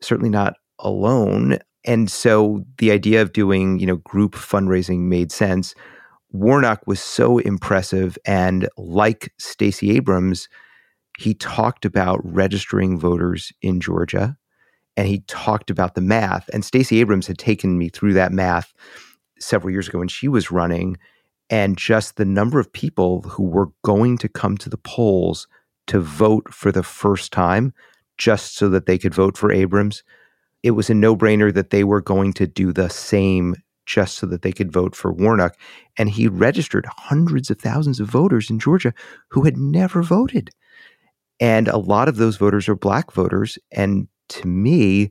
certainly 0.00 0.30
not 0.30 0.54
alone. 0.78 1.58
And 1.84 2.10
so 2.10 2.64
the 2.78 2.90
idea 2.90 3.22
of 3.22 3.32
doing, 3.32 3.78
you 3.78 3.86
know, 3.86 3.96
group 3.96 4.34
fundraising 4.34 5.02
made 5.02 5.32
sense. 5.32 5.74
Warnock 6.32 6.82
was 6.86 7.00
so 7.00 7.38
impressive 7.38 8.18
and 8.26 8.68
like 8.76 9.32
Stacey 9.38 9.92
Abrams, 9.92 10.48
he 11.18 11.34
talked 11.34 11.84
about 11.84 12.20
registering 12.22 12.98
voters 12.98 13.52
in 13.62 13.80
Georgia 13.80 14.36
and 14.96 15.06
he 15.06 15.20
talked 15.26 15.70
about 15.70 15.94
the 15.94 16.00
math. 16.00 16.48
And 16.52 16.64
Stacey 16.64 17.00
Abrams 17.00 17.26
had 17.26 17.38
taken 17.38 17.78
me 17.78 17.88
through 17.88 18.14
that 18.14 18.32
math 18.32 18.72
several 19.38 19.70
years 19.70 19.88
ago 19.88 19.98
when 19.98 20.08
she 20.08 20.28
was 20.28 20.50
running, 20.50 20.96
and 21.50 21.76
just 21.76 22.16
the 22.16 22.24
number 22.24 22.58
of 22.58 22.72
people 22.72 23.22
who 23.22 23.44
were 23.44 23.68
going 23.84 24.18
to 24.18 24.28
come 24.28 24.56
to 24.56 24.68
the 24.68 24.78
polls 24.78 25.46
to 25.86 26.00
vote 26.00 26.52
for 26.52 26.72
the 26.72 26.82
first 26.82 27.32
time 27.32 27.72
just 28.18 28.56
so 28.56 28.68
that 28.68 28.86
they 28.86 28.98
could 28.98 29.14
vote 29.14 29.36
for 29.36 29.52
Abrams. 29.52 30.02
It 30.62 30.72
was 30.72 30.90
a 30.90 30.94
no 30.94 31.16
brainer 31.16 31.52
that 31.52 31.70
they 31.70 31.84
were 31.84 32.00
going 32.00 32.32
to 32.34 32.46
do 32.46 32.72
the 32.72 32.88
same 32.88 33.56
just 33.84 34.16
so 34.16 34.26
that 34.26 34.42
they 34.42 34.52
could 34.52 34.72
vote 34.72 34.96
for 34.96 35.12
Warnock. 35.12 35.56
And 35.96 36.10
he 36.10 36.26
registered 36.26 36.86
hundreds 36.86 37.50
of 37.50 37.58
thousands 37.58 38.00
of 38.00 38.08
voters 38.08 38.50
in 38.50 38.58
Georgia 38.58 38.92
who 39.28 39.44
had 39.44 39.56
never 39.56 40.02
voted. 40.02 40.50
And 41.38 41.68
a 41.68 41.78
lot 41.78 42.08
of 42.08 42.16
those 42.16 42.36
voters 42.36 42.68
are 42.68 42.74
black 42.74 43.12
voters. 43.12 43.58
And 43.70 44.08
to 44.30 44.48
me, 44.48 45.10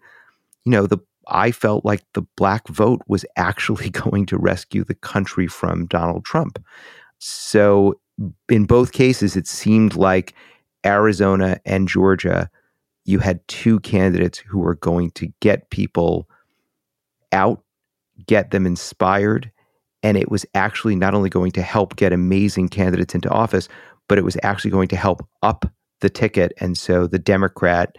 you 0.65 0.71
know, 0.71 0.87
the 0.87 0.97
I 1.27 1.51
felt 1.51 1.85
like 1.85 2.03
the 2.13 2.21
black 2.35 2.67
vote 2.67 3.01
was 3.07 3.25
actually 3.35 3.89
going 4.03 4.25
to 4.27 4.37
rescue 4.37 4.83
the 4.83 4.93
country 4.93 5.47
from 5.47 5.87
Donald 5.87 6.25
Trump. 6.25 6.63
So 7.19 7.99
in 8.49 8.65
both 8.65 8.91
cases, 8.91 9.35
it 9.35 9.47
seemed 9.47 9.95
like 9.95 10.33
Arizona 10.85 11.59
and 11.65 11.87
Georgia, 11.87 12.49
you 13.05 13.19
had 13.19 13.45
two 13.47 13.79
candidates 13.81 14.39
who 14.39 14.59
were 14.59 14.75
going 14.75 15.11
to 15.11 15.31
get 15.39 15.69
people 15.69 16.27
out, 17.31 17.63
get 18.27 18.51
them 18.51 18.65
inspired. 18.65 19.51
And 20.03 20.17
it 20.17 20.29
was 20.29 20.45
actually 20.53 20.95
not 20.95 21.13
only 21.13 21.29
going 21.29 21.51
to 21.51 21.61
help 21.61 21.95
get 21.95 22.13
amazing 22.13 22.69
candidates 22.69 23.15
into 23.15 23.29
office, 23.29 23.67
but 24.07 24.17
it 24.17 24.23
was 24.23 24.37
actually 24.43 24.71
going 24.71 24.87
to 24.89 24.95
help 24.95 25.27
up 25.41 25.65
the 26.01 26.09
ticket. 26.09 26.53
And 26.59 26.77
so 26.77 27.07
the 27.07 27.19
Democrat 27.19 27.95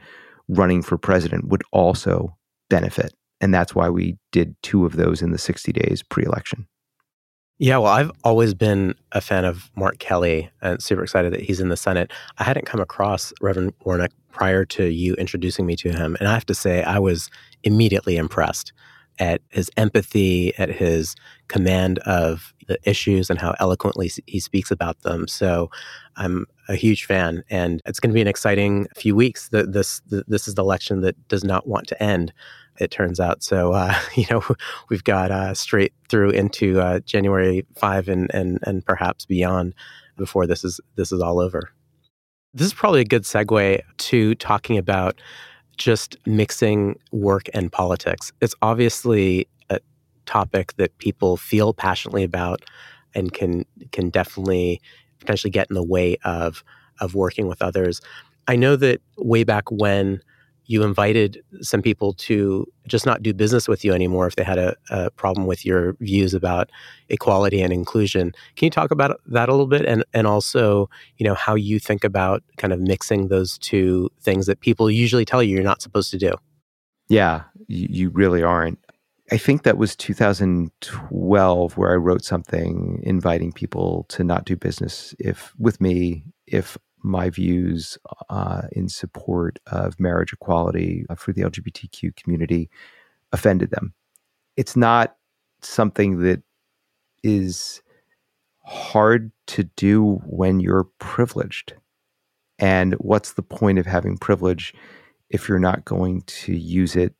running 0.49 0.82
for 0.82 0.97
president 0.97 1.49
would 1.49 1.62
also 1.72 2.37
benefit. 2.70 3.12
And 3.41 3.53
that's 3.53 3.74
why 3.74 3.89
we 3.89 4.16
did 4.32 4.57
two 4.62 4.87
of 4.87 4.97
those 4.97 5.22
in 5.22 5.30
the 5.32 5.39
60 5.39 5.72
days 5.72 6.03
pre 6.03 6.24
election. 6.24 6.66
Yeah, 7.59 7.79
well, 7.79 7.93
I've 7.93 8.11
always 8.23 8.53
been 8.53 8.95
a 9.13 9.21
fan 9.21 9.47
of 9.47 9.71
Mark 9.77 9.99
Kelly 9.99 10.51
and 10.61 10.83
super 10.83 11.03
excited 11.03 11.33
that 11.33 11.41
he's 11.41 11.61
in 11.61 11.71
the 11.71 11.77
Senate. 11.77 12.13
I 12.37 12.45
hadn't 12.45 12.67
come 12.67 12.81
across 12.81 13.33
Reverend 13.41 13.73
Warnock 13.85 14.11
prior 14.31 14.67
to 14.67 14.85
you 14.85 15.15
introducing 15.15 15.65
me 15.65 15.75
to 15.77 15.91
him. 15.91 16.17
And 16.21 16.29
I 16.29 16.35
have 16.35 16.45
to 16.47 16.55
say, 16.55 16.83
I 16.83 16.99
was 16.99 17.31
immediately 17.63 18.19
impressed 18.19 18.75
at 19.19 19.41
his 19.49 19.71
empathy, 19.79 20.55
at 20.59 20.69
his 20.69 21.17
command 21.49 21.99
of 22.01 22.53
the 22.67 22.79
issues 22.83 23.31
and 23.31 23.39
how 23.39 23.55
eloquently 23.59 24.11
he 24.27 24.39
speaks 24.39 24.71
about 24.71 25.01
them. 25.01 25.27
So 25.27 25.71
I'm 26.17 26.45
a 26.69 26.75
huge 26.75 27.07
fan, 27.07 27.43
and 27.49 27.81
it's 27.87 28.01
going 28.01 28.11
to 28.11 28.15
be 28.15 28.21
an 28.21 28.29
exciting 28.29 28.87
few 28.95 29.17
weeks. 29.17 29.49
This 29.49 30.03
this 30.09 30.49
is 30.49 30.55
the 30.55 30.63
election 30.63 31.01
that 31.03 31.29
does 31.29 31.45
not 31.45 31.67
want 31.67 31.87
to 31.89 32.03
end 32.03 32.35
it 32.79 32.91
turns 32.91 33.20
out. 33.20 33.43
So, 33.43 33.72
uh, 33.72 33.99
you 34.14 34.27
know, 34.31 34.43
we've 34.89 35.05
got 35.05 35.31
uh, 35.31 35.55
straight 35.55 35.93
through 36.09 36.31
into 36.31 36.81
uh, 36.81 37.01
January 37.01 37.66
5 37.77 38.09
and, 38.09 38.31
and, 38.35 38.59
and 38.62 38.85
perhaps 38.85 39.27
beyond 39.27 39.74
before 40.16 40.47
this 40.47 40.64
is, 40.64 40.81
this 40.97 41.12
is 41.12 41.20
all 41.20 41.41
over. 41.41 41.70
This 42.55 42.68
is 42.68 42.74
probably 42.74 43.03
a 43.03 43.05
good 43.05 43.24
segue 43.24 43.83
to 43.99 44.35
talking 44.37 44.79
about 44.79 45.20
just 45.77 46.16
mixing 46.27 46.99
work 47.12 47.49
and 47.53 47.70
politics. 47.70 48.33
It's 48.41 48.55
obviously 48.62 49.47
a 49.68 49.81
topic 50.24 50.74
that 50.77 50.97
people 50.99 51.37
feel 51.37 51.74
passionately 51.74 52.24
about 52.24 52.62
and 53.14 53.33
can 53.33 53.64
can 53.93 54.11
definitely 54.11 54.81
potentially 55.18 55.51
get 55.51 55.68
in 55.70 55.74
the 55.74 55.83
way 55.83 56.16
of 56.24 56.64
of 57.01 57.14
working 57.14 57.47
with 57.47 57.62
others. 57.62 58.01
I 58.49 58.57
know 58.57 58.77
that 58.77 59.01
way 59.18 59.45
back 59.45 59.70
when 59.70 60.20
you 60.67 60.83
invited 60.83 61.43
some 61.61 61.83
people 61.83 62.12
to 62.12 62.67
just 62.87 63.07
not 63.07 63.23
do 63.23 63.33
business 63.33 63.69
with 63.69 63.85
you 63.85 63.93
anymore 63.93 64.27
if 64.27 64.37
they 64.37 64.45
had 64.45 64.59
a, 64.59 64.77
a, 64.91 65.11
problem 65.12 65.47
with 65.47 65.64
your 65.64 65.97
views 66.01 66.35
about 66.35 66.71
equality 67.09 67.62
and 67.62 67.73
inclusion. 67.73 68.33
Can 68.57 68.67
you 68.67 68.71
talk 68.71 68.91
about 68.91 69.21
that 69.27 69.49
a 69.49 69.53
little 69.53 69.67
bit 69.67 69.85
and, 69.85 70.05
and 70.12 70.27
also, 70.27 70.91
you 71.19 71.25
know, 71.25 71.35
how 71.35 71.55
you 71.55 71.79
think 71.79 72.05
about 72.05 72.43
kind 72.57 72.73
of 72.73 72.81
mixing 72.81 73.29
those 73.29 73.59
two 73.59 74.11
things 74.21 74.47
that 74.47 74.61
people 74.61 74.91
usually 74.91 75.25
tell 75.25 75.43
you 75.43 75.55
you're 75.55 75.64
not 75.64 75.83
supposed 75.83 76.11
to 76.11 76.19
do? 76.19 76.35
Yeah, 77.09 77.45
you, 77.69 78.11
really 78.11 78.43
aren't. 78.43 78.81
I 79.31 79.39
think 79.39 79.62
that 79.62 79.79
was 79.79 79.95
2012 79.97 81.77
where 81.77 81.93
I 81.93 81.97
wrote 81.97 82.25
something 82.25 83.01
inviting 83.05 83.53
people 83.53 84.07
to 84.09 84.25
not 84.25 84.45
do 84.45 84.57
business 84.57 85.14
if 85.19 85.55
with 85.59 85.81
me 85.81 86.25
if 86.47 86.77
my 87.03 87.30
views 87.30 87.99
uh, 88.30 88.62
in 88.72 88.88
support 88.88 89.59
of 89.66 89.99
marriage 90.01 90.32
equality 90.32 91.05
for 91.16 91.32
the 91.32 91.42
LGBTQ 91.42 92.16
community 92.16 92.68
offended 93.32 93.70
them. 93.70 93.94
It's 94.57 94.76
not 94.76 95.16
something 95.61 96.20
that 96.20 96.42
is 97.22 97.82
hard 98.64 99.30
to 99.47 99.64
do 99.76 100.20
when 100.26 100.61
you're 100.61 100.88
privileged. 100.99 101.74
And 102.59 102.94
what's 102.94 103.34
the 103.34 103.42
point 103.42 103.78
of 103.78 103.86
having 103.86 104.16
privilege 104.16 104.74
if 105.30 105.49
you're 105.49 105.59
not 105.59 105.84
going 105.84 106.22
to 106.22 106.57
use 106.57 106.97
it 106.97 107.14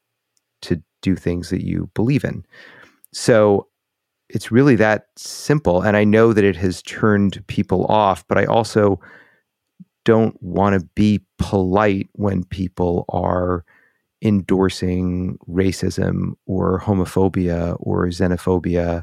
to 0.62 0.82
do 1.02 1.14
things 1.14 1.50
that 1.50 1.64
you 1.64 1.90
believe 1.94 2.24
in? 2.24 2.44
So 3.12 3.68
it's 4.28 4.50
really 4.50 4.76
that 4.76 5.06
simple. 5.16 5.82
And 5.82 5.96
I 5.96 6.04
know 6.04 6.32
that 6.32 6.44
it 6.44 6.56
has 6.56 6.82
turned 6.82 7.44
people 7.46 7.86
off, 7.86 8.26
but 8.26 8.38
I 8.38 8.44
also 8.44 9.00
don't 10.07 10.40
want 10.40 10.80
to 10.80 10.86
be 10.94 11.20
polite 11.38 12.09
when 12.12 12.44
people 12.44 13.04
are 13.09 13.64
endorsing 14.22 15.36
racism 15.48 16.32
or 16.46 16.80
homophobia 16.80 17.76
or 17.80 18.07
xenophobia 18.07 19.02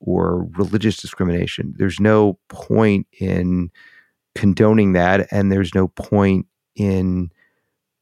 or 0.00 0.44
religious 0.56 0.96
discrimination. 0.96 1.74
There's 1.76 2.00
no 2.00 2.38
point 2.48 3.06
in 3.20 3.70
condoning 4.34 4.94
that, 4.94 5.28
and 5.30 5.52
there's 5.52 5.74
no 5.74 5.88
point 5.88 6.46
in 6.74 7.30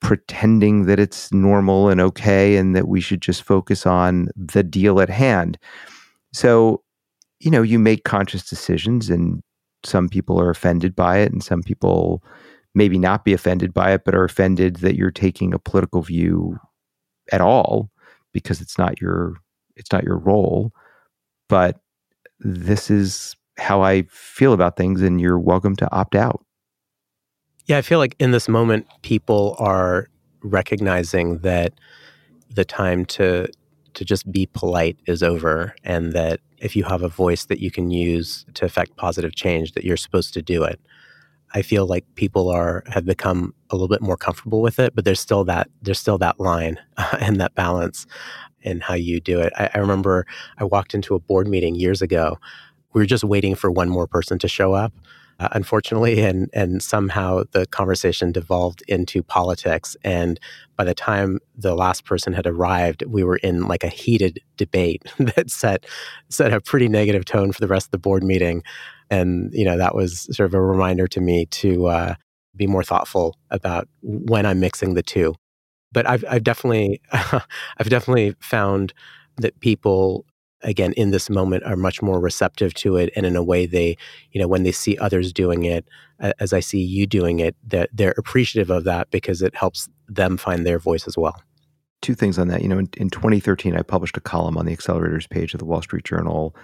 pretending 0.00 0.86
that 0.86 1.00
it's 1.00 1.32
normal 1.32 1.88
and 1.88 2.00
okay 2.00 2.56
and 2.56 2.76
that 2.76 2.86
we 2.86 3.00
should 3.00 3.20
just 3.20 3.42
focus 3.42 3.86
on 3.86 4.28
the 4.36 4.62
deal 4.62 5.00
at 5.00 5.10
hand. 5.10 5.58
So, 6.32 6.82
you 7.40 7.50
know, 7.50 7.62
you 7.62 7.78
make 7.78 8.04
conscious 8.04 8.48
decisions 8.48 9.10
and 9.10 9.42
some 9.84 10.08
people 10.08 10.40
are 10.40 10.50
offended 10.50 10.94
by 10.96 11.18
it 11.18 11.32
and 11.32 11.42
some 11.42 11.62
people 11.62 12.22
maybe 12.74 12.98
not 12.98 13.24
be 13.24 13.32
offended 13.32 13.72
by 13.72 13.92
it 13.92 14.04
but 14.04 14.14
are 14.14 14.24
offended 14.24 14.76
that 14.76 14.96
you're 14.96 15.10
taking 15.10 15.54
a 15.54 15.58
political 15.58 16.02
view 16.02 16.58
at 17.32 17.40
all 17.40 17.90
because 18.32 18.60
it's 18.60 18.78
not 18.78 19.00
your 19.00 19.34
it's 19.76 19.92
not 19.92 20.04
your 20.04 20.18
role. 20.18 20.72
But 21.48 21.80
this 22.40 22.90
is 22.90 23.34
how 23.58 23.80
i 23.80 24.02
feel 24.10 24.52
about 24.52 24.76
things 24.76 25.00
and 25.00 25.18
you're 25.18 25.38
welcome 25.38 25.74
to 25.76 25.90
opt 25.92 26.14
out. 26.14 26.44
Yeah 27.64 27.78
i 27.78 27.82
feel 27.82 27.98
like 27.98 28.14
in 28.18 28.30
this 28.32 28.48
moment 28.48 28.86
people 29.02 29.56
are 29.58 30.08
recognizing 30.42 31.38
that 31.38 31.72
the 32.54 32.64
time 32.64 33.06
to 33.06 33.48
to 33.96 34.04
just 34.04 34.30
be 34.30 34.46
polite 34.46 34.98
is 35.06 35.22
over 35.22 35.74
and 35.82 36.12
that 36.12 36.40
if 36.58 36.76
you 36.76 36.84
have 36.84 37.02
a 37.02 37.08
voice 37.08 37.46
that 37.46 37.60
you 37.60 37.70
can 37.70 37.90
use 37.90 38.44
to 38.54 38.64
affect 38.64 38.96
positive 38.96 39.34
change 39.34 39.72
that 39.72 39.84
you're 39.84 39.96
supposed 39.96 40.34
to 40.34 40.42
do 40.42 40.62
it. 40.62 40.78
I 41.54 41.62
feel 41.62 41.86
like 41.86 42.04
people 42.14 42.50
are 42.50 42.82
have 42.88 43.06
become 43.06 43.54
a 43.70 43.74
little 43.74 43.88
bit 43.88 44.02
more 44.02 44.16
comfortable 44.16 44.60
with 44.60 44.78
it 44.78 44.94
but 44.94 45.04
there's 45.04 45.20
still 45.20 45.44
that 45.44 45.68
there's 45.80 45.98
still 45.98 46.18
that 46.18 46.38
line 46.38 46.78
and 47.20 47.40
that 47.40 47.54
balance 47.54 48.06
in 48.60 48.80
how 48.80 48.94
you 48.94 49.18
do 49.20 49.40
it. 49.40 49.52
I, 49.56 49.70
I 49.74 49.78
remember 49.78 50.26
i 50.58 50.64
walked 50.64 50.94
into 50.94 51.14
a 51.14 51.20
board 51.20 51.48
meeting 51.48 51.74
years 51.74 52.02
ago. 52.02 52.38
We 52.92 53.00
were 53.00 53.06
just 53.06 53.24
waiting 53.24 53.54
for 53.54 53.70
one 53.70 53.88
more 53.88 54.06
person 54.06 54.38
to 54.40 54.48
show 54.48 54.74
up 54.74 54.92
uh, 55.38 55.48
unfortunately, 55.52 56.22
and 56.22 56.48
and 56.52 56.82
somehow 56.82 57.42
the 57.52 57.66
conversation 57.66 58.32
devolved 58.32 58.82
into 58.88 59.22
politics. 59.22 59.96
And 60.02 60.40
by 60.76 60.84
the 60.84 60.94
time 60.94 61.40
the 61.56 61.74
last 61.74 62.04
person 62.04 62.32
had 62.32 62.46
arrived, 62.46 63.04
we 63.06 63.22
were 63.22 63.36
in 63.36 63.68
like 63.68 63.84
a 63.84 63.88
heated 63.88 64.40
debate 64.56 65.02
that 65.18 65.50
set 65.50 65.86
set 66.28 66.52
a 66.52 66.60
pretty 66.60 66.88
negative 66.88 67.24
tone 67.24 67.52
for 67.52 67.60
the 67.60 67.68
rest 67.68 67.88
of 67.88 67.90
the 67.90 67.98
board 67.98 68.24
meeting. 68.24 68.62
And 69.10 69.50
you 69.52 69.64
know 69.64 69.76
that 69.76 69.94
was 69.94 70.22
sort 70.34 70.46
of 70.46 70.54
a 70.54 70.62
reminder 70.62 71.06
to 71.08 71.20
me 71.20 71.46
to 71.46 71.86
uh, 71.86 72.14
be 72.56 72.66
more 72.66 72.82
thoughtful 72.82 73.36
about 73.50 73.88
when 74.02 74.46
I'm 74.46 74.60
mixing 74.60 74.94
the 74.94 75.02
two. 75.02 75.34
But 75.92 76.08
I've 76.08 76.24
I've 76.28 76.44
definitely 76.44 77.00
I've 77.12 77.90
definitely 77.90 78.34
found 78.40 78.94
that 79.36 79.60
people 79.60 80.24
again 80.62 80.92
in 80.94 81.10
this 81.10 81.28
moment 81.28 81.64
are 81.64 81.76
much 81.76 82.00
more 82.02 82.20
receptive 82.20 82.74
to 82.74 82.96
it 82.96 83.10
and 83.14 83.26
in 83.26 83.36
a 83.36 83.42
way 83.42 83.66
they 83.66 83.96
you 84.32 84.40
know 84.40 84.48
when 84.48 84.62
they 84.62 84.72
see 84.72 84.96
others 84.98 85.32
doing 85.32 85.64
it 85.64 85.86
as 86.38 86.52
i 86.52 86.60
see 86.60 86.80
you 86.80 87.06
doing 87.06 87.40
it 87.40 87.54
that 87.66 87.90
they're 87.92 88.14
appreciative 88.16 88.70
of 88.70 88.84
that 88.84 89.10
because 89.10 89.42
it 89.42 89.54
helps 89.54 89.88
them 90.08 90.36
find 90.36 90.64
their 90.64 90.78
voice 90.78 91.06
as 91.06 91.16
well 91.16 91.42
two 92.06 92.14
things 92.14 92.38
on 92.38 92.46
that. 92.48 92.62
You 92.62 92.68
know, 92.68 92.78
in, 92.78 92.88
in 92.96 93.10
2013, 93.10 93.76
I 93.76 93.82
published 93.82 94.16
a 94.16 94.20
column 94.20 94.56
on 94.56 94.66
the 94.66 94.76
accelerators 94.76 95.28
page 95.28 95.54
of 95.54 95.58
the 95.58 95.64
Wall 95.64 95.82
Street 95.82 96.04
Journal 96.04 96.54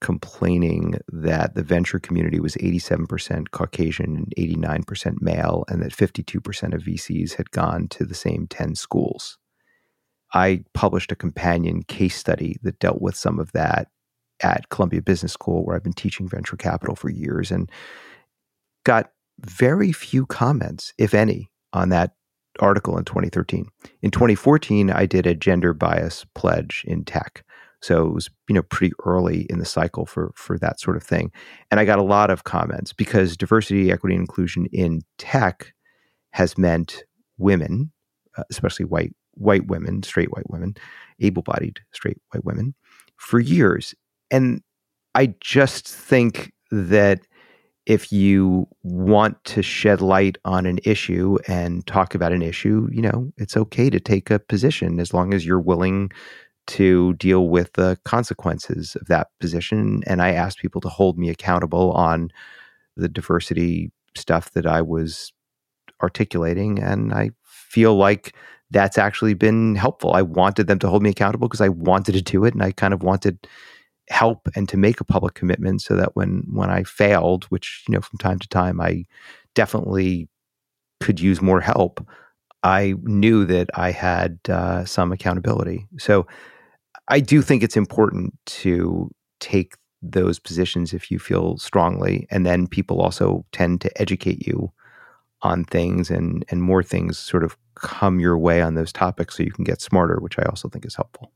complaining 0.00 0.94
that 1.10 1.54
the 1.54 1.62
venture 1.62 1.98
community 1.98 2.38
was 2.38 2.54
87% 2.56 3.50
Caucasian 3.50 4.16
and 4.16 4.34
89% 4.36 5.22
male, 5.22 5.64
and 5.68 5.82
that 5.82 5.92
52% 5.92 6.74
of 6.74 6.82
VCs 6.82 7.34
had 7.34 7.50
gone 7.50 7.88
to 7.88 8.04
the 8.04 8.14
same 8.14 8.46
10 8.48 8.74
schools. 8.74 9.38
I 10.34 10.64
published 10.74 11.12
a 11.12 11.16
companion 11.16 11.82
case 11.84 12.16
study 12.16 12.58
that 12.62 12.78
dealt 12.78 13.00
with 13.00 13.16
some 13.16 13.38
of 13.38 13.52
that 13.52 13.88
at 14.42 14.68
Columbia 14.68 15.02
Business 15.02 15.32
School, 15.32 15.64
where 15.64 15.76
I've 15.76 15.82
been 15.82 15.92
teaching 15.92 16.28
venture 16.28 16.56
capital 16.56 16.94
for 16.94 17.08
years, 17.08 17.50
and 17.50 17.70
got 18.84 19.10
very 19.40 19.92
few 19.92 20.26
comments, 20.26 20.92
if 20.98 21.14
any, 21.14 21.50
on 21.72 21.88
that 21.90 22.12
article 22.60 22.96
in 22.98 23.04
2013. 23.04 23.66
In 24.02 24.10
2014, 24.10 24.90
I 24.90 25.06
did 25.06 25.26
a 25.26 25.34
gender 25.34 25.72
bias 25.72 26.24
pledge 26.34 26.84
in 26.86 27.04
tech. 27.04 27.44
So 27.82 28.06
it 28.06 28.14
was, 28.14 28.30
you 28.48 28.54
know, 28.54 28.62
pretty 28.62 28.94
early 29.04 29.42
in 29.50 29.58
the 29.58 29.64
cycle 29.64 30.06
for 30.06 30.32
for 30.34 30.58
that 30.58 30.80
sort 30.80 30.96
of 30.96 31.02
thing. 31.02 31.30
And 31.70 31.78
I 31.78 31.84
got 31.84 31.98
a 31.98 32.02
lot 32.02 32.30
of 32.30 32.44
comments 32.44 32.92
because 32.92 33.36
diversity, 33.36 33.92
equity, 33.92 34.14
and 34.14 34.22
inclusion 34.22 34.66
in 34.72 35.02
tech 35.18 35.74
has 36.32 36.56
meant 36.56 37.04
women, 37.38 37.92
uh, 38.36 38.44
especially 38.50 38.86
white 38.86 39.14
white 39.36 39.66
women, 39.66 40.02
straight 40.02 40.32
white 40.32 40.50
women, 40.50 40.76
able-bodied 41.20 41.80
straight 41.92 42.18
white 42.32 42.44
women 42.44 42.74
for 43.16 43.40
years. 43.40 43.94
And 44.30 44.62
I 45.14 45.34
just 45.40 45.88
think 45.88 46.52
that 46.70 47.20
if 47.86 48.12
you 48.12 48.66
want 48.82 49.42
to 49.44 49.62
shed 49.62 50.00
light 50.00 50.36
on 50.44 50.66
an 50.66 50.80
issue 50.84 51.38
and 51.46 51.86
talk 51.86 52.14
about 52.14 52.32
an 52.32 52.42
issue, 52.42 52.88
you 52.90 53.00
know, 53.00 53.32
it's 53.36 53.56
okay 53.56 53.88
to 53.88 54.00
take 54.00 54.30
a 54.30 54.40
position 54.40 54.98
as 54.98 55.14
long 55.14 55.32
as 55.32 55.46
you're 55.46 55.60
willing 55.60 56.10
to 56.66 57.14
deal 57.14 57.48
with 57.48 57.72
the 57.74 57.96
consequences 58.04 58.96
of 58.96 59.06
that 59.06 59.28
position. 59.38 60.02
And 60.06 60.20
I 60.20 60.32
asked 60.32 60.58
people 60.58 60.80
to 60.80 60.88
hold 60.88 61.16
me 61.16 61.30
accountable 61.30 61.92
on 61.92 62.32
the 62.96 63.08
diversity 63.08 63.92
stuff 64.16 64.50
that 64.52 64.66
I 64.66 64.82
was 64.82 65.32
articulating. 66.02 66.80
And 66.80 67.14
I 67.14 67.30
feel 67.44 67.94
like 67.94 68.34
that's 68.70 68.98
actually 68.98 69.34
been 69.34 69.76
helpful. 69.76 70.12
I 70.14 70.22
wanted 70.22 70.66
them 70.66 70.78
to 70.80 70.88
hold 70.88 71.02
me 71.02 71.10
accountable 71.10 71.48
because 71.48 71.60
I 71.60 71.68
wanted 71.68 72.12
to 72.12 72.22
do 72.22 72.44
it 72.44 72.54
and 72.54 72.62
I 72.62 72.72
kind 72.72 72.92
of 72.92 73.02
wanted 73.02 73.46
help 74.08 74.48
and 74.54 74.68
to 74.68 74.76
make 74.76 75.00
a 75.00 75.04
public 75.04 75.34
commitment 75.34 75.82
so 75.82 75.96
that 75.96 76.14
when 76.14 76.44
when 76.52 76.70
I 76.70 76.84
failed, 76.84 77.44
which 77.44 77.84
you 77.88 77.94
know 77.94 78.00
from 78.00 78.18
time 78.18 78.38
to 78.38 78.48
time 78.48 78.80
I 78.80 79.04
definitely 79.54 80.28
could 81.00 81.20
use 81.20 81.42
more 81.42 81.60
help, 81.60 82.06
I 82.62 82.94
knew 83.02 83.44
that 83.46 83.70
I 83.74 83.90
had 83.92 84.38
uh, 84.48 84.84
some 84.84 85.12
accountability. 85.12 85.86
So 85.98 86.26
I 87.08 87.20
do 87.20 87.42
think 87.42 87.62
it's 87.62 87.76
important 87.76 88.34
to 88.46 89.10
take 89.40 89.74
those 90.02 90.38
positions 90.38 90.92
if 90.92 91.10
you 91.10 91.18
feel 91.18 91.56
strongly, 91.58 92.26
and 92.30 92.46
then 92.46 92.66
people 92.66 93.00
also 93.00 93.44
tend 93.52 93.80
to 93.82 94.00
educate 94.00 94.46
you 94.46 94.72
on 95.42 95.64
things, 95.64 96.10
and 96.10 96.44
and 96.50 96.62
more 96.62 96.82
things 96.82 97.18
sort 97.18 97.44
of 97.44 97.56
come 97.76 98.20
your 98.20 98.38
way 98.38 98.60
on 98.62 98.74
those 98.74 98.92
topics, 98.92 99.36
so 99.36 99.42
you 99.42 99.52
can 99.52 99.64
get 99.64 99.80
smarter, 99.80 100.18
which 100.20 100.38
I 100.38 100.42
also 100.42 100.68
think 100.68 100.84
is 100.84 100.94
helpful. 100.94 101.32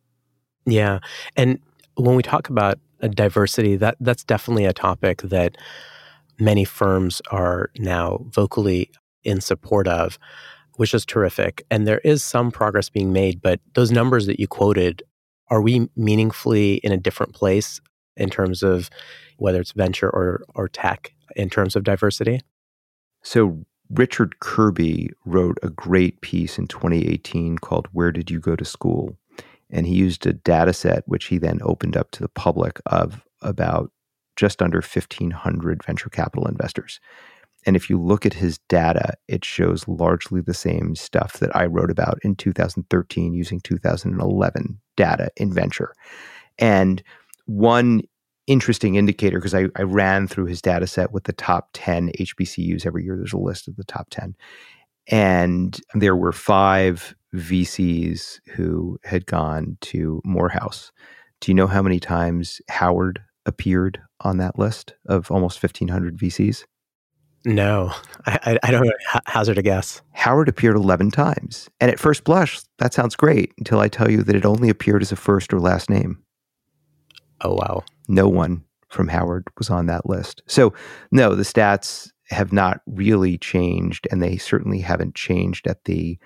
Yeah, 0.66 0.98
and 1.36 1.58
when 1.94 2.16
we 2.16 2.22
talk 2.22 2.48
about 2.48 2.78
diversity, 3.10 3.76
that 3.76 3.96
that's 4.00 4.24
definitely 4.24 4.64
a 4.64 4.72
topic 4.72 5.22
that 5.22 5.56
many 6.38 6.64
firms 6.64 7.22
are 7.30 7.70
now 7.78 8.18
vocally 8.30 8.90
in 9.24 9.40
support 9.40 9.86
of, 9.86 10.18
which 10.76 10.94
is 10.94 11.04
terrific. 11.04 11.64
And 11.70 11.86
there 11.86 12.00
is 12.00 12.24
some 12.24 12.50
progress 12.50 12.88
being 12.88 13.12
made, 13.12 13.40
but 13.40 13.60
those 13.74 13.90
numbers 13.90 14.26
that 14.26 14.40
you 14.40 14.46
quoted, 14.46 15.02
are 15.48 15.60
we 15.60 15.88
meaningfully 15.96 16.74
in 16.76 16.92
a 16.92 16.96
different 16.96 17.34
place 17.34 17.80
in 18.16 18.30
terms 18.30 18.62
of 18.62 18.90
whether 19.36 19.60
it's 19.60 19.72
venture 19.72 20.08
or 20.08 20.42
or 20.54 20.68
tech 20.68 21.12
in 21.36 21.50
terms 21.50 21.76
of 21.76 21.84
diversity? 21.84 22.40
So 23.22 23.64
Richard 23.90 24.36
Kerby 24.40 25.10
wrote 25.24 25.58
a 25.62 25.70
great 25.70 26.20
piece 26.20 26.58
in 26.58 26.68
2018 26.68 27.58
called 27.58 27.88
Where 27.92 28.12
Did 28.12 28.30
You 28.30 28.38
Go 28.38 28.54
to 28.54 28.64
School? 28.64 29.16
And 29.68 29.86
he 29.86 29.94
used 29.94 30.26
a 30.26 30.32
data 30.32 30.72
set, 30.72 31.02
which 31.06 31.26
he 31.26 31.38
then 31.38 31.58
opened 31.62 31.96
up 31.96 32.10
to 32.12 32.22
the 32.22 32.28
public, 32.28 32.80
of 32.86 33.22
about 33.42 33.90
just 34.36 34.62
under 34.62 34.78
1,500 34.78 35.84
venture 35.84 36.08
capital 36.08 36.46
investors. 36.46 37.00
And 37.66 37.76
if 37.76 37.90
you 37.90 38.00
look 38.00 38.24
at 38.24 38.34
his 38.34 38.58
data, 38.68 39.14
it 39.28 39.44
shows 39.44 39.86
largely 39.86 40.40
the 40.40 40.54
same 40.54 40.94
stuff 40.94 41.34
that 41.34 41.54
I 41.54 41.66
wrote 41.66 41.90
about 41.90 42.18
in 42.22 42.36
2013 42.36 43.34
using 43.34 43.60
2011 43.60 44.80
data 44.96 45.30
in 45.36 45.52
venture. 45.52 45.92
And 46.58 47.02
one 47.46 48.02
interesting 48.50 48.96
indicator, 48.96 49.38
because 49.38 49.54
I, 49.54 49.66
I 49.76 49.82
ran 49.82 50.26
through 50.26 50.46
his 50.46 50.60
data 50.60 50.86
set 50.86 51.12
with 51.12 51.24
the 51.24 51.32
top 51.32 51.70
10 51.74 52.10
HBCUs 52.18 52.84
every 52.84 53.04
year, 53.04 53.16
there's 53.16 53.32
a 53.32 53.38
list 53.38 53.68
of 53.68 53.76
the 53.76 53.84
top 53.84 54.08
10. 54.10 54.34
And 55.06 55.80
there 55.94 56.16
were 56.16 56.32
five 56.32 57.14
VCs 57.34 58.40
who 58.54 58.98
had 59.04 59.26
gone 59.26 59.78
to 59.82 60.20
Morehouse. 60.24 60.90
Do 61.40 61.50
you 61.50 61.54
know 61.54 61.68
how 61.68 61.80
many 61.80 62.00
times 62.00 62.60
Howard 62.68 63.20
appeared 63.46 64.00
on 64.20 64.38
that 64.38 64.58
list 64.58 64.94
of 65.06 65.30
almost 65.30 65.62
1,500 65.62 66.18
VCs? 66.18 66.64
No, 67.46 67.92
I, 68.26 68.58
I 68.62 68.70
don't 68.70 68.90
hazard 69.26 69.56
a 69.56 69.62
guess. 69.62 70.02
Howard 70.12 70.48
appeared 70.48 70.76
11 70.76 71.10
times. 71.10 71.70
And 71.80 71.90
at 71.90 71.98
first 71.98 72.24
blush, 72.24 72.60
that 72.78 72.92
sounds 72.92 73.16
great 73.16 73.54
until 73.56 73.80
I 73.80 73.88
tell 73.88 74.10
you 74.10 74.22
that 74.22 74.36
it 74.36 74.44
only 74.44 74.68
appeared 74.68 75.00
as 75.00 75.10
a 75.10 75.16
first 75.16 75.54
or 75.54 75.60
last 75.60 75.88
name. 75.88 76.22
Oh, 77.42 77.54
wow. 77.54 77.84
No 78.08 78.28
one 78.28 78.64
from 78.88 79.08
Howard 79.08 79.48
was 79.56 79.70
on 79.70 79.86
that 79.86 80.08
list. 80.08 80.42
So, 80.46 80.74
no, 81.10 81.34
the 81.34 81.42
stats 81.42 82.10
have 82.30 82.52
not 82.52 82.80
really 82.86 83.38
changed, 83.38 84.06
and 84.10 84.22
they 84.22 84.36
certainly 84.36 84.80
haven't 84.80 85.14
changed 85.14 85.66
at 85.66 85.84
the 85.84 86.18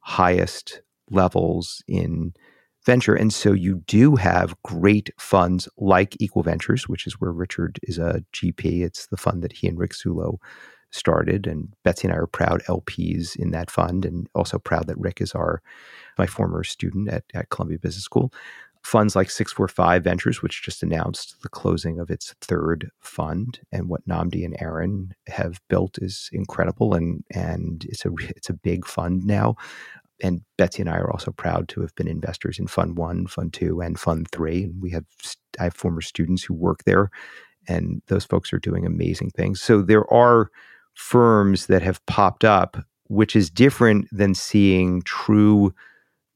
highest 0.00 0.82
levels 1.10 1.82
in 1.86 2.34
venture. 2.84 3.14
And 3.14 3.32
so 3.32 3.52
you 3.52 3.82
do 3.86 4.16
have 4.16 4.60
great 4.64 5.10
funds 5.18 5.68
like 5.78 6.16
Equal 6.20 6.42
Ventures, 6.42 6.88
which 6.88 7.06
is 7.06 7.20
where 7.20 7.32
Richard 7.32 7.78
is 7.82 7.98
a 7.98 8.24
GP. 8.32 8.82
It's 8.82 9.06
the 9.06 9.16
fund 9.16 9.42
that 9.42 9.52
he 9.52 9.68
and 9.68 9.78
Rick 9.78 9.92
Zullo 9.92 10.38
started. 10.90 11.46
And 11.46 11.72
Betsy 11.84 12.08
and 12.08 12.14
I 12.14 12.18
are 12.18 12.26
proud 12.26 12.62
LPs 12.64 13.36
in 13.36 13.50
that 13.52 13.70
fund 13.70 14.04
and 14.04 14.28
also 14.34 14.58
proud 14.58 14.86
that 14.88 14.98
Rick 14.98 15.20
is 15.20 15.32
our 15.32 15.62
my 16.18 16.26
former 16.26 16.64
student 16.64 17.08
at, 17.08 17.24
at 17.34 17.50
Columbia 17.50 17.78
Business 17.78 18.04
School. 18.04 18.32
Funds 18.82 19.14
like 19.14 19.30
645 19.30 20.02
Ventures, 20.04 20.42
which 20.42 20.62
just 20.62 20.82
announced 20.82 21.36
the 21.42 21.48
closing 21.48 22.00
of 22.00 22.10
its 22.10 22.34
third 22.40 22.90
fund, 23.00 23.60
and 23.70 23.88
what 23.88 24.06
Nnamdi 24.08 24.44
and 24.44 24.56
Aaron 24.60 25.14
have 25.28 25.60
built 25.68 25.98
is 25.98 26.28
incredible, 26.32 26.94
and 26.94 27.24
and 27.32 27.84
it's 27.88 28.04
a 28.04 28.10
it's 28.36 28.50
a 28.50 28.54
big 28.54 28.86
fund 28.86 29.24
now 29.24 29.56
and 30.22 30.40
Betsy 30.56 30.82
and 30.82 30.88
I 30.88 30.98
are 30.98 31.10
also 31.10 31.32
proud 31.32 31.68
to 31.70 31.80
have 31.80 31.94
been 31.96 32.08
investors 32.08 32.58
in 32.58 32.68
Fund 32.68 32.96
One, 32.96 33.26
Fund 33.26 33.52
Two, 33.52 33.80
and 33.80 33.98
Fund 33.98 34.30
Three. 34.30 34.64
And 34.64 34.80
we 34.80 34.90
have 34.90 35.04
I 35.60 35.64
have 35.64 35.74
former 35.74 36.00
students 36.00 36.42
who 36.42 36.54
work 36.54 36.84
there, 36.84 37.10
and 37.68 38.00
those 38.06 38.24
folks 38.24 38.52
are 38.52 38.58
doing 38.58 38.86
amazing 38.86 39.30
things. 39.30 39.60
So 39.60 39.82
there 39.82 40.10
are 40.12 40.50
firms 40.94 41.66
that 41.66 41.82
have 41.82 42.04
popped 42.06 42.44
up, 42.44 42.76
which 43.08 43.34
is 43.34 43.50
different 43.50 44.06
than 44.12 44.34
seeing 44.34 45.02
true 45.02 45.74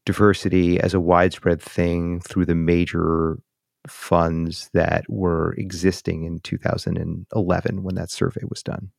diversity 0.06 0.80
as 0.80 0.94
a 0.94 1.00
widespread 1.00 1.60
thing 1.60 2.20
through 2.20 2.46
the 2.46 2.54
major 2.54 3.38
funds 3.86 4.70
that 4.72 5.04
were 5.08 5.52
existing 5.58 6.24
in 6.24 6.38
2011 6.40 7.82
when 7.82 7.94
that 7.96 8.10
survey 8.10 8.42
was 8.48 8.62
done. 8.62 8.90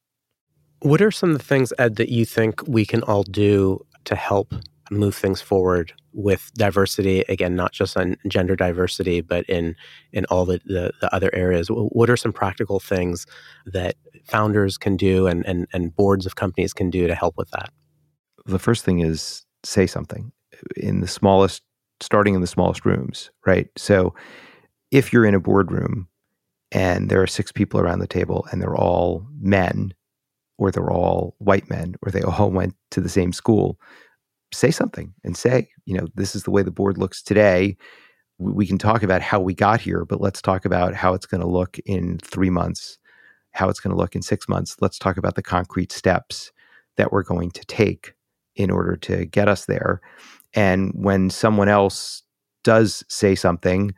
What 0.82 1.02
are 1.02 1.12
some 1.12 1.32
of 1.32 1.38
the 1.38 1.44
things, 1.44 1.74
Ed, 1.80 1.96
that 1.96 2.10
you 2.10 2.26
think 2.26 2.62
we 2.68 2.86
can 2.86 3.02
all 3.04 3.24
do 3.24 3.84
to 4.06 4.16
help 4.16 4.54
move 4.92 5.16
things 5.16 5.42
forward 5.42 5.92
with 6.14 6.52
diversity? 6.54 7.22
Again 7.30 7.56
not 7.56 7.72
just 7.72 7.98
on 7.98 8.16
gender 8.28 8.56
diversity 8.56 9.22
but 9.22 9.46
in 9.50 9.76
in 10.12 10.26
all 10.26 10.46
the, 10.46 10.62
the, 10.66 10.92
the, 11.02 11.14
other 11.14 11.34
areas. 11.34 11.70
What 11.70 12.10
are 12.10 12.18
some 12.18 12.32
practical 12.32 12.80
things 12.80 13.26
that 13.66 13.96
founders 14.26 14.78
can 14.78 14.98
do 14.98 15.26
and, 15.26 15.46
and 15.46 15.68
and 15.74 15.96
boards 15.96 16.26
of 16.26 16.36
companies 16.36 16.74
can 16.74 16.90
do 16.90 17.08
to 17.08 17.16
help 17.16 17.38
with 17.38 17.50
that? 17.52 17.72
The 18.46 18.60
first 18.60 18.86
thing 18.86 19.00
is 19.00 19.46
say 19.64 19.88
something 19.88 20.32
in 20.76 21.02
the 21.02 21.08
smallest 21.08 21.62
starting 22.00 22.36
in 22.36 22.42
the 22.42 22.48
smallest 22.48 22.86
rooms 22.86 23.32
right 23.46 23.70
so 23.76 24.14
if 24.92 25.12
you're 25.12 25.26
in 25.26 25.36
a 25.36 25.40
boardroom 25.40 26.08
and 26.72 27.10
there 27.10 27.22
are 27.22 27.28
six 27.28 27.52
people 27.52 27.80
around 27.80 28.00
the 28.00 28.08
table 28.08 28.48
and 28.52 28.62
they're 28.62 28.76
all 28.76 29.26
men 29.40 29.94
or 30.58 30.72
they're 30.72 30.92
all 30.92 31.36
white 31.40 31.70
men 31.70 31.96
or 32.02 32.12
they 32.12 32.22
all 32.24 32.52
went 32.52 32.76
to 32.92 33.02
the 33.02 33.10
same 33.10 33.34
school 33.34 33.80
say 34.54 34.72
something 34.72 35.14
and 35.24 35.36
say, 35.36 35.68
you 35.86 35.98
know, 35.98 36.08
this 36.16 36.36
is 36.36 36.44
the 36.44 36.52
way 36.52 36.64
the 36.64 36.72
board 36.72 36.98
looks 36.98 37.22
today. 37.22 37.78
We 38.38 38.68
can 38.68 38.78
talk 38.78 39.04
about 39.04 39.22
how 39.22 39.40
we 39.40 39.54
got 39.54 39.82
here, 39.82 40.06
but 40.06 40.22
let's 40.22 40.42
talk 40.42 40.66
about 40.66 40.94
how 40.94 41.14
it's 41.14 41.26
going 41.26 41.42
to 41.42 41.48
look 41.48 41.78
in 41.86 42.20
three 42.20 42.50
months, 42.50 42.98
how 43.52 43.68
it's 43.70 43.80
going 43.80 43.92
to 43.92 43.98
look 43.98 44.16
in 44.16 44.22
six 44.22 44.48
months. 44.48 44.76
Let's 44.80 45.00
talk 45.00 45.18
about 45.18 45.36
the 45.36 45.44
concrete 45.44 45.92
steps 45.92 46.52
that 46.98 47.12
we're 47.12 47.24
going 47.24 47.52
to 47.52 47.66
take 47.66 48.14
in 48.56 48.72
order 48.72 48.96
to 48.96 49.26
get 49.26 49.48
us 49.48 49.66
there. 49.66 50.02
And 50.58 50.92
when 50.96 51.30
someone 51.30 51.70
else 51.70 52.24
does 52.64 53.04
say 53.10 53.36
something, 53.36 53.94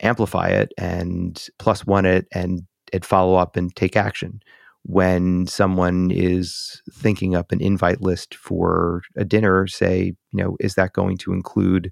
amplify 0.00 0.48
it 0.48 0.72
and 0.78 1.48
plus 1.58 1.84
one 1.84 2.06
it 2.06 2.28
and 2.32 2.62
it 2.92 3.04
follow 3.04 3.34
up 3.34 3.56
and 3.56 3.74
take 3.74 3.96
action. 3.96 4.40
When 4.84 5.48
someone 5.48 6.12
is 6.12 6.80
thinking 6.92 7.34
up 7.34 7.50
an 7.50 7.60
invite 7.60 8.02
list 8.02 8.36
for 8.36 9.02
a 9.16 9.24
dinner, 9.24 9.66
say, 9.66 10.14
you 10.32 10.44
know, 10.44 10.56
is 10.60 10.76
that 10.76 10.92
going 10.92 11.18
to 11.18 11.32
include 11.32 11.90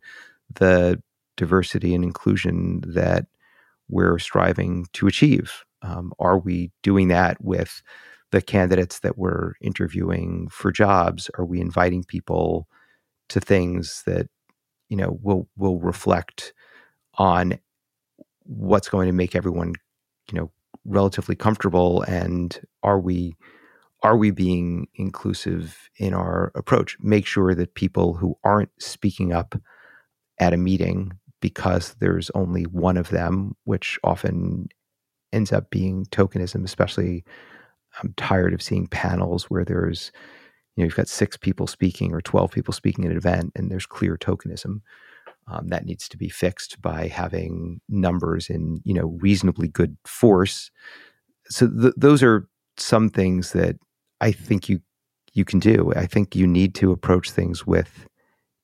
the 0.55 1.03
diversity 1.37 1.93
and 1.93 2.05
inclusion 2.05 2.83
that 2.87 3.27
we're 3.89 4.21
striving 4.21 4.87
to 4.93 5.09
achieve? 5.09 5.65
Um, 5.83 6.13
are 6.21 6.39
we 6.39 6.71
doing 6.85 7.09
that 7.09 7.43
with 7.43 7.83
the 8.31 8.41
candidates 8.41 9.01
that 9.01 9.19
we're 9.19 9.55
interviewing 9.61 10.47
for 10.53 10.71
jobs? 10.71 11.29
Are 11.37 11.45
we 11.45 11.61
inviting 11.61 12.05
people 12.05 12.69
to 13.29 13.41
things 13.41 14.03
that 14.07 14.27
you 14.89 14.97
know 14.97 15.19
will 15.23 15.49
will 15.57 15.81
reflect 15.81 16.53
on 17.17 17.59
what's 18.45 18.89
going 18.89 19.07
to 19.07 19.13
make 19.13 19.35
everyone 19.35 19.75
you 20.31 20.39
know 20.39 20.51
relatively 20.85 21.35
comfortable 21.35 22.03
and 22.03 22.61
are 22.83 23.01
we 23.01 23.35
are 24.03 24.19
we 24.19 24.31
being 24.31 24.87
inclusive 24.97 25.89
in 25.97 26.13
our 26.13 26.53
approach? 26.55 26.99
Make 27.01 27.27
sure 27.27 27.55
that 27.55 27.75
people 27.75 28.13
who 28.13 28.37
aren't 28.45 28.71
speaking 28.79 29.33
up 29.33 29.55
at 30.39 30.53
a 30.53 30.59
meeting 30.59 31.13
because 31.41 31.95
there's 32.01 32.31
only 32.35 32.65
one 32.65 32.97
of 32.97 33.09
them 33.09 33.55
which 33.65 33.99
often 34.05 34.69
ends 35.33 35.53
up 35.53 35.69
being 35.71 36.07
tokenism 36.07 36.65
especially 36.65 37.25
i'm 38.03 38.15
tired 38.17 38.55
of 38.55 38.63
seeing 38.63 38.87
panels 38.87 39.45
where 39.51 39.65
there's 39.65 40.13
you 40.77 40.83
know 40.83 40.87
you've 40.87 40.97
got 40.97 41.09
six 41.09 41.37
people 41.37 41.67
speaking 41.67 42.13
or 42.13 42.21
12 42.21 42.51
people 42.53 42.75
speaking 42.75 43.05
at 43.05 43.13
an 43.13 43.17
event 43.17 43.53
and 43.57 43.71
there's 43.71 43.87
clear 43.87 44.17
tokenism 44.17 44.81
um, 45.47 45.69
that 45.69 45.85
needs 45.85 46.09
to 46.09 46.17
be 46.17 46.29
fixed 46.29 46.81
by 46.81 47.09
having 47.09 47.81
numbers 47.89 48.49
in 48.49 48.81
you 48.85 48.95
know 48.95 49.17
reasonably 49.21 49.69
good 49.69 49.97
force. 50.05 50.71
So 51.49 51.69
th- 51.69 51.95
those 51.97 52.23
are 52.23 52.49
some 52.77 53.11
things 53.11 53.53
that 53.53 53.77
I 54.21 54.33
think 54.33 54.69
you 54.69 54.81
you 55.33 55.45
can 55.45 55.59
do. 55.59 55.93
I 55.97 56.07
think 56.07 56.37
you 56.37 56.47
need 56.47 56.75
to 56.77 56.93
approach 56.93 57.31
things 57.31 57.67
with 57.67 58.07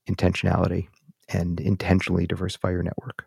intentionality 0.08 0.88
and 1.28 1.60
intentionally 1.60 2.26
diversify 2.26 2.70
your 2.70 2.82
network. 2.82 3.26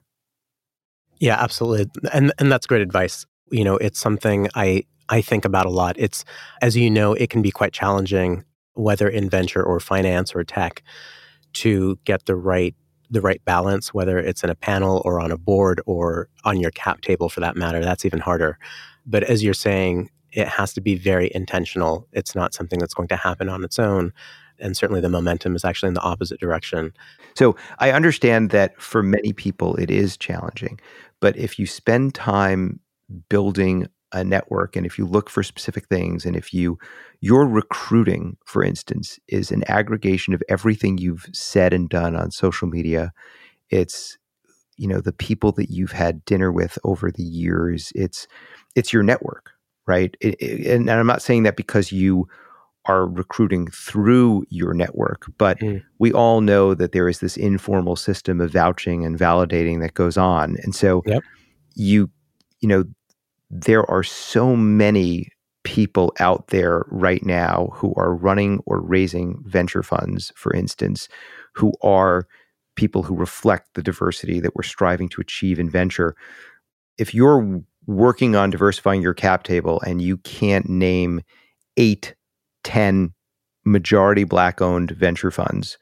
Yeah, 1.19 1.41
absolutely. 1.41 1.91
And 2.11 2.33
and 2.39 2.51
that's 2.51 2.67
great 2.67 2.81
advice. 2.81 3.25
You 3.51 3.63
know, 3.63 3.77
it's 3.77 3.99
something 3.99 4.49
I 4.55 4.83
I 5.09 5.21
think 5.21 5.45
about 5.45 5.65
a 5.65 5.69
lot. 5.69 5.95
It's 5.99 6.25
as 6.61 6.75
you 6.75 6.89
know, 6.89 7.13
it 7.13 7.29
can 7.29 7.41
be 7.41 7.51
quite 7.51 7.73
challenging 7.73 8.45
whether 8.73 9.07
in 9.07 9.29
venture 9.29 9.63
or 9.63 9.79
finance 9.79 10.33
or 10.35 10.43
tech 10.43 10.83
to 11.53 11.97
get 12.05 12.25
the 12.25 12.35
right 12.35 12.75
the 13.09 13.21
right 13.21 13.43
balance, 13.45 13.93
whether 13.93 14.17
it's 14.17 14.43
in 14.43 14.49
a 14.49 14.55
panel 14.55 15.01
or 15.05 15.19
on 15.19 15.31
a 15.31 15.37
board 15.37 15.79
or 15.85 16.27
on 16.45 16.59
your 16.59 16.71
cap 16.71 17.01
table 17.01 17.29
for 17.29 17.41
that 17.41 17.55
matter. 17.55 17.81
That's 17.81 18.05
even 18.05 18.19
harder. 18.19 18.57
But 19.05 19.23
as 19.23 19.43
you're 19.43 19.53
saying, 19.53 20.09
it 20.31 20.47
has 20.47 20.73
to 20.73 20.81
be 20.81 20.95
very 20.95 21.31
intentional. 21.33 22.07
It's 22.11 22.33
not 22.33 22.55
something 22.55 22.79
that's 22.79 22.95
going 22.95 23.09
to 23.09 23.15
happen 23.15 23.49
on 23.49 23.63
its 23.63 23.77
own. 23.77 24.11
And 24.59 24.75
certainly 24.75 25.01
the 25.01 25.09
momentum 25.09 25.55
is 25.55 25.63
actually 25.63 25.89
in 25.89 25.93
the 25.93 26.01
opposite 26.01 26.39
direction. 26.39 26.91
So 27.35 27.55
I 27.79 27.91
understand 27.91 28.49
that 28.49 28.79
for 28.81 29.03
many 29.03 29.31
people 29.31 29.75
it 29.75 29.91
is 29.91 30.17
challenging. 30.17 30.79
But 31.19 31.37
if 31.37 31.59
you 31.59 31.67
spend 31.67 32.15
time 32.15 32.79
building 33.29 33.87
a 34.13 34.23
network 34.23 34.75
and 34.75 34.85
if 34.85 34.97
you 34.97 35.05
look 35.05 35.29
for 35.29 35.43
specific 35.43 35.87
things 35.87 36.25
and 36.25 36.35
if 36.35 36.53
you 36.53 36.77
your 37.19 37.47
recruiting 37.47 38.37
for 38.45 38.63
instance 38.63 39.19
is 39.27 39.51
an 39.51 39.63
aggregation 39.67 40.33
of 40.33 40.43
everything 40.49 40.97
you've 40.97 41.25
said 41.33 41.73
and 41.73 41.89
done 41.89 42.15
on 42.15 42.31
social 42.31 42.67
media 42.67 43.11
it's 43.69 44.17
you 44.77 44.87
know 44.87 45.01
the 45.01 45.11
people 45.11 45.51
that 45.51 45.69
you've 45.69 45.91
had 45.91 46.23
dinner 46.25 46.51
with 46.51 46.77
over 46.83 47.11
the 47.11 47.23
years 47.23 47.91
it's 47.95 48.27
it's 48.75 48.93
your 48.93 49.03
network 49.03 49.51
right 49.87 50.15
it, 50.21 50.35
it, 50.39 50.67
and, 50.67 50.89
i'm 50.89 51.07
not 51.07 51.21
saying 51.21 51.43
that 51.43 51.57
because 51.57 51.91
you 51.91 52.27
are 52.85 53.07
recruiting 53.07 53.67
through 53.67 54.43
your 54.49 54.73
network 54.73 55.25
but 55.37 55.57
mm. 55.59 55.81
we 55.99 56.11
all 56.13 56.41
know 56.41 56.73
that 56.73 56.91
there 56.91 57.09
is 57.09 57.19
this 57.19 57.37
informal 57.37 57.95
system 57.95 58.41
of 58.41 58.51
vouching 58.51 59.05
and 59.05 59.17
validating 59.17 59.79
that 59.79 59.93
goes 59.93 60.17
on 60.17 60.57
and 60.63 60.75
so 60.75 61.01
yep. 61.05 61.23
you 61.75 62.09
you 62.59 62.67
know 62.67 62.83
there 63.53 63.89
are 63.89 64.03
so 64.03 64.55
many 64.55 65.29
people 65.63 66.13
out 66.19 66.47
there 66.47 66.85
right 66.89 67.23
now 67.23 67.69
who 67.73 67.93
are 67.95 68.13
running 68.13 68.61
or 68.65 68.81
raising 68.81 69.41
venture 69.45 69.83
funds, 69.83 70.31
for 70.35 70.53
instance, 70.53 71.07
who 71.53 71.71
are 71.81 72.27
people 72.75 73.03
who 73.03 73.15
reflect 73.15 73.69
the 73.75 73.83
diversity 73.83 74.39
that 74.39 74.55
we're 74.55 74.63
striving 74.63 75.07
to 75.07 75.21
achieve 75.21 75.59
in 75.59 75.69
venture. 75.69 76.15
If 76.97 77.13
you're 77.13 77.61
working 77.85 78.35
on 78.35 78.49
diversifying 78.49 79.01
your 79.01 79.13
cap 79.13 79.43
table 79.43 79.79
and 79.85 80.01
you 80.01 80.17
can't 80.17 80.67
name 80.67 81.21
eight, 81.77 82.15
ten 82.63 83.13
majority 83.65 84.23
black 84.23 84.61
owned 84.61 84.91
venture 84.91 85.31
funds, 85.31 85.77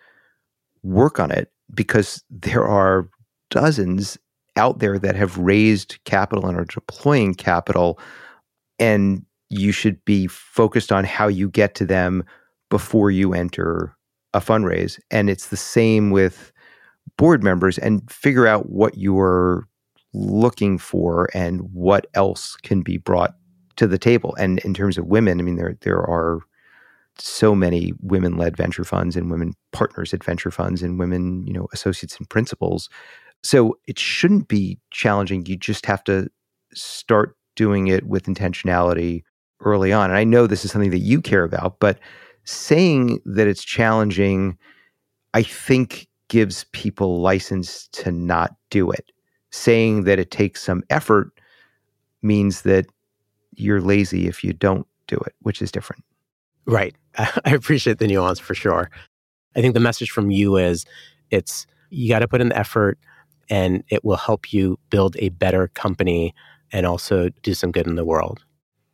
work 0.83 1.19
on 1.19 1.31
it 1.31 1.51
because 1.73 2.23
there 2.29 2.65
are 2.65 3.09
dozens 3.49 4.17
out 4.57 4.79
there 4.79 4.99
that 4.99 5.15
have 5.15 5.37
raised 5.37 5.97
capital 6.05 6.45
and 6.45 6.57
are 6.57 6.65
deploying 6.65 7.33
capital 7.33 7.99
and 8.79 9.25
you 9.49 9.71
should 9.71 10.03
be 10.05 10.27
focused 10.27 10.91
on 10.91 11.03
how 11.03 11.27
you 11.27 11.49
get 11.49 11.75
to 11.75 11.85
them 11.85 12.23
before 12.69 13.11
you 13.11 13.33
enter 13.33 13.95
a 14.33 14.39
fundraise. 14.39 14.99
And 15.11 15.29
it's 15.29 15.47
the 15.47 15.57
same 15.57 16.09
with 16.09 16.51
board 17.17 17.43
members 17.43 17.77
and 17.77 18.09
figure 18.09 18.47
out 18.47 18.69
what 18.69 18.97
you're 18.97 19.67
looking 20.13 20.77
for 20.77 21.29
and 21.33 21.61
what 21.73 22.07
else 22.13 22.55
can 22.57 22.81
be 22.81 22.97
brought 22.97 23.35
to 23.75 23.87
the 23.87 23.97
table. 23.97 24.35
And 24.39 24.59
in 24.59 24.73
terms 24.73 24.97
of 24.97 25.05
women 25.05 25.39
i 25.39 25.43
mean 25.43 25.55
there 25.55 25.77
there 25.81 26.01
are 26.01 26.39
so 27.17 27.53
many 27.53 27.93
women 28.01 28.37
led 28.37 28.57
venture 28.57 28.83
funds 28.83 29.15
and 29.15 29.29
women 29.29 29.53
partners 29.71 30.13
at 30.13 30.23
venture 30.23 30.51
funds 30.51 30.81
and 30.81 30.97
women 30.97 31.45
you 31.45 31.53
know 31.53 31.67
associates 31.73 32.17
and 32.17 32.29
principals 32.29 32.89
so 33.43 33.77
it 33.87 33.97
shouldn't 33.97 34.47
be 34.47 34.79
challenging. 34.91 35.45
You 35.45 35.57
just 35.57 35.85
have 35.85 36.03
to 36.05 36.29
start 36.73 37.35
doing 37.55 37.87
it 37.87 38.05
with 38.05 38.23
intentionality 38.23 39.23
early 39.59 39.91
on. 39.91 40.09
And 40.09 40.17
I 40.17 40.23
know 40.23 40.47
this 40.47 40.65
is 40.65 40.71
something 40.71 40.91
that 40.91 40.99
you 40.99 41.21
care 41.21 41.43
about, 41.43 41.79
but 41.79 41.99
saying 42.43 43.19
that 43.25 43.47
it's 43.47 43.63
challenging, 43.63 44.57
I 45.33 45.43
think 45.43 46.07
gives 46.27 46.65
people 46.71 47.21
license 47.21 47.87
to 47.89 48.11
not 48.11 48.55
do 48.69 48.91
it. 48.91 49.11
Saying 49.51 50.05
that 50.05 50.17
it 50.17 50.31
takes 50.31 50.63
some 50.63 50.83
effort 50.89 51.31
means 52.21 52.61
that 52.61 52.85
you're 53.55 53.81
lazy 53.81 54.27
if 54.27 54.43
you 54.43 54.53
don't 54.53 54.87
do 55.07 55.17
it, 55.17 55.35
which 55.41 55.61
is 55.61 55.71
different. 55.71 56.03
Right. 56.65 56.95
I 57.17 57.53
appreciate 57.53 57.97
the 57.97 58.07
nuance 58.07 58.39
for 58.39 58.55
sure. 58.55 58.89
I 59.55 59.61
think 59.61 59.73
the 59.73 59.81
message 59.81 60.11
from 60.11 60.31
you 60.31 60.55
is 60.55 60.85
it's 61.29 61.67
you 61.89 62.07
got 62.07 62.19
to 62.19 62.27
put 62.27 62.39
in 62.39 62.49
the 62.49 62.57
effort 62.57 62.97
and 63.51 63.83
it 63.89 64.03
will 64.03 64.15
help 64.15 64.51
you 64.53 64.79
build 64.89 65.15
a 65.19 65.29
better 65.29 65.67
company 65.67 66.33
and 66.71 66.85
also 66.85 67.29
do 67.43 67.53
some 67.53 67.71
good 67.71 67.85
in 67.85 67.95
the 67.95 68.05
world. 68.05 68.43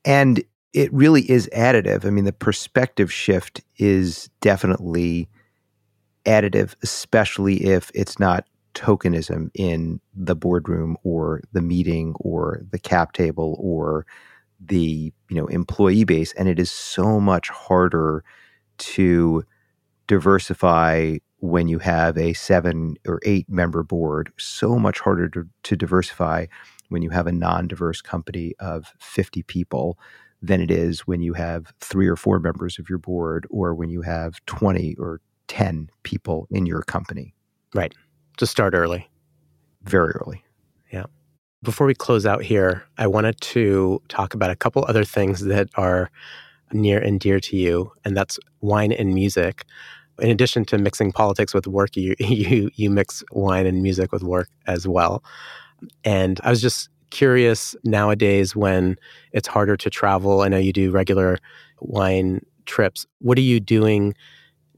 And 0.03 0.43
it 0.73 0.91
really 0.91 1.29
is 1.29 1.47
additive. 1.55 2.05
I 2.05 2.09
mean, 2.09 2.25
the 2.25 2.33
perspective 2.33 3.13
shift 3.13 3.61
is 3.77 4.29
definitely 4.41 5.29
additive, 6.25 6.73
especially 6.81 7.63
if 7.63 7.91
it's 7.93 8.19
not 8.19 8.45
tokenism 8.73 9.49
in 9.53 10.01
the 10.15 10.35
boardroom 10.35 10.97
or 11.03 11.41
the 11.53 11.61
meeting 11.61 12.13
or 12.19 12.61
the 12.71 12.79
cap 12.79 13.13
table 13.13 13.57
or 13.59 14.05
the 14.59 15.13
you 15.29 15.35
know 15.35 15.47
employee 15.47 16.03
base 16.03 16.33
and 16.33 16.47
it 16.47 16.59
is 16.59 16.69
so 16.69 17.19
much 17.19 17.49
harder 17.49 18.23
to 18.77 19.43
diversify 20.07 21.17
when 21.39 21.67
you 21.67 21.79
have 21.79 22.17
a 22.17 22.33
seven 22.33 22.97
or 23.07 23.19
eight 23.23 23.49
member 23.49 23.83
board, 23.83 24.31
so 24.37 24.77
much 24.79 24.99
harder 24.99 25.29
to, 25.29 25.47
to 25.63 25.75
diversify 25.75 26.47
when 26.89 27.01
you 27.01 27.09
have 27.09 27.27
a 27.27 27.31
non 27.31 27.67
diverse 27.67 28.01
company 28.01 28.53
of 28.59 28.93
50 28.99 29.43
people 29.43 29.99
than 30.41 30.61
it 30.61 30.71
is 30.71 31.01
when 31.01 31.21
you 31.21 31.33
have 31.33 31.73
three 31.79 32.07
or 32.07 32.15
four 32.15 32.39
members 32.39 32.77
of 32.79 32.89
your 32.89 32.99
board 32.99 33.47
or 33.49 33.73
when 33.73 33.89
you 33.89 34.01
have 34.01 34.43
20 34.45 34.95
or 34.99 35.21
10 35.47 35.89
people 36.03 36.47
in 36.49 36.65
your 36.65 36.81
company. 36.83 37.33
Right. 37.73 37.93
To 38.37 38.45
start 38.45 38.73
early. 38.73 39.09
Very 39.83 40.11
early. 40.11 40.43
Yeah. 40.91 41.05
Before 41.63 41.87
we 41.87 41.95
close 41.95 42.25
out 42.25 42.43
here, 42.43 42.83
I 42.97 43.07
wanted 43.07 43.39
to 43.41 44.01
talk 44.09 44.33
about 44.33 44.51
a 44.51 44.55
couple 44.55 44.85
other 44.87 45.03
things 45.03 45.41
that 45.45 45.69
are 45.75 46.11
near 46.71 46.99
and 46.99 47.19
dear 47.19 47.39
to 47.39 47.55
you, 47.55 47.91
and 48.03 48.15
that's 48.15 48.39
wine 48.61 48.91
and 48.91 49.13
music 49.13 49.65
in 50.19 50.29
addition 50.29 50.65
to 50.65 50.77
mixing 50.77 51.11
politics 51.11 51.53
with 51.53 51.67
work, 51.67 51.95
you 51.95 52.15
you 52.19 52.69
you 52.75 52.89
mix 52.89 53.23
wine 53.31 53.65
and 53.65 53.81
music 53.81 54.11
with 54.11 54.23
work 54.23 54.49
as 54.65 54.87
well. 54.87 55.23
And 56.03 56.39
I 56.43 56.49
was 56.49 56.61
just 56.61 56.89
curious 57.09 57.75
nowadays 57.83 58.55
when 58.55 58.97
it's 59.31 59.47
harder 59.47 59.77
to 59.77 59.89
travel. 59.89 60.41
I 60.41 60.47
know 60.49 60.57
you 60.57 60.73
do 60.73 60.91
regular 60.91 61.37
wine 61.79 62.41
trips. 62.65 63.05
What 63.19 63.37
are 63.37 63.41
you 63.41 63.59
doing 63.59 64.13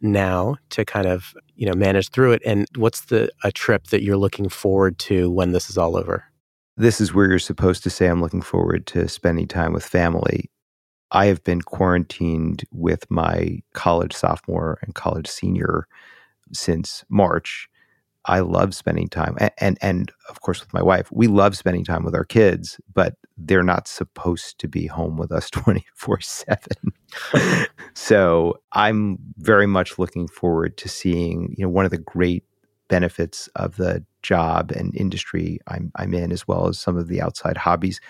now 0.01 0.55
to 0.69 0.85
kind 0.85 1.07
of 1.07 1.33
you 1.55 1.65
know 1.65 1.73
manage 1.73 2.09
through 2.09 2.33
it? 2.33 2.41
And 2.45 2.67
what's 2.75 3.01
the 3.05 3.29
a 3.43 3.51
trip 3.51 3.87
that 3.87 4.03
you're 4.03 4.17
looking 4.17 4.49
forward 4.49 4.99
to 4.99 5.31
when 5.31 5.51
this 5.51 5.69
is 5.69 5.77
all 5.77 5.97
over? 5.97 6.25
This 6.77 7.01
is 7.01 7.13
where 7.13 7.27
you're 7.27 7.39
supposed 7.39 7.83
to 7.83 7.89
say, 7.89 8.07
I'm 8.07 8.21
looking 8.21 8.41
forward 8.41 8.87
to 8.87 9.09
spending 9.09 9.47
time 9.47 9.73
with 9.73 9.85
family. 9.85 10.49
I 11.11 11.25
have 11.25 11.43
been 11.43 11.61
quarantined 11.61 12.63
with 12.71 13.09
my 13.09 13.61
college 13.73 14.13
sophomore 14.13 14.79
and 14.81 14.95
college 14.95 15.27
senior 15.27 15.87
since 16.53 17.03
March. 17.09 17.67
I 18.25 18.41
love 18.41 18.75
spending 18.75 19.07
time 19.07 19.37
and, 19.39 19.51
and, 19.59 19.77
and 19.81 20.11
of 20.29 20.41
course 20.41 20.59
with 20.59 20.73
my 20.73 20.83
wife. 20.83 21.09
We 21.11 21.27
love 21.27 21.57
spending 21.57 21.85
time 21.85 22.03
with 22.03 22.13
our 22.13 22.25
kids, 22.25 22.79
but 22.93 23.15
they're 23.37 23.63
not 23.63 23.87
supposed 23.87 24.59
to 24.59 24.67
be 24.67 24.87
home 24.87 25.17
with 25.17 25.31
us 25.31 25.49
24/7. 25.51 26.91
so, 27.93 28.59
I'm 28.73 29.17
very 29.37 29.67
much 29.67 29.97
looking 29.97 30.27
forward 30.27 30.75
to 30.77 30.89
seeing, 30.89 31.55
you 31.57 31.63
know, 31.63 31.69
one 31.69 31.85
of 31.85 31.91
the 31.91 31.97
great 31.97 32.43
benefits 32.89 33.47
of 33.55 33.77
the 33.77 34.03
job 34.21 34.71
and 34.71 34.93
industry 34.95 35.59
I'm 35.67 35.91
I'm 35.95 36.13
in 36.13 36.31
as 36.31 36.47
well 36.47 36.67
as 36.67 36.77
some 36.77 36.97
of 36.97 37.07
the 37.07 37.21
outside 37.21 37.55
hobbies 37.55 38.01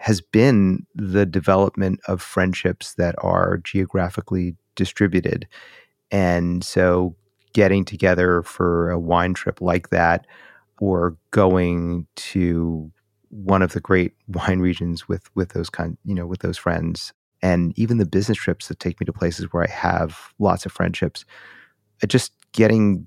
has 0.00 0.22
been 0.22 0.86
the 0.94 1.26
development 1.26 2.00
of 2.08 2.22
friendships 2.22 2.94
that 2.94 3.14
are 3.18 3.58
geographically 3.58 4.56
distributed. 4.74 5.46
And 6.10 6.64
so 6.64 7.14
getting 7.52 7.84
together 7.84 8.42
for 8.42 8.90
a 8.90 8.98
wine 8.98 9.34
trip 9.34 9.60
like 9.60 9.90
that 9.90 10.26
or 10.80 11.18
going 11.32 12.06
to 12.16 12.90
one 13.28 13.60
of 13.60 13.72
the 13.72 13.80
great 13.80 14.14
wine 14.28 14.60
regions 14.60 15.06
with 15.06 15.24
with 15.34 15.50
those 15.50 15.68
kind 15.68 15.98
you 16.04 16.14
know 16.14 16.26
with 16.26 16.40
those 16.40 16.56
friends 16.56 17.12
and 17.42 17.78
even 17.78 17.98
the 17.98 18.06
business 18.06 18.38
trips 18.38 18.68
that 18.68 18.80
take 18.80 18.98
me 19.00 19.04
to 19.04 19.12
places 19.12 19.52
where 19.52 19.64
I 19.64 19.70
have 19.70 20.32
lots 20.38 20.64
of 20.64 20.72
friendships 20.72 21.26
uh, 22.02 22.06
just 22.06 22.32
getting 22.52 23.06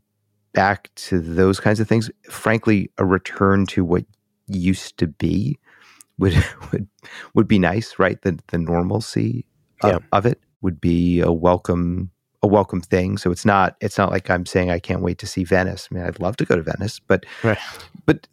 back 0.54 0.92
to 0.96 1.20
those 1.20 1.60
kinds 1.60 1.80
of 1.80 1.88
things 1.88 2.12
frankly 2.30 2.92
a 3.00 3.06
return 3.06 3.66
to 3.68 3.84
what 3.84 4.06
used 4.48 4.98
to 5.00 5.08
be 5.08 5.58
would 6.18 6.36
would 6.72 6.88
would 7.34 7.48
be 7.48 7.60
nice 7.60 8.00
right 8.00 8.22
the 8.22 8.40
the 8.48 8.58
normalcy 8.58 9.46
of, 9.82 10.04
of 10.12 10.26
it 10.26 10.40
would 10.62 10.80
be 10.80 11.20
a 11.20 11.32
welcome 11.32 12.10
a 12.44 12.48
welcome 12.48 12.82
thing. 12.82 13.18
So 13.18 13.32
it's 13.32 13.46
not 13.46 13.76
it's 13.80 13.98
not 13.98 14.12
like 14.12 14.30
I'm 14.30 14.46
saying 14.46 14.70
I 14.70 14.80
can't 14.80 15.02
wait 15.02 15.18
to 15.20 15.28
see 15.28 15.44
Venice. 15.44 15.88
I 15.90 15.96
mean, 15.96 16.04
I'd 16.04 16.20
love 16.20 16.38
to 16.38 16.46
go 16.46 16.56
to 16.56 16.62
Venice, 16.62 17.00
but 17.00 17.26
right. 17.44 17.58
but 18.06 18.28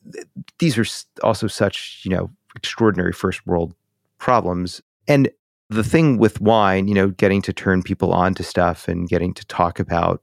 these 0.59 0.77
are 0.77 0.85
also 1.23 1.47
such 1.47 2.03
you 2.05 2.11
know 2.11 2.31
extraordinary 2.57 3.13
first 3.13 3.47
world 3.47 3.75
problems. 4.19 4.83
And 5.07 5.31
the 5.71 5.85
thing 5.85 6.19
with 6.19 6.41
wine, 6.41 6.89
you 6.89 6.95
know, 6.95 7.11
getting 7.11 7.41
to 7.43 7.53
turn 7.53 7.83
people 7.83 8.13
on 8.13 8.35
to 8.35 8.43
stuff 8.43 8.89
and 8.89 9.09
getting 9.09 9.33
to 9.35 9.47
talk 9.47 9.79
about 9.79 10.21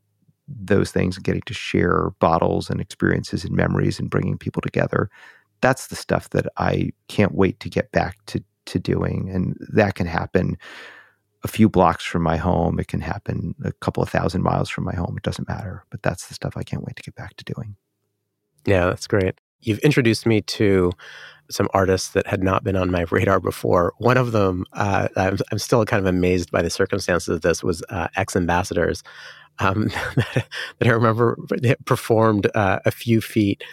those 0.47 0.91
things 0.91 1.15
and 1.15 1.23
getting 1.23 1.41
to 1.41 1.53
share 1.53 2.11
bottles 2.19 2.69
and 2.69 2.81
experiences 2.81 3.45
and 3.45 3.55
memories 3.55 3.99
and 3.99 4.09
bringing 4.09 4.37
people 4.37 4.61
together. 4.61 5.09
That's 5.61 5.87
the 5.87 5.95
stuff 5.95 6.29
that 6.31 6.47
I 6.57 6.91
can't 7.07 7.33
wait 7.33 7.59
to 7.61 7.69
get 7.69 7.91
back 7.91 8.17
to 8.27 8.43
to 8.67 8.79
doing, 8.79 9.29
and 9.29 9.55
that 9.73 9.95
can 9.95 10.07
happen 10.07 10.57
a 11.43 11.47
few 11.47 11.69
blocks 11.69 12.03
from 12.03 12.23
my 12.23 12.37
home. 12.37 12.79
It 12.79 12.87
can 12.87 13.01
happen 13.01 13.55
a 13.63 13.71
couple 13.73 14.03
of 14.03 14.09
thousand 14.09 14.43
miles 14.43 14.69
from 14.69 14.83
my 14.83 14.95
home. 14.95 15.15
It 15.17 15.23
doesn't 15.23 15.47
matter. 15.47 15.83
But 15.89 16.03
that's 16.03 16.27
the 16.27 16.33
stuff 16.33 16.57
I 16.57 16.63
can't 16.63 16.83
wait 16.83 16.95
to 16.95 17.03
get 17.03 17.15
back 17.15 17.35
to 17.37 17.45
doing. 17.45 17.75
Yeah, 18.65 18.85
that's 18.87 19.07
great. 19.07 19.35
You've 19.61 19.79
introduced 19.79 20.25
me 20.25 20.41
to 20.41 20.91
some 21.49 21.69
artists 21.73 22.09
that 22.09 22.27
had 22.27 22.43
not 22.43 22.63
been 22.63 22.75
on 22.75 22.91
my 22.91 23.05
radar 23.09 23.39
before. 23.39 23.93
One 23.97 24.17
of 24.17 24.33
them, 24.33 24.65
uh, 24.73 25.07
I'm, 25.15 25.37
I'm, 25.51 25.59
still 25.59 25.83
kind 25.85 26.05
of 26.05 26.05
amazed 26.05 26.51
by 26.51 26.61
the 26.61 26.69
circumstances 26.69 27.29
of 27.29 27.41
this, 27.41 27.63
was 27.63 27.81
uh, 27.89 28.09
X 28.17 28.35
Ambassadors. 28.35 29.01
Um, 29.59 29.87
that 30.15 30.47
I 30.83 30.89
remember 30.89 31.37
performed 31.85 32.47
uh, 32.53 32.79
a 32.85 32.91
few 32.91 33.21
feet 33.21 33.63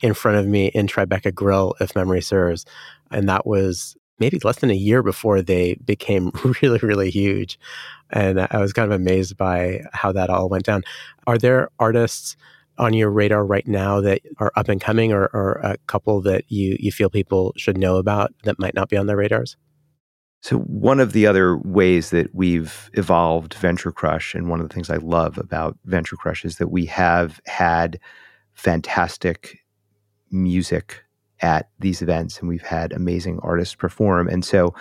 in 0.00 0.14
front 0.14 0.38
of 0.38 0.46
me 0.46 0.66
in 0.68 0.86
Tribeca 0.86 1.34
Grill, 1.34 1.74
if 1.80 1.94
memory 1.94 2.22
serves. 2.22 2.64
And 3.10 3.28
that 3.28 3.46
was 3.46 3.96
maybe 4.18 4.38
less 4.44 4.58
than 4.58 4.70
a 4.70 4.74
year 4.74 5.02
before 5.02 5.42
they 5.42 5.74
became 5.84 6.30
really, 6.62 6.78
really 6.78 7.10
huge. 7.10 7.58
And 8.10 8.40
I 8.40 8.58
was 8.58 8.72
kind 8.72 8.90
of 8.90 8.98
amazed 8.98 9.36
by 9.36 9.80
how 9.92 10.12
that 10.12 10.30
all 10.30 10.48
went 10.48 10.64
down. 10.64 10.82
Are 11.26 11.38
there 11.38 11.68
artists 11.78 12.36
on 12.76 12.92
your 12.92 13.10
radar 13.10 13.44
right 13.44 13.66
now 13.66 14.00
that 14.00 14.20
are 14.38 14.52
up 14.56 14.68
and 14.68 14.80
coming 14.80 15.12
or, 15.12 15.26
or 15.32 15.60
a 15.62 15.76
couple 15.86 16.20
that 16.22 16.44
you, 16.48 16.76
you 16.80 16.90
feel 16.92 17.08
people 17.08 17.52
should 17.56 17.78
know 17.78 17.96
about 17.96 18.32
that 18.42 18.58
might 18.58 18.74
not 18.74 18.88
be 18.88 18.96
on 18.96 19.06
their 19.06 19.16
radars? 19.16 19.56
So, 20.44 20.58
one 20.58 21.00
of 21.00 21.14
the 21.14 21.26
other 21.26 21.56
ways 21.56 22.10
that 22.10 22.34
we've 22.34 22.90
evolved 22.92 23.54
Venture 23.54 23.90
Crush, 23.90 24.34
and 24.34 24.50
one 24.50 24.60
of 24.60 24.68
the 24.68 24.74
things 24.74 24.90
I 24.90 24.98
love 24.98 25.38
about 25.38 25.78
Venture 25.86 26.16
Crush 26.16 26.44
is 26.44 26.58
that 26.58 26.68
we 26.68 26.84
have 26.84 27.40
had 27.46 27.98
fantastic 28.52 29.60
music 30.30 31.02
at 31.40 31.70
these 31.78 32.02
events 32.02 32.38
and 32.38 32.48
we've 32.50 32.60
had 32.60 32.92
amazing 32.92 33.38
artists 33.42 33.74
perform. 33.74 34.28
And 34.28 34.44
so 34.44 34.74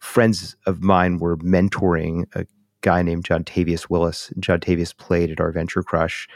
friends 0.00 0.54
of 0.66 0.80
mine 0.80 1.18
were 1.18 1.38
mentoring 1.38 2.24
a 2.36 2.46
guy 2.80 3.02
named 3.02 3.24
Jontavious 3.24 3.90
Willis. 3.90 4.32
John 4.38 4.60
Tavius 4.60 4.96
played 4.96 5.32
at 5.32 5.40
our 5.40 5.50
Venture 5.50 5.82
Crush 5.82 6.28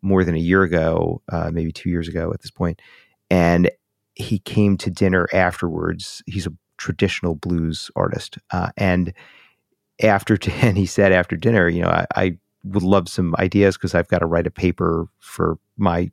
more 0.00 0.22
than 0.22 0.36
a 0.36 0.38
year 0.38 0.62
ago, 0.62 1.22
uh, 1.32 1.50
maybe 1.52 1.72
two 1.72 1.90
years 1.90 2.06
ago 2.06 2.32
at 2.32 2.40
this 2.40 2.52
point. 2.52 2.80
And 3.30 3.68
he 4.14 4.38
came 4.38 4.76
to 4.76 4.90
dinner 4.90 5.26
afterwards. 5.32 6.22
He's 6.26 6.46
a 6.46 6.52
traditional 6.82 7.36
blues 7.36 7.90
artist. 7.94 8.38
Uh, 8.50 8.70
and 8.76 9.14
after, 10.02 10.36
and 10.60 10.76
he 10.76 10.86
said 10.86 11.12
after 11.12 11.36
dinner, 11.36 11.68
you 11.68 11.82
know, 11.82 11.88
I, 11.88 12.06
I 12.16 12.38
would 12.64 12.82
love 12.82 13.08
some 13.08 13.34
ideas 13.38 13.76
because 13.76 13.94
I've 13.94 14.08
got 14.08 14.18
to 14.18 14.26
write 14.26 14.46
a 14.46 14.50
paper 14.50 15.06
for 15.18 15.58
my 15.76 16.10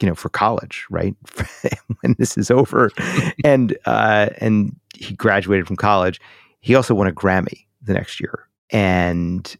you 0.00 0.08
know 0.08 0.14
for 0.14 0.28
college 0.28 0.86
right? 0.90 1.14
When 2.00 2.16
this 2.18 2.36
is 2.36 2.50
over. 2.50 2.90
And 3.44 3.76
uh, 3.86 4.30
and 4.38 4.74
he 4.94 5.14
graduated 5.14 5.66
from 5.66 5.76
college. 5.76 6.20
He 6.60 6.74
also 6.74 6.94
won 6.94 7.06
a 7.06 7.12
grammy 7.12 7.66
the 7.82 7.94
next 7.94 8.20
year. 8.20 8.48
And 8.70 9.56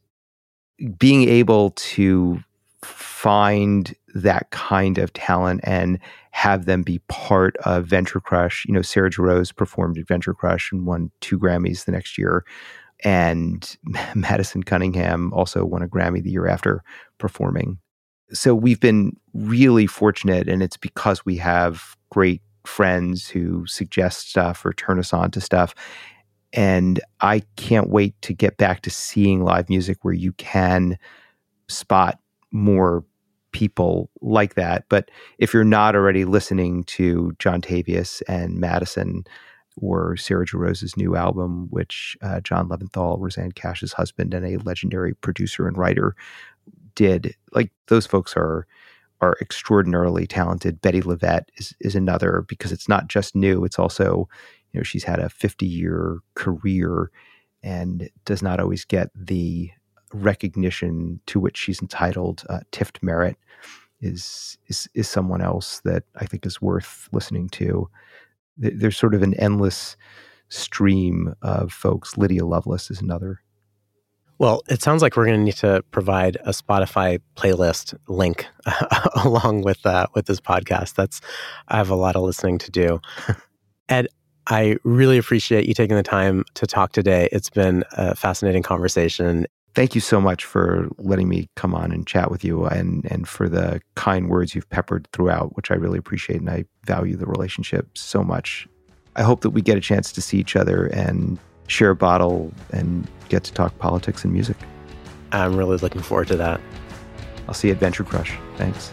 being 0.98 1.28
able 1.28 1.70
to 1.70 2.42
find 2.84 3.94
that 4.14 4.50
kind 4.50 4.98
of 4.98 5.12
talent 5.12 5.60
and 5.64 5.98
have 6.30 6.66
them 6.66 6.82
be 6.82 7.00
part 7.08 7.56
of 7.58 7.86
Venture 7.86 8.20
Crush. 8.20 8.64
You 8.66 8.74
know, 8.74 8.82
Sarah 8.82 9.10
Jarosz 9.10 9.54
performed 9.54 9.98
at 9.98 10.08
Venture 10.08 10.34
Crush 10.34 10.70
and 10.72 10.86
won 10.86 11.10
two 11.20 11.38
Grammys 11.38 11.84
the 11.84 11.92
next 11.92 12.18
year. 12.18 12.44
And 13.02 13.76
Madison 14.14 14.62
Cunningham 14.62 15.32
also 15.32 15.64
won 15.64 15.82
a 15.82 15.88
Grammy 15.88 16.22
the 16.22 16.30
year 16.30 16.46
after 16.46 16.82
performing 17.18 17.78
so 18.32 18.54
we've 18.54 18.80
been 18.80 19.16
really 19.32 19.86
fortunate, 19.86 20.48
and 20.48 20.62
it's 20.62 20.76
because 20.76 21.24
we 21.24 21.36
have 21.36 21.96
great 22.10 22.42
friends 22.64 23.28
who 23.28 23.66
suggest 23.66 24.30
stuff 24.30 24.64
or 24.64 24.72
turn 24.72 24.98
us 24.98 25.12
on 25.12 25.30
to 25.32 25.40
stuff. 25.40 25.74
And 26.52 27.00
I 27.20 27.42
can't 27.56 27.90
wait 27.90 28.20
to 28.22 28.32
get 28.32 28.56
back 28.56 28.82
to 28.82 28.90
seeing 28.90 29.44
live 29.44 29.68
music 29.68 29.98
where 30.02 30.14
you 30.14 30.32
can 30.32 30.98
spot 31.68 32.18
more 32.54 33.04
people 33.52 34.10
like 34.22 34.54
that. 34.54 34.84
But 34.88 35.10
if 35.38 35.52
you're 35.52 35.64
not 35.64 35.94
already 35.94 36.24
listening 36.24 36.84
to 36.84 37.34
Jontavious 37.38 38.22
and 38.28 38.58
Madison 38.58 39.24
or 39.76 40.16
Sarah 40.16 40.46
Jarosz's 40.46 40.96
new 40.96 41.16
album, 41.16 41.66
which 41.70 42.16
uh, 42.22 42.40
John 42.40 42.68
Leventhal, 42.68 43.18
Rosanne 43.20 43.52
Cash's 43.52 43.92
husband, 43.92 44.32
and 44.32 44.46
a 44.46 44.62
legendary 44.62 45.14
producer 45.14 45.66
and 45.68 45.76
writer 45.76 46.14
did 46.94 47.34
like 47.52 47.72
those 47.88 48.06
folks 48.06 48.36
are 48.36 48.66
are 49.20 49.36
extraordinarily 49.40 50.26
talented. 50.26 50.80
Bettye 50.80 51.02
LaVette 51.02 51.46
is 51.56 51.74
is 51.80 51.96
another 51.96 52.44
because 52.48 52.70
it's 52.72 52.88
not 52.88 53.08
just 53.08 53.34
new; 53.34 53.64
it's 53.64 53.78
also 53.78 54.28
you 54.72 54.78
know 54.80 54.84
she's 54.84 55.04
had 55.04 55.18
a 55.18 55.28
fifty 55.28 55.66
year 55.66 56.18
career 56.34 57.10
and 57.64 58.10
does 58.24 58.42
not 58.42 58.60
always 58.60 58.84
get 58.84 59.10
the 59.14 59.70
recognition 60.14 61.20
to 61.26 61.40
which 61.40 61.56
she's 61.56 61.82
entitled. 61.82 62.44
Uh, 62.48 62.60
Tift 62.72 63.02
Merritt 63.02 63.36
is 64.00 64.58
is 64.68 64.88
is 64.94 65.08
someone 65.08 65.40
else 65.40 65.80
that 65.84 66.04
I 66.16 66.26
think 66.26 66.46
is 66.46 66.62
worth 66.62 67.08
listening 67.12 67.48
to. 67.50 67.88
There's 68.56 68.96
sort 68.96 69.14
of 69.14 69.22
an 69.22 69.34
endless 69.34 69.96
stream 70.48 71.34
of 71.42 71.72
folks. 71.72 72.16
Lydia 72.16 72.46
Loveless 72.46 72.90
is 72.90 73.00
another. 73.00 73.40
Well, 74.38 74.62
it 74.68 74.82
sounds 74.82 75.00
like 75.00 75.16
we're 75.16 75.26
going 75.26 75.38
to 75.38 75.44
need 75.44 75.56
to 75.56 75.82
provide 75.90 76.36
a 76.44 76.50
Spotify 76.50 77.20
playlist 77.36 77.94
link 78.08 78.46
along 79.24 79.62
with 79.62 79.84
uh, 79.86 80.06
with 80.14 80.26
this 80.26 80.40
podcast. 80.40 80.94
That's 80.94 81.20
I 81.68 81.76
have 81.76 81.90
a 81.90 81.96
lot 81.96 82.16
of 82.16 82.22
listening 82.22 82.58
to 82.58 82.70
do. 82.70 83.00
Ed, 83.88 84.08
I 84.46 84.76
really 84.82 85.18
appreciate 85.18 85.66
you 85.66 85.74
taking 85.74 85.96
the 85.96 86.02
time 86.02 86.44
to 86.54 86.66
talk 86.66 86.92
today. 86.92 87.28
It's 87.32 87.50
been 87.50 87.84
a 87.92 88.14
fascinating 88.14 88.62
conversation. 88.62 89.46
Thank 89.74 89.96
you 89.96 90.00
so 90.00 90.20
much 90.20 90.44
for 90.44 90.88
letting 90.98 91.28
me 91.28 91.48
come 91.56 91.74
on 91.74 91.90
and 91.90 92.06
chat 92.06 92.30
with 92.30 92.44
you 92.44 92.64
and 92.64 93.04
and 93.10 93.26
for 93.26 93.48
the 93.48 93.80
kind 93.96 94.28
words 94.28 94.54
you've 94.54 94.70
peppered 94.70 95.08
throughout, 95.12 95.56
which 95.56 95.72
I 95.72 95.74
really 95.74 95.98
appreciate 95.98 96.40
and 96.40 96.48
I 96.48 96.64
value 96.84 97.16
the 97.16 97.26
relationship 97.26 97.88
so 97.98 98.22
much. 98.22 98.68
I 99.16 99.22
hope 99.22 99.40
that 99.40 99.50
we 99.50 99.62
get 99.62 99.76
a 99.76 99.80
chance 99.80 100.12
to 100.12 100.22
see 100.22 100.38
each 100.38 100.54
other 100.54 100.86
and 100.86 101.38
share 101.66 101.90
a 101.90 101.96
bottle 101.96 102.52
and 102.70 103.08
get 103.28 103.42
to 103.44 103.52
talk 103.52 103.76
politics 103.78 104.22
and 104.22 104.32
music. 104.32 104.56
I'm 105.32 105.56
really 105.56 105.76
looking 105.78 106.02
forward 106.02 106.28
to 106.28 106.36
that. 106.36 106.60
I'll 107.48 107.54
see 107.54 107.68
you 107.68 107.74
at 107.74 107.80
Venture 107.80 108.04
Crush. 108.04 108.38
Thanks. 108.56 108.92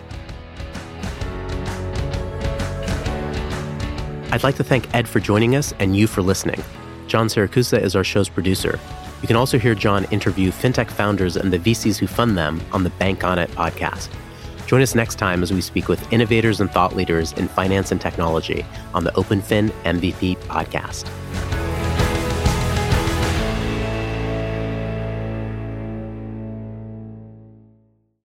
I'd 4.31 4.43
like 4.43 4.55
to 4.55 4.63
thank 4.63 4.91
Ed 4.95 5.07
for 5.07 5.19
joining 5.19 5.55
us 5.55 5.73
and 5.77 5.95
you 5.95 6.07
for 6.07 6.23
listening. 6.23 6.63
John 7.07 7.27
Siracusa 7.27 7.79
is 7.79 7.95
our 7.95 8.03
show's 8.03 8.29
producer. 8.29 8.79
You 9.21 9.27
can 9.27 9.35
also 9.35 9.59
hear 9.59 9.75
John 9.75 10.05
interview 10.05 10.51
fintech 10.51 10.89
founders 10.89 11.37
and 11.37 11.53
the 11.53 11.59
VCs 11.59 11.97
who 11.97 12.07
fund 12.07 12.37
them 12.37 12.59
on 12.71 12.83
the 12.83 12.89
Bank 12.91 13.23
on 13.23 13.37
It 13.37 13.51
podcast. 13.51 14.09
Join 14.65 14.81
us 14.81 14.95
next 14.95 15.15
time 15.15 15.43
as 15.43 15.53
we 15.53 15.61
speak 15.61 15.87
with 15.87 16.11
innovators 16.11 16.59
and 16.59 16.71
thought 16.71 16.95
leaders 16.95 17.33
in 17.33 17.47
finance 17.47 17.91
and 17.91 18.01
technology 18.01 18.65
on 18.93 19.03
the 19.03 19.11
OpenFin 19.11 19.69
MVP 19.83 20.37
podcast. 20.45 21.07